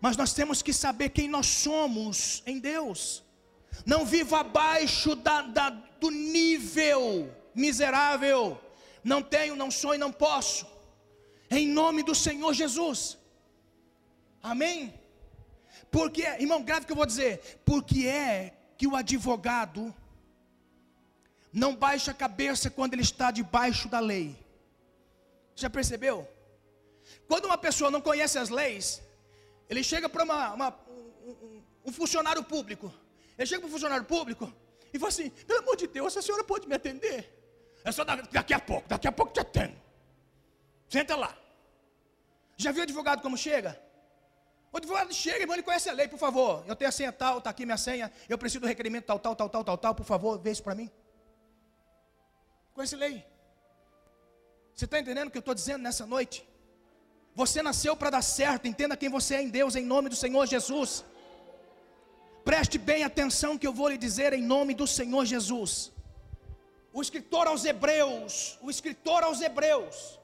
Mas 0.00 0.16
nós 0.16 0.32
temos 0.32 0.62
que 0.62 0.72
saber 0.72 1.08
quem 1.08 1.28
nós 1.28 1.46
somos 1.46 2.42
em 2.46 2.60
Deus 2.60 3.24
não 3.84 4.04
vivo 4.04 4.36
abaixo 4.36 5.14
da, 5.14 5.42
da, 5.42 5.70
do 5.70 6.10
nível 6.10 7.34
miserável. 7.54 8.60
Não 9.02 9.22
tenho, 9.22 9.56
não 9.56 9.70
sou 9.70 9.94
e 9.94 9.98
não 9.98 10.12
posso. 10.12 10.66
Em 11.50 11.66
nome 11.66 12.02
do 12.02 12.14
Senhor 12.14 12.52
Jesus. 12.52 13.18
Amém? 14.42 14.94
Porque, 15.90 16.22
irmão, 16.22 16.62
grave 16.62 16.86
que 16.86 16.92
eu 16.92 16.96
vou 16.96 17.06
dizer. 17.06 17.60
Porque 17.64 18.06
é 18.06 18.54
que 18.78 18.86
o 18.86 18.96
advogado 18.96 19.94
não 21.52 21.76
baixa 21.76 22.12
a 22.12 22.14
cabeça 22.14 22.70
quando 22.70 22.94
ele 22.94 23.02
está 23.02 23.30
debaixo 23.30 23.88
da 23.88 24.00
lei. 24.00 24.36
Já 25.54 25.68
percebeu? 25.68 26.26
Quando 27.28 27.44
uma 27.44 27.58
pessoa 27.58 27.90
não 27.90 28.00
conhece 28.00 28.38
as 28.38 28.48
leis, 28.48 29.02
ele 29.68 29.82
chega 29.84 30.08
para 30.08 30.24
uma, 30.24 30.52
uma 30.54 30.78
um, 31.26 31.62
um 31.86 31.92
funcionário 31.92 32.42
público. 32.42 32.92
Ele 33.36 33.46
chega 33.46 33.60
para 33.60 33.68
o 33.68 33.72
funcionário 33.72 34.04
público 34.04 34.52
e 34.92 34.98
fala 34.98 35.10
assim: 35.10 35.30
pelo 35.30 35.60
amor 35.60 35.76
de 35.76 35.86
Deus, 35.86 36.16
a 36.16 36.22
senhora 36.22 36.44
pode 36.44 36.66
me 36.66 36.74
atender? 36.74 37.38
É 37.84 37.92
só 37.92 38.04
daqui 38.04 38.54
a 38.54 38.60
pouco, 38.60 38.88
daqui 38.88 39.08
a 39.08 39.12
pouco 39.12 39.32
te 39.32 39.40
atendo. 39.40 39.76
Senta 40.88 41.16
lá. 41.16 41.36
Já 42.56 42.70
viu 42.70 42.80
o 42.80 42.84
advogado 42.84 43.22
como 43.22 43.36
chega? 43.36 43.80
O 44.72 44.76
advogado 44.76 45.12
chega, 45.12 45.40
irmão, 45.40 45.54
ele 45.54 45.62
conhece 45.62 45.90
a 45.90 45.92
lei, 45.92 46.08
por 46.08 46.18
favor. 46.18 46.64
Eu 46.66 46.76
tenho 46.76 46.88
a 46.88 46.92
senha 46.92 47.12
tal, 47.12 47.38
está 47.38 47.50
aqui 47.50 47.66
minha 47.66 47.76
senha. 47.76 48.10
Eu 48.28 48.38
preciso 48.38 48.60
do 48.60 48.66
requerimento 48.66 49.04
tal, 49.04 49.18
tal, 49.18 49.34
tal, 49.34 49.48
tal, 49.48 49.64
tal, 49.64 49.78
tal. 49.78 49.94
Por 49.94 50.06
favor, 50.06 50.38
vê 50.38 50.50
isso 50.50 50.62
para 50.62 50.74
mim. 50.74 50.90
Esse 52.80 52.96
lei. 52.96 53.26
Você 54.74 54.86
está 54.86 54.98
entendendo 54.98 55.28
o 55.28 55.30
que 55.30 55.38
eu 55.38 55.46
estou 55.46 55.54
dizendo 55.54 55.82
nessa 55.82 56.06
noite? 56.06 56.48
Você 57.34 57.62
nasceu 57.62 57.94
para 57.96 58.10
dar 58.10 58.22
certo, 58.22 58.66
entenda 58.66 58.96
quem 58.96 59.08
você 59.08 59.34
é 59.36 59.42
em 59.42 59.50
Deus, 59.50 59.74
em 59.74 59.84
nome 59.84 60.08
do 60.08 60.16
Senhor 60.16 60.46
Jesus. 60.46 61.04
Preste 62.44 62.78
bem 62.78 63.04
atenção 63.04 63.56
que 63.58 63.66
eu 63.66 63.72
vou 63.72 63.88
lhe 63.88 63.98
dizer 63.98 64.32
em 64.32 64.42
nome 64.42 64.74
do 64.74 64.86
Senhor 64.86 65.24
Jesus. 65.24 65.92
O 66.92 67.00
escritor 67.00 67.46
aos 67.46 67.64
Hebreus, 67.64 68.58
o 68.60 68.70
escritor 68.70 69.22
aos 69.22 69.40
Hebreus, 69.40 70.18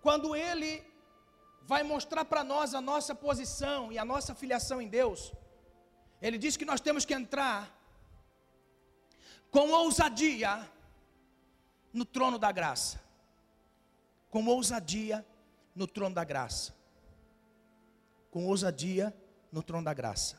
quando 0.00 0.34
ele 0.36 0.72
vai 1.62 1.82
mostrar 1.82 2.24
para 2.24 2.42
nós 2.44 2.74
a 2.74 2.80
nossa 2.80 3.14
posição 3.14 3.92
e 3.92 3.98
a 3.98 4.04
nossa 4.04 4.34
filiação 4.34 4.80
em 4.80 4.88
Deus, 4.88 5.32
ele 6.20 6.38
diz 6.38 6.56
que 6.56 6.64
nós 6.64 6.80
temos 6.80 7.04
que 7.04 7.14
entrar 7.14 7.74
com 9.50 9.70
ousadia 9.70 10.52
no 11.92 12.04
trono 12.04 12.38
da 12.38 12.52
graça. 12.52 13.00
Com 14.30 14.46
ousadia 14.46 15.26
no 15.74 15.86
trono 15.86 16.14
da 16.14 16.24
graça. 16.24 16.74
Com 18.30 18.46
ousadia 18.46 19.14
no 19.50 19.62
trono 19.62 19.84
da 19.84 19.94
graça. 19.94 20.38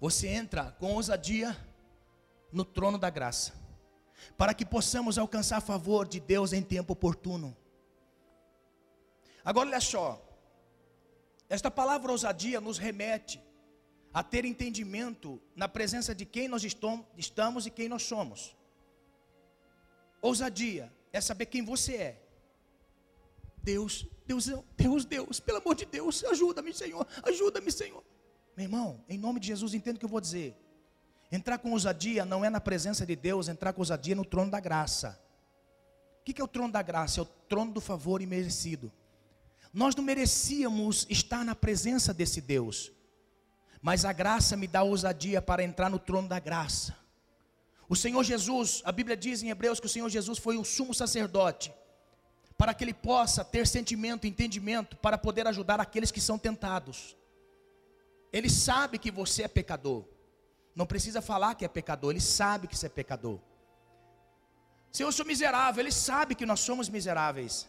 Você 0.00 0.28
entra 0.28 0.72
com 0.78 0.94
ousadia 0.94 1.56
no 2.52 2.64
trono 2.64 2.98
da 2.98 3.08
graça, 3.08 3.54
para 4.36 4.52
que 4.52 4.64
possamos 4.64 5.16
alcançar 5.16 5.60
favor 5.60 6.06
de 6.06 6.20
Deus 6.20 6.52
em 6.52 6.62
tempo 6.62 6.92
oportuno. 6.92 7.56
Agora 9.44 9.68
olha 9.68 9.80
só, 9.80 10.22
esta 11.48 11.70
palavra 11.70 12.12
ousadia 12.12 12.60
nos 12.60 12.78
remete 12.78 13.40
a 14.12 14.22
ter 14.22 14.44
entendimento 14.44 15.40
na 15.56 15.68
presença 15.68 16.14
de 16.14 16.26
quem 16.26 16.46
nós 16.46 16.62
estamos 16.62 17.66
e 17.66 17.70
quem 17.70 17.88
nós 17.88 18.02
somos. 18.02 18.54
Ousadia 20.22 20.90
é 21.12 21.20
saber 21.20 21.46
quem 21.46 21.64
você 21.64 21.96
é. 21.96 22.22
Deus, 23.62 24.06
Deus, 24.26 24.46
Deus, 24.76 25.04
Deus, 25.04 25.40
pelo 25.40 25.58
amor 25.58 25.74
de 25.74 25.84
Deus, 25.84 26.24
ajuda-me, 26.24 26.72
Senhor, 26.72 27.06
ajuda-me, 27.24 27.70
Senhor. 27.70 28.02
Meu 28.56 28.64
irmão, 28.64 29.04
em 29.08 29.18
nome 29.18 29.40
de 29.40 29.48
Jesus, 29.48 29.74
entenda 29.74 29.96
o 29.96 29.98
que 29.98 30.04
eu 30.04 30.10
vou 30.10 30.20
dizer. 30.20 30.56
Entrar 31.30 31.58
com 31.58 31.72
ousadia 31.72 32.24
não 32.24 32.44
é 32.44 32.50
na 32.50 32.60
presença 32.60 33.04
de 33.04 33.16
Deus, 33.16 33.48
entrar 33.48 33.72
com 33.72 33.80
ousadia 33.80 34.14
é 34.14 34.16
no 34.16 34.24
trono 34.24 34.50
da 34.50 34.60
graça. 34.60 35.20
O 36.20 36.24
que 36.24 36.40
é 36.40 36.44
o 36.44 36.48
trono 36.48 36.72
da 36.72 36.82
graça? 36.82 37.20
É 37.20 37.22
o 37.22 37.26
trono 37.26 37.72
do 37.72 37.80
favor 37.80 38.22
imerecido. 38.22 38.92
Nós 39.72 39.96
não 39.96 40.04
merecíamos 40.04 41.06
estar 41.08 41.44
na 41.44 41.54
presença 41.54 42.14
desse 42.14 42.40
Deus, 42.40 42.92
mas 43.80 44.04
a 44.04 44.12
graça 44.12 44.56
me 44.56 44.68
dá 44.68 44.82
ousadia 44.82 45.42
para 45.42 45.64
entrar 45.64 45.88
no 45.90 45.98
trono 45.98 46.28
da 46.28 46.38
graça. 46.38 47.01
O 47.92 47.96
Senhor 48.02 48.24
Jesus, 48.24 48.80
a 48.86 48.92
Bíblia 48.98 49.14
diz 49.14 49.42
em 49.42 49.50
Hebreus 49.50 49.78
que 49.78 49.84
o 49.84 49.94
Senhor 49.94 50.08
Jesus 50.08 50.38
foi 50.38 50.56
o 50.56 50.64
sumo 50.64 50.94
sacerdote, 50.94 51.70
para 52.56 52.72
que 52.72 52.82
ele 52.82 52.94
possa 52.94 53.44
ter 53.44 53.66
sentimento, 53.66 54.26
entendimento, 54.26 54.96
para 54.96 55.18
poder 55.18 55.46
ajudar 55.46 55.78
aqueles 55.78 56.10
que 56.10 56.22
são 56.28 56.38
tentados. 56.38 57.14
Ele 58.32 58.48
sabe 58.48 58.98
que 58.98 59.10
você 59.10 59.42
é 59.42 59.48
pecador. 59.58 60.06
Não 60.74 60.86
precisa 60.86 61.20
falar 61.20 61.54
que 61.54 61.66
é 61.66 61.68
pecador, 61.68 62.12
ele 62.12 62.20
sabe 62.22 62.66
que 62.66 62.78
você 62.78 62.86
é 62.86 62.88
pecador. 62.88 63.38
Senhor, 64.90 65.08
eu 65.08 65.12
sou 65.12 65.26
miserável, 65.26 65.82
ele 65.82 65.92
sabe 65.92 66.34
que 66.34 66.46
nós 66.46 66.60
somos 66.60 66.88
miseráveis. 66.88 67.68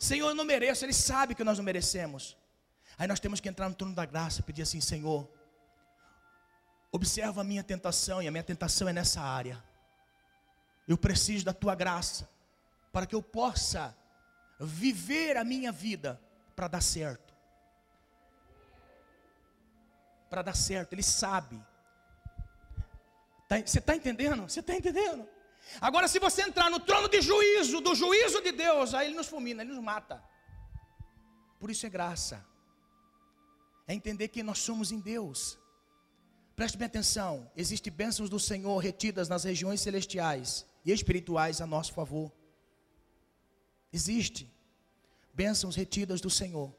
Senhor, 0.00 0.30
eu 0.30 0.34
não 0.34 0.44
mereço, 0.44 0.84
ele 0.84 0.92
sabe 0.92 1.36
que 1.36 1.44
nós 1.44 1.58
não 1.58 1.64
merecemos. 1.64 2.36
Aí 2.98 3.06
nós 3.06 3.20
temos 3.20 3.38
que 3.38 3.48
entrar 3.48 3.68
no 3.68 3.76
trono 3.76 3.94
da 3.94 4.04
graça 4.04 4.40
e 4.40 4.42
pedir 4.42 4.62
assim: 4.62 4.80
Senhor, 4.80 5.30
observa 6.92 7.40
a 7.40 7.44
minha 7.44 7.62
tentação, 7.62 8.22
e 8.22 8.28
a 8.28 8.30
minha 8.30 8.42
tentação 8.42 8.88
é 8.88 8.92
nessa 8.92 9.20
área. 9.20 9.62
Eu 10.86 10.98
preciso 10.98 11.44
da 11.44 11.52
tua 11.52 11.74
graça, 11.74 12.28
para 12.92 13.06
que 13.06 13.14
eu 13.14 13.22
possa 13.22 13.96
viver 14.58 15.36
a 15.36 15.44
minha 15.44 15.70
vida 15.70 16.20
para 16.54 16.68
dar 16.68 16.82
certo 16.82 17.30
para 20.30 20.42
dar 20.42 20.54
certo, 20.54 20.92
Ele 20.92 21.02
sabe. 21.02 21.60
Tá, 23.48 23.58
você 23.58 23.80
está 23.80 23.96
entendendo? 23.96 24.48
Você 24.48 24.60
está 24.60 24.74
entendendo? 24.76 25.28
Agora, 25.80 26.06
se 26.06 26.20
você 26.20 26.42
entrar 26.42 26.70
no 26.70 26.78
trono 26.78 27.08
de 27.08 27.20
juízo, 27.20 27.80
do 27.80 27.94
juízo 27.94 28.40
de 28.40 28.52
Deus, 28.52 28.94
aí 28.94 29.08
Ele 29.08 29.16
nos 29.16 29.26
fulmina, 29.26 29.62
Ele 29.62 29.72
nos 29.72 29.82
mata. 29.82 30.22
Por 31.58 31.68
isso 31.70 31.84
é 31.84 31.90
graça. 31.90 32.46
É 33.88 33.92
entender 33.92 34.28
que 34.28 34.42
nós 34.42 34.58
somos 34.58 34.92
em 34.92 35.00
Deus. 35.00 35.58
Preste 36.60 36.76
bem 36.76 36.84
atenção: 36.84 37.50
existem 37.56 37.90
bênçãos 37.90 38.28
do 38.28 38.38
Senhor 38.38 38.76
retidas 38.76 39.30
nas 39.30 39.44
regiões 39.44 39.80
celestiais 39.80 40.66
e 40.84 40.92
espirituais 40.92 41.58
a 41.62 41.66
nosso 41.66 41.94
favor. 41.94 42.30
Existe 43.90 44.46
bênçãos 45.32 45.74
retidas 45.74 46.20
do 46.20 46.28
Senhor. 46.28 46.70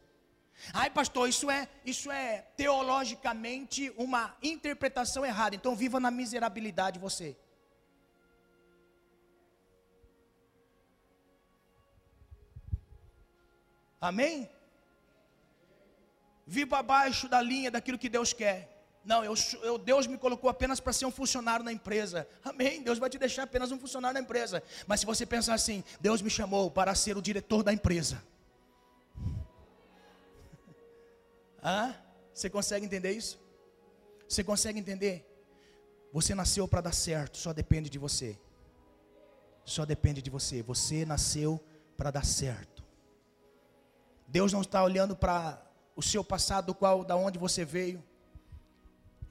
Ai, 0.71 0.91
pastor, 0.91 1.27
isso 1.27 1.49
é, 1.49 1.67
isso 1.83 2.11
é 2.11 2.43
teologicamente 2.55 3.91
uma 3.97 4.37
interpretação 4.43 5.25
errada. 5.25 5.55
Então 5.55 5.75
viva 5.75 5.99
na 5.99 6.11
miserabilidade 6.11 6.99
você. 6.99 7.35
Amém? 13.99 14.47
Viva 16.45 16.77
abaixo 16.77 17.27
da 17.27 17.41
linha 17.41 17.71
daquilo 17.71 17.97
que 17.97 18.07
Deus 18.07 18.31
quer. 18.31 18.70
Não, 19.03 19.23
eu, 19.23 19.33
eu, 19.63 19.77
Deus 19.77 20.05
me 20.05 20.17
colocou 20.17 20.49
apenas 20.49 20.79
para 20.79 20.93
ser 20.93 21.05
um 21.05 21.11
funcionário 21.11 21.65
na 21.65 21.71
empresa. 21.71 22.27
Amém. 22.43 22.83
Deus 22.83 22.99
vai 22.99 23.09
te 23.09 23.17
deixar 23.17 23.43
apenas 23.43 23.71
um 23.71 23.79
funcionário 23.79 24.13
na 24.13 24.19
empresa. 24.19 24.61
Mas 24.85 24.99
se 24.99 25.05
você 25.05 25.25
pensar 25.25 25.55
assim, 25.55 25.83
Deus 25.99 26.21
me 26.21 26.29
chamou 26.29 26.69
para 26.69 26.93
ser 26.93 27.17
o 27.17 27.21
diretor 27.21 27.63
da 27.63 27.73
empresa. 27.73 28.23
Ah, 31.63 31.93
você 32.33 32.49
consegue 32.49 32.83
entender 32.83 33.11
isso? 33.11 33.39
Você 34.27 34.43
consegue 34.43 34.79
entender? 34.79 35.23
Você 36.11 36.33
nasceu 36.33 36.67
para 36.67 36.81
dar 36.81 36.91
certo, 36.91 37.37
só 37.37 37.53
depende 37.53 37.87
de 37.87 37.99
você. 37.99 38.35
Só 39.63 39.85
depende 39.85 40.23
de 40.23 40.31
você. 40.31 40.63
Você 40.63 41.05
nasceu 41.05 41.63
para 41.95 42.09
dar 42.09 42.25
certo. 42.25 42.83
Deus 44.27 44.51
não 44.51 44.61
está 44.61 44.83
olhando 44.83 45.15
para 45.15 45.61
o 45.95 46.01
seu 46.01 46.23
passado, 46.23 46.73
qual, 46.73 47.03
da 47.03 47.15
onde 47.15 47.37
você 47.37 47.63
veio. 47.63 48.03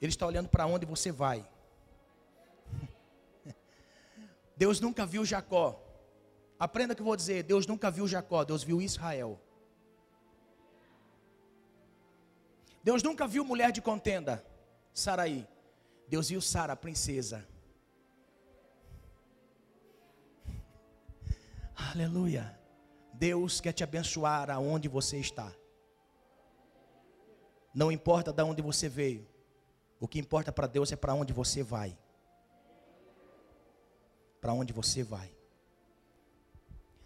Ele 0.01 0.09
está 0.09 0.25
olhando 0.25 0.49
para 0.49 0.65
onde 0.65 0.85
você 0.85 1.11
vai. 1.11 1.47
Deus 4.57 4.79
nunca 4.79 5.05
viu 5.05 5.23
Jacó. 5.23 5.79
Aprenda 6.59 6.93
o 6.93 6.95
que 6.95 7.01
eu 7.01 7.05
vou 7.05 7.15
dizer. 7.15 7.43
Deus 7.43 7.67
nunca 7.67 7.91
viu 7.91 8.07
Jacó, 8.07 8.43
Deus 8.43 8.63
viu 8.63 8.81
Israel. 8.81 9.39
Deus 12.83 13.03
nunca 13.03 13.27
viu 13.27 13.45
mulher 13.45 13.71
de 13.71 13.81
contenda, 13.81 14.43
Saraí. 14.93 15.47
Deus 16.07 16.29
viu 16.29 16.41
Sara, 16.41 16.75
princesa. 16.75 17.47
Aleluia. 21.91 22.59
Deus 23.13 23.61
quer 23.61 23.71
te 23.71 23.83
abençoar 23.83 24.49
aonde 24.49 24.87
você 24.87 25.17
está. 25.17 25.53
Não 27.73 27.91
importa 27.91 28.33
de 28.33 28.43
onde 28.43 28.61
você 28.61 28.89
veio. 28.89 29.30
O 30.01 30.07
que 30.07 30.17
importa 30.17 30.51
para 30.51 30.65
Deus 30.65 30.91
é 30.91 30.95
para 30.95 31.13
onde 31.13 31.31
você 31.31 31.61
vai. 31.61 31.95
Para 34.41 34.51
onde 34.51 34.73
você 34.73 35.03
vai. 35.03 35.31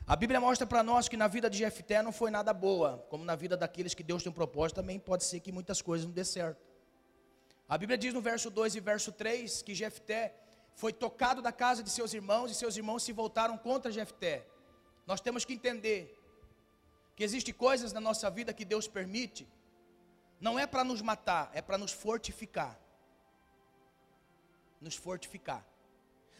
A 0.07 0.15
Bíblia 0.15 0.39
mostra 0.39 0.65
para 0.65 0.81
nós 0.81 1.09
que 1.09 1.17
na 1.17 1.27
vida 1.27 1.49
de 1.49 1.57
Jefté 1.57 2.01
não 2.01 2.13
foi 2.13 2.31
nada 2.31 2.53
boa, 2.53 3.05
como 3.09 3.25
na 3.25 3.35
vida 3.35 3.57
daqueles 3.57 3.93
que 3.93 4.01
Deus 4.01 4.23
tem 4.23 4.31
um 4.31 4.33
propósito, 4.33 4.77
também 4.77 4.97
pode 4.97 5.25
ser 5.25 5.41
que 5.41 5.51
muitas 5.51 5.81
coisas 5.81 6.05
não 6.05 6.13
dê 6.13 6.23
certo. 6.23 6.63
A 7.67 7.77
Bíblia 7.77 7.97
diz 7.97 8.13
no 8.13 8.21
verso 8.21 8.49
2 8.49 8.75
e 8.75 8.79
verso 8.79 9.11
3 9.11 9.61
que 9.61 9.75
Jefté 9.75 10.33
foi 10.73 10.93
tocado 10.93 11.41
da 11.41 11.51
casa 11.51 11.83
de 11.83 11.89
seus 11.89 12.13
irmãos 12.13 12.49
e 12.49 12.55
seus 12.55 12.77
irmãos 12.77 13.03
se 13.03 13.11
voltaram 13.11 13.57
contra 13.57 13.91
Jefté. 13.91 14.47
Nós 15.05 15.19
temos 15.19 15.43
que 15.43 15.51
entender 15.51 16.17
que 17.13 17.25
existem 17.25 17.53
coisas 17.53 17.91
na 17.91 17.99
nossa 17.99 18.29
vida 18.29 18.53
que 18.53 18.63
Deus 18.63 18.87
permite, 18.87 19.45
não 20.39 20.57
é 20.57 20.65
para 20.65 20.85
nos 20.85 21.01
matar, 21.01 21.51
é 21.53 21.61
para 21.61 21.77
nos 21.77 21.91
fortificar. 21.91 22.84
Nos 24.85 24.95
fortificar 24.95 25.61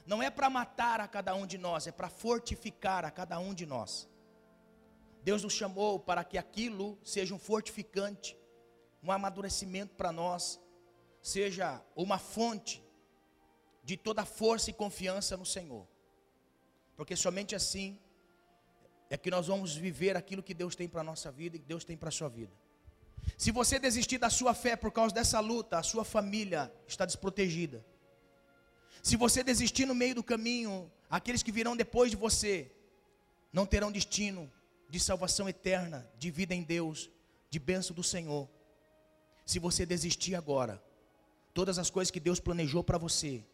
não 0.06 0.22
é 0.22 0.30
para 0.30 0.50
matar 0.50 1.02
a 1.02 1.08
cada 1.08 1.34
um 1.34 1.48
de 1.48 1.58
nós, 1.58 1.88
é 1.88 1.92
para 1.92 2.10
fortificar 2.10 3.04
a 3.04 3.10
cada 3.10 3.40
um 3.40 3.54
de 3.54 3.66
nós. 3.66 4.08
Deus 5.24 5.42
nos 5.42 5.54
chamou 5.54 6.00
para 6.00 6.24
que 6.24 6.38
aquilo 6.38 7.00
seja 7.04 7.34
um 7.34 7.40
fortificante, 7.40 8.38
um 9.02 9.12
amadurecimento 9.12 9.96
para 9.96 10.12
nós, 10.12 10.60
seja 11.22 11.82
uma 11.96 12.20
fonte 12.20 12.84
de 13.84 13.98
toda 13.98 14.24
força 14.26 14.70
e 14.70 14.74
confiança 14.74 15.36
no 15.36 15.46
Senhor. 15.46 15.88
Porque 16.96 17.16
somente 17.16 17.56
assim 17.56 18.00
é 19.10 19.18
que 19.18 19.32
nós 19.32 19.48
vamos 19.48 19.76
viver 19.76 20.16
aquilo 20.16 20.44
que 20.44 20.54
Deus 20.54 20.76
tem 20.76 20.88
para 20.88 21.02
a 21.02 21.04
nossa 21.04 21.32
vida 21.32 21.56
e 21.56 21.60
que 21.60 21.66
Deus 21.66 21.84
tem 21.84 21.98
para 21.98 22.10
a 22.10 22.12
sua 22.12 22.30
vida. 22.30 22.54
Se 23.36 23.52
você 23.52 23.80
desistir 23.80 24.20
da 24.20 24.30
sua 24.30 24.54
fé 24.54 24.76
por 24.76 24.92
causa 24.92 25.16
dessa 25.16 25.40
luta, 25.40 25.80
a 25.80 25.84
sua 25.84 26.06
família 26.06 26.72
está 26.88 27.08
desprotegida. 27.08 27.84
Se 29.06 29.16
você 29.16 29.44
desistir 29.44 29.86
no 29.86 29.94
meio 29.94 30.16
do 30.16 30.24
caminho, 30.24 30.92
aqueles 31.08 31.44
que 31.44 31.52
virão 31.52 31.78
depois 31.78 32.10
de 32.10 32.18
você, 32.18 32.72
não 33.54 33.64
terão 33.64 33.92
destino 33.92 34.52
de 34.90 35.00
salvação 35.00 35.48
eterna, 35.48 36.10
de 36.18 36.32
vida 36.32 36.56
em 36.56 36.64
Deus, 36.64 37.12
de 37.48 37.60
bênção 37.60 37.96
do 37.96 38.02
Senhor. 38.02 38.50
Se 39.46 39.60
você 39.60 39.86
desistir 39.86 40.34
agora, 40.34 40.84
todas 41.54 41.78
as 41.78 41.92
coisas 41.92 42.10
que 42.10 42.20
Deus 42.20 42.40
planejou 42.40 42.84
para 42.84 42.98
você, 42.98 43.46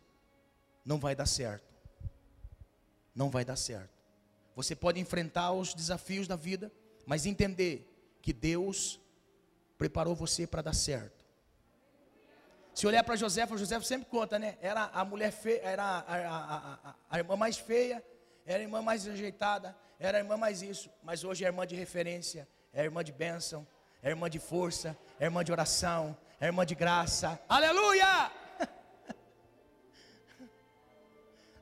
não 0.86 0.98
vai 0.98 1.18
dar 1.18 1.26
certo. 1.26 1.76
Não 3.14 3.30
vai 3.30 3.44
dar 3.44 3.58
certo. 3.58 3.92
Você 4.56 4.74
pode 4.74 5.02
enfrentar 5.02 5.52
os 5.52 5.74
desafios 5.74 6.30
da 6.30 6.38
vida, 6.38 6.72
mas 7.06 7.26
entender 7.26 7.86
que 8.22 8.32
Deus 8.32 9.02
preparou 9.78 10.16
você 10.16 10.48
para 10.48 10.62
dar 10.62 10.74
certo. 10.74 11.21
Se 12.82 12.88
olhar 12.88 13.04
para 13.04 13.16
Josefa, 13.16 13.56
José 13.56 13.80
sempre 13.82 14.10
conta, 14.10 14.40
né? 14.40 14.58
Era 14.60 14.86
a 14.92 15.06
mulher 15.06 15.32
feia, 15.32 15.62
era 15.62 15.84
a, 15.84 16.00
a, 16.00 16.74
a, 16.90 16.96
a, 17.12 17.20
irmã 17.20 17.36
mais 17.36 17.56
feia, 17.56 18.04
era 18.44 18.58
a 18.58 18.62
irmã 18.64 18.82
mais 18.82 19.06
rejeitada, 19.06 19.78
era 20.00 20.18
a 20.18 20.22
irmã 20.22 20.36
mais 20.36 20.64
isso, 20.64 20.90
mas 21.04 21.24
hoje 21.24 21.44
é 21.46 21.48
irmã 21.48 21.68
de 21.68 21.76
referência, 21.76 22.48
é 22.74 22.84
irmã 22.84 23.04
de 23.04 23.12
bênção, 23.12 23.68
é 24.02 24.10
irmã 24.10 24.28
de 24.28 24.40
força, 24.40 24.98
é 25.20 25.26
irmã 25.26 25.44
de 25.44 25.52
oração, 25.52 26.18
é 26.40 26.48
irmã 26.48 26.66
de 26.66 26.74
graça. 26.74 27.40
Aleluia! 27.48 28.32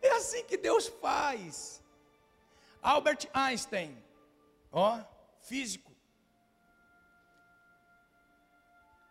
É 0.01 0.11
assim 0.11 0.45
que 0.45 0.55
Deus 0.55 0.87
faz. 0.87 1.83
Albert 2.81 3.27
Einstein, 3.33 4.01
ó, 4.71 5.01
físico. 5.41 5.88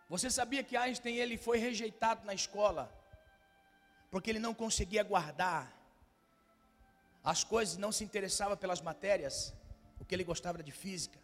Você 0.09 0.29
sabia 0.29 0.63
que 0.63 0.75
Einstein 0.75 1.17
ele 1.17 1.37
foi 1.37 1.57
rejeitado 1.59 2.25
na 2.25 2.33
escola 2.33 2.83
porque 4.11 4.29
ele 4.31 4.39
não 4.39 4.53
conseguia 4.53 5.03
guardar 5.03 5.71
as 7.23 7.43
coisas, 7.43 7.77
não 7.77 7.91
se 7.91 8.03
interessava 8.03 8.57
pelas 8.57 8.81
matérias, 8.81 9.53
o 9.99 10.05
que 10.05 10.15
ele 10.15 10.23
gostava 10.23 10.63
de 10.63 10.71
física. 10.71 11.19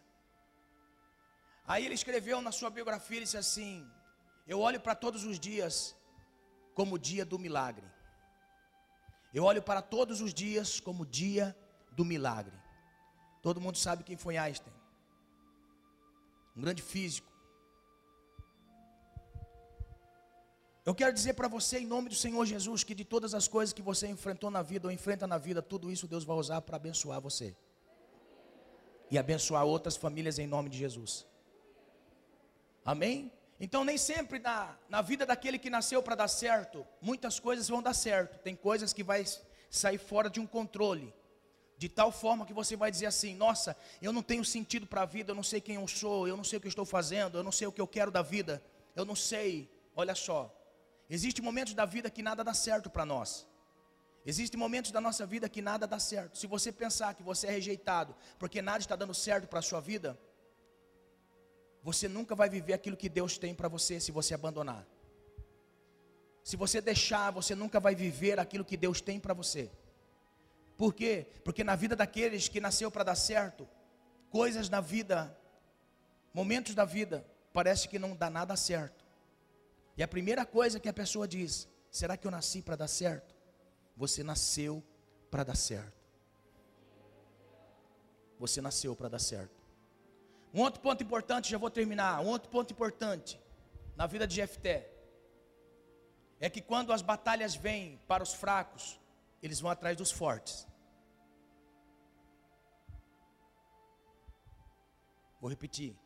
Aí 1.66 1.84
ele 1.84 1.94
escreveu 1.94 2.40
na 2.40 2.52
sua 2.52 2.70
biografia, 2.70 3.16
ele 3.16 3.24
disse 3.24 3.36
assim: 3.36 3.90
Eu 4.46 4.60
olho 4.60 4.80
para 4.80 4.94
todos 4.94 5.24
os 5.24 5.40
dias 5.40 5.96
como 6.74 6.94
o 6.94 6.98
dia 6.98 7.24
do 7.24 7.38
milagre. 7.38 7.86
Eu 9.34 9.44
olho 9.44 9.62
para 9.62 9.82
todos 9.82 10.20
os 10.20 10.32
dias 10.32 10.78
como 10.78 11.02
o 11.02 11.06
dia 11.06 11.56
do 11.90 12.04
milagre. 12.04 12.56
Todo 13.42 13.60
mundo 13.60 13.78
sabe 13.78 14.04
quem 14.04 14.16
foi 14.16 14.36
Einstein. 14.36 14.72
Um 16.56 16.60
grande 16.60 16.82
físico. 16.82 17.35
Eu 20.86 20.94
quero 20.94 21.12
dizer 21.12 21.34
para 21.34 21.48
você, 21.48 21.80
em 21.80 21.86
nome 21.86 22.08
do 22.08 22.14
Senhor 22.14 22.46
Jesus, 22.46 22.84
que 22.84 22.94
de 22.94 23.04
todas 23.04 23.34
as 23.34 23.48
coisas 23.48 23.72
que 23.72 23.82
você 23.82 24.06
enfrentou 24.06 24.52
na 24.52 24.62
vida 24.62 24.86
ou 24.86 24.92
enfrenta 24.92 25.26
na 25.26 25.36
vida, 25.36 25.60
tudo 25.60 25.90
isso 25.90 26.06
Deus 26.06 26.22
vai 26.22 26.36
usar 26.36 26.60
para 26.60 26.76
abençoar 26.76 27.20
você 27.20 27.56
e 29.10 29.18
abençoar 29.18 29.64
outras 29.64 29.96
famílias 29.96 30.38
em 30.38 30.46
nome 30.46 30.70
de 30.70 30.78
Jesus. 30.78 31.26
Amém? 32.84 33.32
Então, 33.58 33.84
nem 33.84 33.98
sempre 33.98 34.38
na, 34.38 34.76
na 34.88 35.02
vida 35.02 35.26
daquele 35.26 35.58
que 35.58 35.68
nasceu 35.68 36.00
para 36.04 36.14
dar 36.14 36.28
certo, 36.28 36.86
muitas 37.00 37.40
coisas 37.40 37.68
vão 37.68 37.82
dar 37.82 37.94
certo. 37.94 38.38
Tem 38.38 38.54
coisas 38.54 38.92
que 38.92 39.02
vai 39.02 39.24
sair 39.68 39.98
fora 39.98 40.30
de 40.30 40.38
um 40.38 40.46
controle. 40.46 41.12
De 41.76 41.88
tal 41.88 42.12
forma 42.12 42.46
que 42.46 42.54
você 42.54 42.76
vai 42.76 42.92
dizer 42.92 43.06
assim: 43.06 43.34
Nossa, 43.34 43.76
eu 44.00 44.12
não 44.12 44.22
tenho 44.22 44.44
sentido 44.44 44.86
para 44.86 45.02
a 45.02 45.06
vida, 45.06 45.32
eu 45.32 45.34
não 45.34 45.42
sei 45.42 45.60
quem 45.60 45.74
eu 45.74 45.88
sou, 45.88 46.28
eu 46.28 46.36
não 46.36 46.44
sei 46.44 46.58
o 46.58 46.62
que 46.62 46.68
estou 46.68 46.86
fazendo, 46.86 47.38
eu 47.38 47.42
não 47.42 47.52
sei 47.52 47.66
o 47.66 47.72
que 47.72 47.80
eu 47.80 47.88
quero 47.88 48.10
da 48.10 48.22
vida, 48.22 48.62
eu 48.94 49.04
não 49.04 49.16
sei. 49.16 49.68
Olha 49.94 50.14
só, 50.14 50.55
Existem 51.08 51.44
momentos 51.44 51.74
da 51.74 51.84
vida 51.84 52.10
que 52.10 52.22
nada 52.22 52.42
dá 52.42 52.52
certo 52.52 52.90
para 52.90 53.04
nós. 53.04 53.46
Existem 54.24 54.58
momentos 54.58 54.90
da 54.90 55.00
nossa 55.00 55.24
vida 55.24 55.48
que 55.48 55.62
nada 55.62 55.86
dá 55.86 56.00
certo. 56.00 56.36
Se 56.36 56.48
você 56.48 56.72
pensar 56.72 57.14
que 57.14 57.22
você 57.22 57.46
é 57.46 57.50
rejeitado 57.50 58.14
porque 58.38 58.60
nada 58.60 58.80
está 58.80 58.96
dando 58.96 59.14
certo 59.14 59.46
para 59.46 59.60
a 59.60 59.62
sua 59.62 59.80
vida, 59.80 60.18
você 61.80 62.08
nunca 62.08 62.34
vai 62.34 62.48
viver 62.48 62.72
aquilo 62.72 62.96
que 62.96 63.08
Deus 63.08 63.38
tem 63.38 63.54
para 63.54 63.68
você 63.68 64.00
se 64.00 64.10
você 64.10 64.34
abandonar. 64.34 64.84
Se 66.42 66.56
você 66.56 66.80
deixar, 66.80 67.30
você 67.30 67.54
nunca 67.54 67.78
vai 67.78 67.94
viver 67.94 68.40
aquilo 68.40 68.64
que 68.64 68.76
Deus 68.76 69.00
tem 69.00 69.20
para 69.20 69.32
você. 69.32 69.70
Por 70.76 70.92
quê? 70.92 71.28
Porque 71.44 71.62
na 71.62 71.76
vida 71.76 71.94
daqueles 71.94 72.48
que 72.48 72.60
nasceu 72.60 72.90
para 72.90 73.04
dar 73.04 73.14
certo, 73.14 73.68
coisas 74.28 74.68
na 74.68 74.80
vida, 74.80 75.38
momentos 76.34 76.74
da 76.74 76.84
vida, 76.84 77.24
parece 77.52 77.88
que 77.88 77.98
não 77.98 78.16
dá 78.16 78.28
nada 78.28 78.56
certo. 78.56 79.05
E 79.96 80.02
a 80.02 80.08
primeira 80.08 80.44
coisa 80.44 80.78
que 80.78 80.88
a 80.88 80.92
pessoa 80.92 81.26
diz: 81.26 81.68
será 81.90 82.16
que 82.16 82.26
eu 82.26 82.30
nasci 82.30 82.60
para 82.62 82.76
dar 82.76 82.88
certo? 82.88 83.34
Você 83.96 84.22
nasceu 84.22 84.82
para 85.30 85.42
dar 85.42 85.56
certo. 85.56 85.96
Você 88.38 88.60
nasceu 88.60 88.94
para 88.94 89.08
dar 89.08 89.18
certo. 89.18 89.56
Um 90.52 90.60
outro 90.60 90.80
ponto 90.80 91.02
importante, 91.02 91.50
já 91.50 91.58
vou 91.58 91.70
terminar. 91.70 92.20
Um 92.20 92.28
outro 92.28 92.50
ponto 92.50 92.72
importante 92.72 93.40
na 93.96 94.06
vida 94.06 94.26
de 94.26 94.34
Jefté 94.34 94.90
é 96.38 96.50
que 96.50 96.60
quando 96.60 96.92
as 96.92 97.00
batalhas 97.00 97.54
vêm 97.54 97.98
para 98.06 98.22
os 98.22 98.34
fracos, 98.34 99.00
eles 99.42 99.60
vão 99.60 99.70
atrás 99.70 99.96
dos 99.96 100.10
fortes. 100.10 100.66
Vou 105.40 105.48
repetir. 105.48 105.96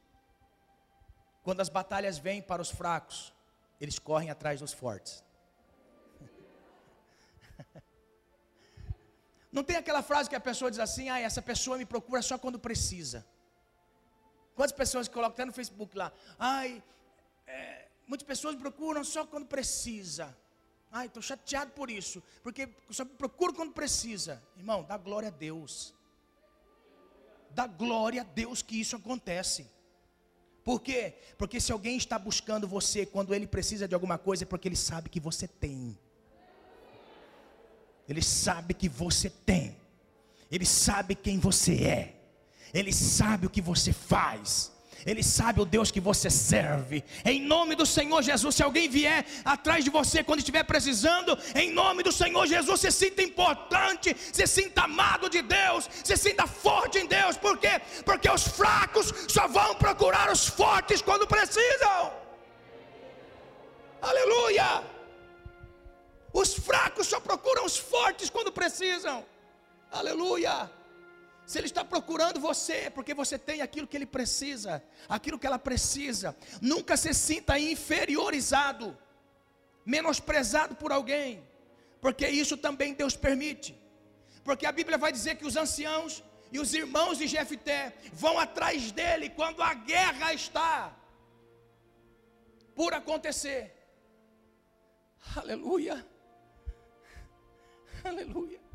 Quando 1.43 1.61
as 1.61 1.69
batalhas 1.69 2.19
vêm 2.19 2.41
para 2.43 2.63
os 2.63 2.71
fracos, 2.71 3.33
eles 3.81 3.99
correm 3.99 4.31
atrás 4.31 4.61
dos 4.61 4.73
fortes. 4.73 5.25
Não 9.51 9.65
tem 9.65 9.77
aquela 9.77 10.03
frase 10.03 10.29
que 10.29 10.37
a 10.37 10.41
pessoa 10.41 10.71
diz 10.71 10.81
assim: 10.81 11.09
ah, 11.09 11.19
essa 11.19 11.41
pessoa 11.41 11.79
me 11.79 11.87
procura 11.87 12.23
só 12.23 12.39
quando 12.39 12.59
precisa. 12.59 13.27
Quantas 14.55 14.73
pessoas 14.73 15.09
colocam 15.09 15.33
até 15.33 15.45
no 15.45 15.53
Facebook 15.53 15.97
lá? 15.97 16.13
Ai, 16.39 16.83
é, 17.47 17.89
muitas 18.07 18.27
pessoas 18.27 18.55
me 18.55 18.61
procuram 18.61 19.03
só 19.03 19.27
quando 19.27 19.47
precisa. 19.47 20.37
Ai, 20.93 21.07
estou 21.07 21.23
chateado 21.23 21.71
por 21.71 21.89
isso, 21.89 22.23
porque 22.43 22.69
só 22.91 23.05
procuro 23.05 23.55
quando 23.55 23.73
precisa. 23.73 24.43
Irmão, 24.57 24.83
dá 24.83 24.99
glória 24.99 25.29
a 25.29 25.33
Deus. 25.33 25.95
Dá 27.51 27.67
glória 27.67 28.23
a 28.23 28.25
Deus 28.25 28.61
que 28.61 28.81
isso 28.81 28.97
acontece. 28.97 29.71
Por 30.71 30.81
quê? 30.81 31.15
Porque 31.37 31.61
se 31.61 31.73
alguém 31.73 31.97
está 31.97 32.17
buscando 32.17 32.69
você 32.69 33.05
quando 33.05 33.35
ele 33.35 33.45
precisa 33.45 33.89
de 33.89 33.95
alguma 33.97 34.17
coisa, 34.17 34.45
é 34.45 34.47
porque 34.47 34.69
ele 34.69 34.77
sabe 34.77 35.09
que 35.09 35.19
você 35.19 35.49
tem. 35.49 35.99
Ele 38.09 38.23
sabe 38.23 38.73
que 38.73 38.89
você 38.89 39.29
tem. 39.29 39.77
Ele 40.49 40.65
sabe 40.65 41.17
quem 41.17 41.41
você 41.41 41.75
é. 41.83 42.15
Ele 42.73 42.93
sabe 42.93 43.47
o 43.49 43.51
que 43.51 43.61
você 43.61 43.93
faz. 43.93 44.71
Ele 45.07 45.23
sabe 45.23 45.61
o 45.61 45.65
Deus 45.65 45.91
que 45.91 46.01
você 46.01 46.29
serve. 46.29 47.03
Em 47.25 47.41
nome 47.41 47.75
do 47.75 47.87
Senhor 47.87 48.23
Jesus, 48.23 48.55
se 48.55 48.63
alguém 48.63 48.89
vier 48.89 49.25
atrás 49.45 49.85
de 49.85 49.91
você 49.91 50.23
quando 50.23 50.41
estiver 50.41 50.65
precisando, 50.65 51.39
em 51.55 51.73
nome 51.73 52.03
do 52.03 52.13
Senhor 52.13 52.47
Jesus, 52.47 52.81
se 52.81 52.91
sinta 52.91 53.23
importante, 53.23 54.17
se 54.33 54.47
sinta 54.47 54.83
amado 54.83 55.29
de 55.29 55.43
Deus, 55.43 55.89
se 56.05 56.17
sinta 56.17 56.47
forte 56.47 56.99
em 56.99 57.07
Deus. 57.07 57.37
Por 57.37 57.57
quê? 57.59 57.81
Porque 58.05 58.31
os 58.31 58.47
fracos 58.47 59.13
só 59.29 59.49
vão 59.49 59.75
procurar 59.75 60.31
os 60.31 60.47
fortes 60.47 61.01
quando 61.01 61.27
precisam. 61.27 62.13
Aleluia! 64.03 64.83
Os 66.33 66.55
fracos 66.55 67.07
só 67.07 67.19
procuram 67.21 67.65
os 67.65 67.77
fortes 67.77 68.31
quando 68.31 68.53
precisam. 68.53 69.25
Aleluia! 69.91 70.71
Se 71.51 71.59
ele 71.59 71.67
está 71.67 71.85
procurando 71.85 72.39
você, 72.39 72.75
é 72.87 72.91
porque 72.91 73.13
você 73.13 73.37
tem 73.37 73.61
aquilo 73.61 73.89
que 73.89 73.97
ele 73.97 74.07
precisa, 74.07 74.81
aquilo 75.09 75.37
que 75.37 75.49
ela 75.49 75.59
precisa. 75.59 76.29
Nunca 76.63 76.97
se 76.97 77.13
sinta 77.13 77.59
inferiorizado, 77.59 78.97
menosprezado 79.85 80.77
por 80.77 80.93
alguém, 80.93 81.45
porque 82.01 82.29
isso 82.29 82.57
também 82.57 82.95
Deus 82.95 83.17
permite. 83.17 83.77
Porque 84.45 84.65
a 84.65 84.71
Bíblia 84.71 84.97
vai 84.97 85.11
dizer 85.11 85.39
que 85.39 85.45
os 85.45 85.57
anciãos 85.57 86.23
e 86.53 86.61
os 86.61 86.73
irmãos 86.73 87.19
de 87.19 87.27
Jefté 87.27 87.95
vão 88.13 88.39
atrás 88.39 88.93
dele 88.93 89.29
quando 89.31 89.61
a 89.61 89.75
guerra 89.75 90.33
está 90.33 90.97
por 92.77 92.95
acontecer. 92.95 93.75
Aleluia. 95.35 96.07
Aleluia. 98.05 98.70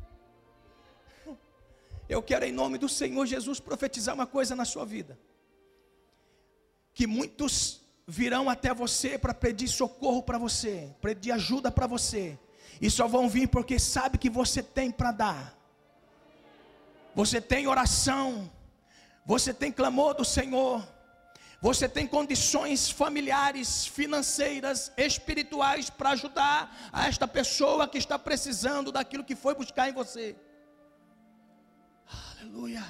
Eu 2.08 2.22
quero, 2.22 2.44
em 2.44 2.52
nome 2.52 2.78
do 2.78 2.88
Senhor 2.88 3.26
Jesus, 3.26 3.58
profetizar 3.58 4.14
uma 4.14 4.26
coisa 4.26 4.54
na 4.54 4.64
sua 4.64 4.84
vida: 4.84 5.18
que 6.94 7.06
muitos 7.06 7.80
virão 8.06 8.48
até 8.48 8.72
você 8.72 9.18
para 9.18 9.34
pedir 9.34 9.68
socorro 9.68 10.22
para 10.22 10.38
você, 10.38 10.94
pedir 11.02 11.32
ajuda 11.32 11.70
para 11.70 11.86
você, 11.86 12.38
e 12.80 12.88
só 12.90 13.08
vão 13.08 13.28
vir 13.28 13.48
porque 13.48 13.78
sabe 13.78 14.18
que 14.18 14.30
você 14.30 14.62
tem 14.62 14.90
para 14.90 15.10
dar. 15.12 15.56
Você 17.14 17.40
tem 17.40 17.66
oração, 17.66 18.50
você 19.24 19.52
tem 19.52 19.72
clamor 19.72 20.14
do 20.14 20.24
Senhor, 20.24 20.86
você 21.60 21.88
tem 21.88 22.06
condições 22.06 22.90
familiares, 22.90 23.86
financeiras, 23.86 24.92
espirituais 24.96 25.90
para 25.90 26.10
ajudar 26.10 26.90
a 26.92 27.08
esta 27.08 27.26
pessoa 27.26 27.88
que 27.88 27.98
está 27.98 28.18
precisando 28.18 28.92
daquilo 28.92 29.24
que 29.24 29.34
foi 29.34 29.54
buscar 29.54 29.88
em 29.88 29.92
você. 29.92 30.36
Aleluia. 32.46 32.84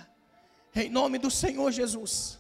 Em 0.75 0.91
nome 0.91 1.17
do 1.19 1.31
Senhor 1.31 1.71
Jesus. 1.73 2.39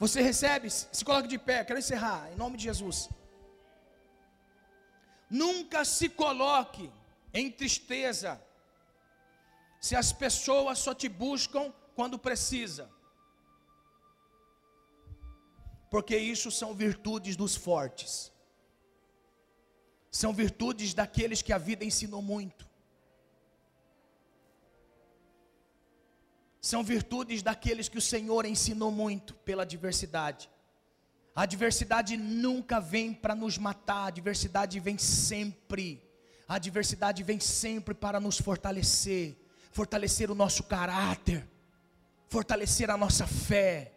Você 0.00 0.22
recebe? 0.22 0.70
Se 0.70 1.04
coloque 1.04 1.28
de 1.28 1.38
pé. 1.38 1.62
Quero 1.62 1.78
encerrar. 1.78 2.32
Em 2.32 2.36
nome 2.36 2.56
de 2.56 2.64
Jesus. 2.64 3.10
Nunca 5.28 5.84
se 5.84 6.08
coloque 6.08 6.90
em 7.34 7.50
tristeza 7.50 8.40
se 9.78 9.94
as 9.94 10.10
pessoas 10.10 10.78
só 10.78 10.94
te 10.94 11.08
buscam 11.08 11.70
quando 11.94 12.18
precisa. 12.18 12.90
Porque 15.90 16.16
isso 16.16 16.50
são 16.50 16.72
virtudes 16.74 17.36
dos 17.36 17.54
fortes. 17.54 18.32
São 20.10 20.32
virtudes 20.32 20.94
daqueles 20.94 21.42
que 21.42 21.52
a 21.52 21.58
vida 21.58 21.84
ensinou 21.84 22.22
muito. 22.22 22.67
São 26.60 26.82
virtudes 26.82 27.42
daqueles 27.42 27.88
que 27.88 27.98
o 27.98 28.02
Senhor 28.02 28.44
ensinou 28.44 28.90
muito 28.90 29.34
pela 29.34 29.62
adversidade. 29.62 30.50
A 31.34 31.42
adversidade 31.42 32.16
nunca 32.16 32.80
vem 32.80 33.14
para 33.14 33.34
nos 33.34 33.56
matar, 33.58 34.04
a 34.04 34.06
adversidade 34.06 34.80
vem 34.80 34.98
sempre. 34.98 36.02
A 36.48 36.56
adversidade 36.56 37.22
vem 37.22 37.38
sempre 37.38 37.94
para 37.94 38.18
nos 38.18 38.38
fortalecer, 38.40 39.36
fortalecer 39.70 40.30
o 40.30 40.34
nosso 40.34 40.64
caráter, 40.64 41.48
fortalecer 42.26 42.90
a 42.90 42.96
nossa 42.96 43.26
fé. 43.26 43.92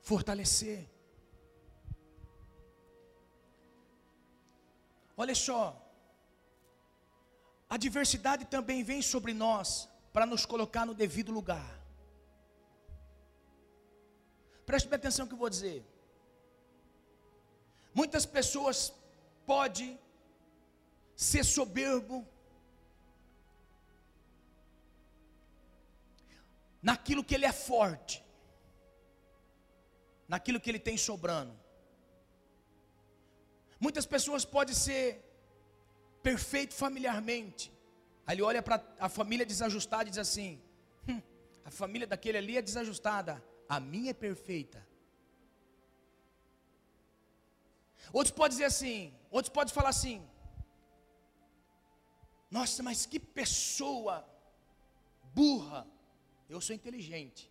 Fortalecer. 0.00 0.90
Olha 5.16 5.34
só, 5.34 5.81
a 7.72 7.78
diversidade 7.78 8.44
também 8.54 8.84
vem 8.84 9.00
sobre 9.00 9.32
nós 9.32 9.88
para 10.12 10.26
nos 10.26 10.44
colocar 10.44 10.84
no 10.84 10.94
devido 11.02 11.32
lugar. 11.32 11.70
Preste 14.66 14.88
bem 14.90 14.98
atenção 14.98 15.24
no 15.24 15.28
que 15.30 15.34
eu 15.36 15.38
vou 15.38 15.48
dizer. 15.48 15.82
Muitas 17.94 18.26
pessoas 18.26 18.92
podem 19.46 19.98
ser 21.16 21.44
soberbo 21.44 22.28
naquilo 26.82 27.24
que 27.24 27.34
ele 27.34 27.46
é 27.46 27.52
forte, 27.52 28.22
naquilo 30.28 30.60
que 30.60 30.68
ele 30.68 30.78
tem 30.78 30.98
sobrando. 30.98 31.58
Muitas 33.80 34.04
pessoas 34.04 34.44
podem 34.44 34.74
ser 34.74 35.31
perfeito 36.22 36.74
familiarmente. 36.74 37.72
Aí 38.26 38.34
ele 38.36 38.42
olha 38.42 38.62
para 38.62 38.82
a 38.98 39.08
família 39.08 39.44
desajustada 39.44 40.04
e 40.04 40.10
diz 40.10 40.18
assim: 40.18 40.60
hum, 41.08 41.20
a 41.64 41.70
família 41.70 42.06
daquele 42.06 42.38
ali 42.38 42.56
é 42.56 42.62
desajustada, 42.62 43.42
a 43.68 43.80
minha 43.80 44.10
é 44.10 44.14
perfeita. 44.14 44.86
Outros 48.12 48.34
podem 48.34 48.50
dizer 48.56 48.64
assim, 48.64 49.14
outros 49.30 49.52
podem 49.52 49.74
falar 49.74 49.90
assim: 49.90 50.26
Nossa, 52.50 52.82
mas 52.82 53.06
que 53.06 53.18
pessoa 53.18 54.26
burra. 55.34 55.86
Eu 56.48 56.60
sou 56.60 56.76
inteligente. 56.76 57.50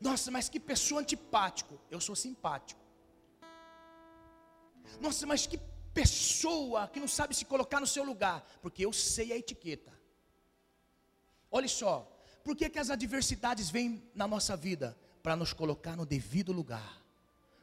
Nossa, 0.00 0.30
mas 0.30 0.48
que 0.48 0.60
pessoa 0.60 1.00
antipático. 1.00 1.80
Eu 1.90 2.00
sou 2.00 2.16
simpático. 2.16 2.83
Nossa, 5.00 5.26
mas 5.26 5.46
que 5.46 5.58
pessoa 5.92 6.88
que 6.88 6.98
não 6.98 7.06
sabe 7.08 7.34
se 7.34 7.44
colocar 7.44 7.80
no 7.80 7.86
seu 7.86 8.04
lugar, 8.04 8.44
porque 8.60 8.84
eu 8.84 8.92
sei 8.92 9.32
a 9.32 9.36
etiqueta. 9.36 9.92
Olha 11.50 11.68
só, 11.68 12.10
por 12.42 12.56
que, 12.56 12.68
que 12.68 12.78
as 12.78 12.90
adversidades 12.90 13.70
vêm 13.70 14.02
na 14.14 14.26
nossa 14.26 14.56
vida? 14.56 14.98
Para 15.22 15.36
nos 15.36 15.52
colocar 15.52 15.96
no 15.96 16.04
devido 16.04 16.52
lugar, 16.52 17.02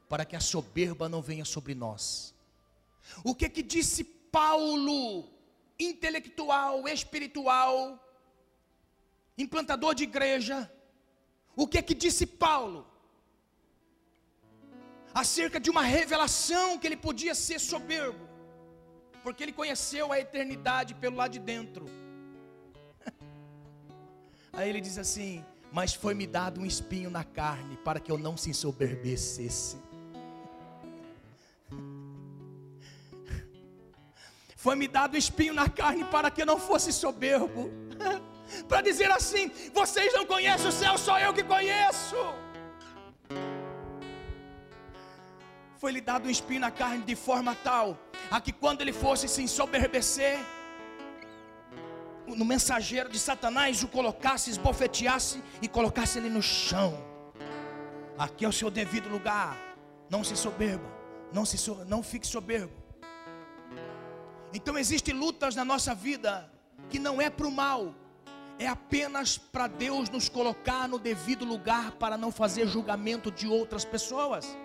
para 0.09 0.25
que 0.25 0.35
a 0.35 0.39
soberba 0.39 1.07
não 1.07 1.21
venha 1.21 1.45
sobre 1.45 1.75
nós. 1.75 2.33
O 3.23 3.35
que 3.35 3.49
que 3.49 3.61
disse 3.61 4.03
Paulo, 4.03 5.29
intelectual, 5.77 6.87
espiritual, 6.87 7.99
implantador 9.37 9.93
de 9.93 10.03
igreja? 10.03 10.71
O 11.55 11.67
que 11.67 11.81
que 11.81 11.93
disse 11.93 12.25
Paulo? 12.25 12.90
Acerca 15.13 15.59
de 15.59 15.69
uma 15.69 15.81
revelação 15.81 16.77
que 16.77 16.87
ele 16.87 16.95
podia 16.95 17.35
ser 17.35 17.59
soberbo, 17.59 18.29
porque 19.23 19.43
ele 19.43 19.51
conheceu 19.51 20.11
a 20.11 20.19
eternidade 20.19 20.95
pelo 20.95 21.17
lado 21.17 21.31
de 21.31 21.39
dentro. 21.39 21.85
Aí 24.53 24.69
ele 24.69 24.79
diz 24.79 24.97
assim: 24.97 25.43
Mas 25.71 25.93
foi-me 25.93 26.25
dado 26.25 26.61
um 26.61 26.65
espinho 26.65 27.09
na 27.09 27.23
carne, 27.23 27.77
para 27.77 27.99
que 27.99 28.11
eu 28.11 28.17
não 28.17 28.37
se 28.37 28.49
ensoberbecesse. 28.49 29.77
Foi-me 34.55 34.87
dado 34.87 35.15
um 35.15 35.17
espinho 35.17 35.53
na 35.53 35.67
carne 35.67 36.05
para 36.05 36.31
que 36.31 36.41
eu 36.41 36.45
não 36.45 36.57
fosse 36.57 36.93
soberbo. 36.93 37.69
para 38.67 38.81
dizer 38.81 39.11
assim: 39.11 39.51
vocês 39.73 40.13
não 40.13 40.25
conhecem 40.25 40.67
o 40.67 40.71
céu, 40.71 40.97
só 40.97 41.19
eu 41.19 41.33
que 41.33 41.43
conheço. 41.43 42.15
Foi-lhe 45.81 45.99
dado 45.99 46.27
um 46.27 46.29
espinho 46.29 46.59
na 46.59 46.69
carne 46.69 47.03
de 47.03 47.15
forma 47.15 47.55
tal 47.55 47.97
a 48.29 48.39
que 48.39 48.51
quando 48.51 48.81
ele 48.81 48.93
fosse 48.93 49.27
se 49.27 49.41
ensoberbecer, 49.41 50.37
no 52.27 52.45
mensageiro 52.45 53.09
de 53.09 53.17
Satanás 53.17 53.81
o 53.81 53.87
colocasse, 53.87 54.51
esbofeteasse 54.51 55.41
e 55.59 55.67
colocasse 55.67 56.19
ele 56.19 56.29
no 56.29 56.39
chão. 56.39 57.03
Aqui 58.15 58.45
é 58.45 58.47
o 58.47 58.51
seu 58.51 58.69
devido 58.69 59.09
lugar. 59.09 59.57
Não 60.07 60.23
se 60.23 60.35
soberba, 60.35 60.87
não 61.33 61.45
se 61.45 61.57
so, 61.57 61.83
não 61.85 62.03
fique 62.03 62.27
soberbo. 62.27 62.75
Então 64.53 64.77
existem 64.77 65.15
lutas 65.15 65.55
na 65.55 65.65
nossa 65.65 65.95
vida 65.95 66.47
que 66.91 66.99
não 66.99 67.19
é 67.19 67.27
para 67.27 67.47
o 67.47 67.51
mal, 67.51 67.95
é 68.59 68.67
apenas 68.67 69.35
para 69.35 69.65
Deus 69.65 70.11
nos 70.11 70.29
colocar 70.29 70.87
no 70.87 70.99
devido 70.99 71.43
lugar 71.43 71.93
para 71.93 72.19
não 72.19 72.31
fazer 72.31 72.67
julgamento 72.67 73.31
de 73.31 73.47
outras 73.47 73.83
pessoas. 73.83 74.55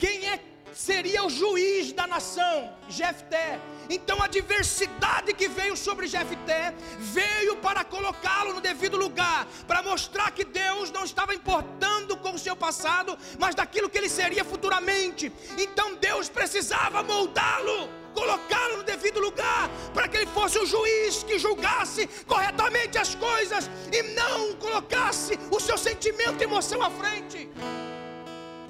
Quem 0.00 0.26
é 0.30 0.40
seria 0.72 1.22
o 1.24 1.28
juiz 1.28 1.92
da 1.92 2.06
nação? 2.06 2.72
Jefté. 2.88 3.60
Então 3.90 4.22
a 4.22 4.26
diversidade 4.26 5.34
que 5.34 5.46
veio 5.46 5.76
sobre 5.76 6.06
Jefté 6.06 6.72
veio 6.98 7.56
para 7.56 7.84
colocá-lo 7.84 8.54
no 8.54 8.60
devido 8.62 8.96
lugar, 8.96 9.46
para 9.66 9.82
mostrar 9.82 10.30
que 10.30 10.44
Deus 10.44 10.90
não 10.90 11.04
estava 11.04 11.34
importando 11.34 12.16
com 12.16 12.32
o 12.32 12.38
seu 12.38 12.56
passado, 12.56 13.18
mas 13.38 13.54
daquilo 13.54 13.90
que 13.90 13.98
ele 13.98 14.08
seria 14.08 14.42
futuramente. 14.42 15.30
Então 15.58 15.96
Deus 15.96 16.30
precisava 16.30 17.02
moldá-lo 17.02 18.00
colocá-lo 18.14 18.78
no 18.78 18.82
devido 18.82 19.20
lugar, 19.20 19.70
para 19.94 20.08
que 20.08 20.16
ele 20.16 20.26
fosse 20.26 20.58
o 20.58 20.66
juiz 20.66 21.22
que 21.22 21.38
julgasse 21.38 22.08
corretamente 22.26 22.98
as 22.98 23.14
coisas 23.14 23.70
e 23.92 24.02
não 24.14 24.54
colocasse 24.56 25.38
o 25.50 25.60
seu 25.60 25.78
sentimento 25.78 26.40
e 26.40 26.44
emoção 26.44 26.82
à 26.82 26.90
frente. 26.90 27.48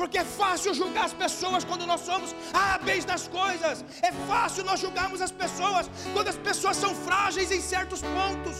Porque 0.00 0.16
é 0.16 0.24
fácil 0.24 0.72
julgar 0.72 1.04
as 1.04 1.12
pessoas 1.12 1.62
quando 1.62 1.84
nós 1.86 2.00
somos 2.00 2.34
hábeis 2.54 3.04
nas 3.04 3.28
coisas, 3.28 3.84
é 4.00 4.10
fácil 4.26 4.64
nós 4.64 4.80
julgarmos 4.80 5.20
as 5.20 5.30
pessoas 5.30 5.90
quando 6.14 6.28
as 6.28 6.36
pessoas 6.36 6.78
são 6.78 6.94
frágeis 6.94 7.52
em 7.52 7.60
certos 7.60 8.00
pontos. 8.00 8.56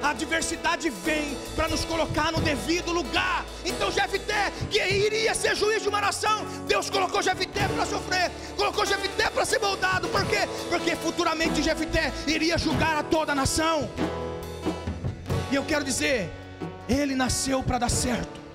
A 0.00 0.10
adversidade 0.10 0.90
vem 0.90 1.36
para 1.56 1.66
nos 1.66 1.84
colocar 1.84 2.30
no 2.30 2.40
devido 2.40 2.92
lugar. 2.92 3.44
Então 3.64 3.90
Jefté, 3.90 4.52
que 4.70 4.78
iria 4.78 5.34
ser 5.34 5.56
juiz 5.56 5.82
de 5.82 5.88
uma 5.88 6.00
nação, 6.00 6.46
Deus 6.68 6.88
colocou 6.88 7.20
Jefté 7.20 7.66
para 7.66 7.84
sofrer, 7.84 8.30
colocou 8.56 8.86
Jefté 8.86 9.28
para 9.30 9.44
ser 9.44 9.58
moldado. 9.58 10.06
Por 10.06 10.24
quê? 10.24 10.48
Porque 10.68 10.94
futuramente 10.94 11.64
Jefté 11.64 12.12
iria 12.28 12.56
julgar 12.56 12.96
a 12.96 13.02
toda 13.02 13.32
a 13.32 13.34
nação. 13.34 13.90
E 15.50 15.56
eu 15.56 15.64
quero 15.64 15.82
dizer, 15.82 16.30
ele 16.88 17.16
nasceu 17.16 17.60
para 17.60 17.78
dar 17.78 17.90
certo. 17.90 18.47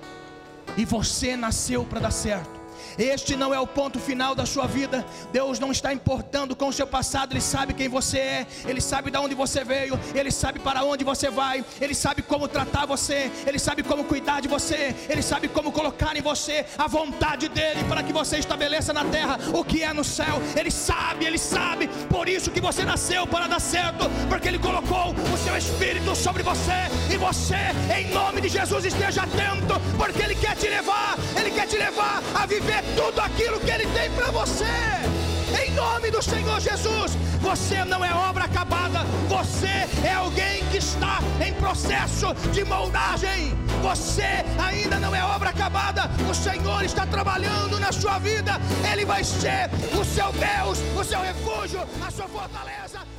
E 0.76 0.84
você 0.84 1.36
nasceu 1.36 1.84
para 1.84 2.00
dar 2.00 2.10
certo. 2.10 2.63
Este 2.98 3.36
não 3.36 3.52
é 3.52 3.58
o 3.58 3.66
ponto 3.66 3.98
final 3.98 4.34
da 4.34 4.46
sua 4.46 4.66
vida. 4.66 5.04
Deus 5.32 5.58
não 5.58 5.72
está 5.72 5.92
importando 5.92 6.54
com 6.54 6.68
o 6.68 6.72
seu 6.72 6.86
passado, 6.86 7.32
Ele 7.32 7.40
sabe 7.40 7.74
quem 7.74 7.88
você 7.88 8.18
é, 8.18 8.46
Ele 8.66 8.80
sabe 8.80 9.10
de 9.10 9.18
onde 9.18 9.34
você 9.34 9.64
veio, 9.64 9.98
Ele 10.14 10.30
sabe 10.30 10.58
para 10.58 10.84
onde 10.84 11.04
você 11.04 11.30
vai, 11.30 11.64
Ele 11.80 11.94
sabe 11.94 12.22
como 12.22 12.48
tratar 12.48 12.86
você, 12.86 13.30
Ele 13.46 13.58
sabe 13.58 13.82
como 13.82 14.04
cuidar 14.04 14.40
de 14.40 14.48
você, 14.48 14.94
Ele 15.08 15.22
sabe 15.22 15.48
como 15.48 15.72
colocar 15.72 16.16
em 16.16 16.22
você 16.22 16.64
a 16.78 16.86
vontade 16.86 17.48
dEle 17.48 17.84
para 17.84 18.02
que 18.02 18.12
você 18.12 18.38
estabeleça 18.38 18.92
na 18.92 19.04
terra 19.04 19.38
o 19.52 19.64
que 19.64 19.82
é 19.82 19.92
no 19.92 20.04
céu. 20.04 20.40
Ele 20.56 20.70
sabe, 20.70 21.24
Ele 21.24 21.38
sabe, 21.38 21.88
por 22.08 22.28
isso 22.28 22.50
que 22.50 22.60
você 22.60 22.84
nasceu 22.84 23.26
para 23.26 23.46
dar 23.46 23.60
certo, 23.60 24.08
porque 24.28 24.48
Ele 24.48 24.58
colocou 24.58 25.14
o 25.32 25.38
seu 25.38 25.56
Espírito 25.56 26.14
sobre 26.14 26.42
você. 26.42 26.84
E 27.12 27.16
você, 27.16 27.72
em 27.96 28.12
nome 28.12 28.40
de 28.40 28.48
Jesus, 28.48 28.84
esteja 28.84 29.22
atento, 29.22 29.80
porque 29.96 30.22
Ele 30.22 30.34
quer 30.34 30.56
te 30.56 30.68
levar, 30.68 31.16
Ele 31.38 31.50
quer 31.50 31.66
te 31.66 31.76
levar 31.76 32.22
a 32.34 32.46
viver 32.46 32.83
tudo 32.96 33.20
aquilo 33.20 33.60
que 33.60 33.70
Ele 33.70 33.86
tem 33.88 34.10
para 34.12 34.30
você. 34.30 34.64
Em 35.64 35.70
nome 35.72 36.10
do 36.10 36.22
Senhor 36.22 36.60
Jesus. 36.60 37.16
Você 37.40 37.84
não 37.84 38.02
é 38.02 38.12
obra 38.14 38.44
acabada, 38.44 39.00
você 39.28 39.86
é 40.02 40.14
alguém 40.14 40.64
que 40.70 40.78
está 40.78 41.18
em 41.46 41.52
processo 41.52 42.32
de 42.52 42.64
moldagem. 42.64 43.54
Você 43.82 44.44
ainda 44.58 44.98
não 44.98 45.14
é 45.14 45.22
obra 45.22 45.50
acabada, 45.50 46.10
o 46.28 46.34
Senhor 46.34 46.82
está 46.82 47.06
trabalhando 47.06 47.78
na 47.78 47.92
sua 47.92 48.18
vida, 48.18 48.58
Ele 48.90 49.04
vai 49.04 49.22
ser 49.22 49.68
o 49.92 50.02
seu 50.04 50.32
Deus, 50.32 50.78
o 50.98 51.04
seu 51.04 51.20
refúgio, 51.20 51.80
a 52.00 52.10
sua 52.10 52.26
fortaleza. 52.28 53.13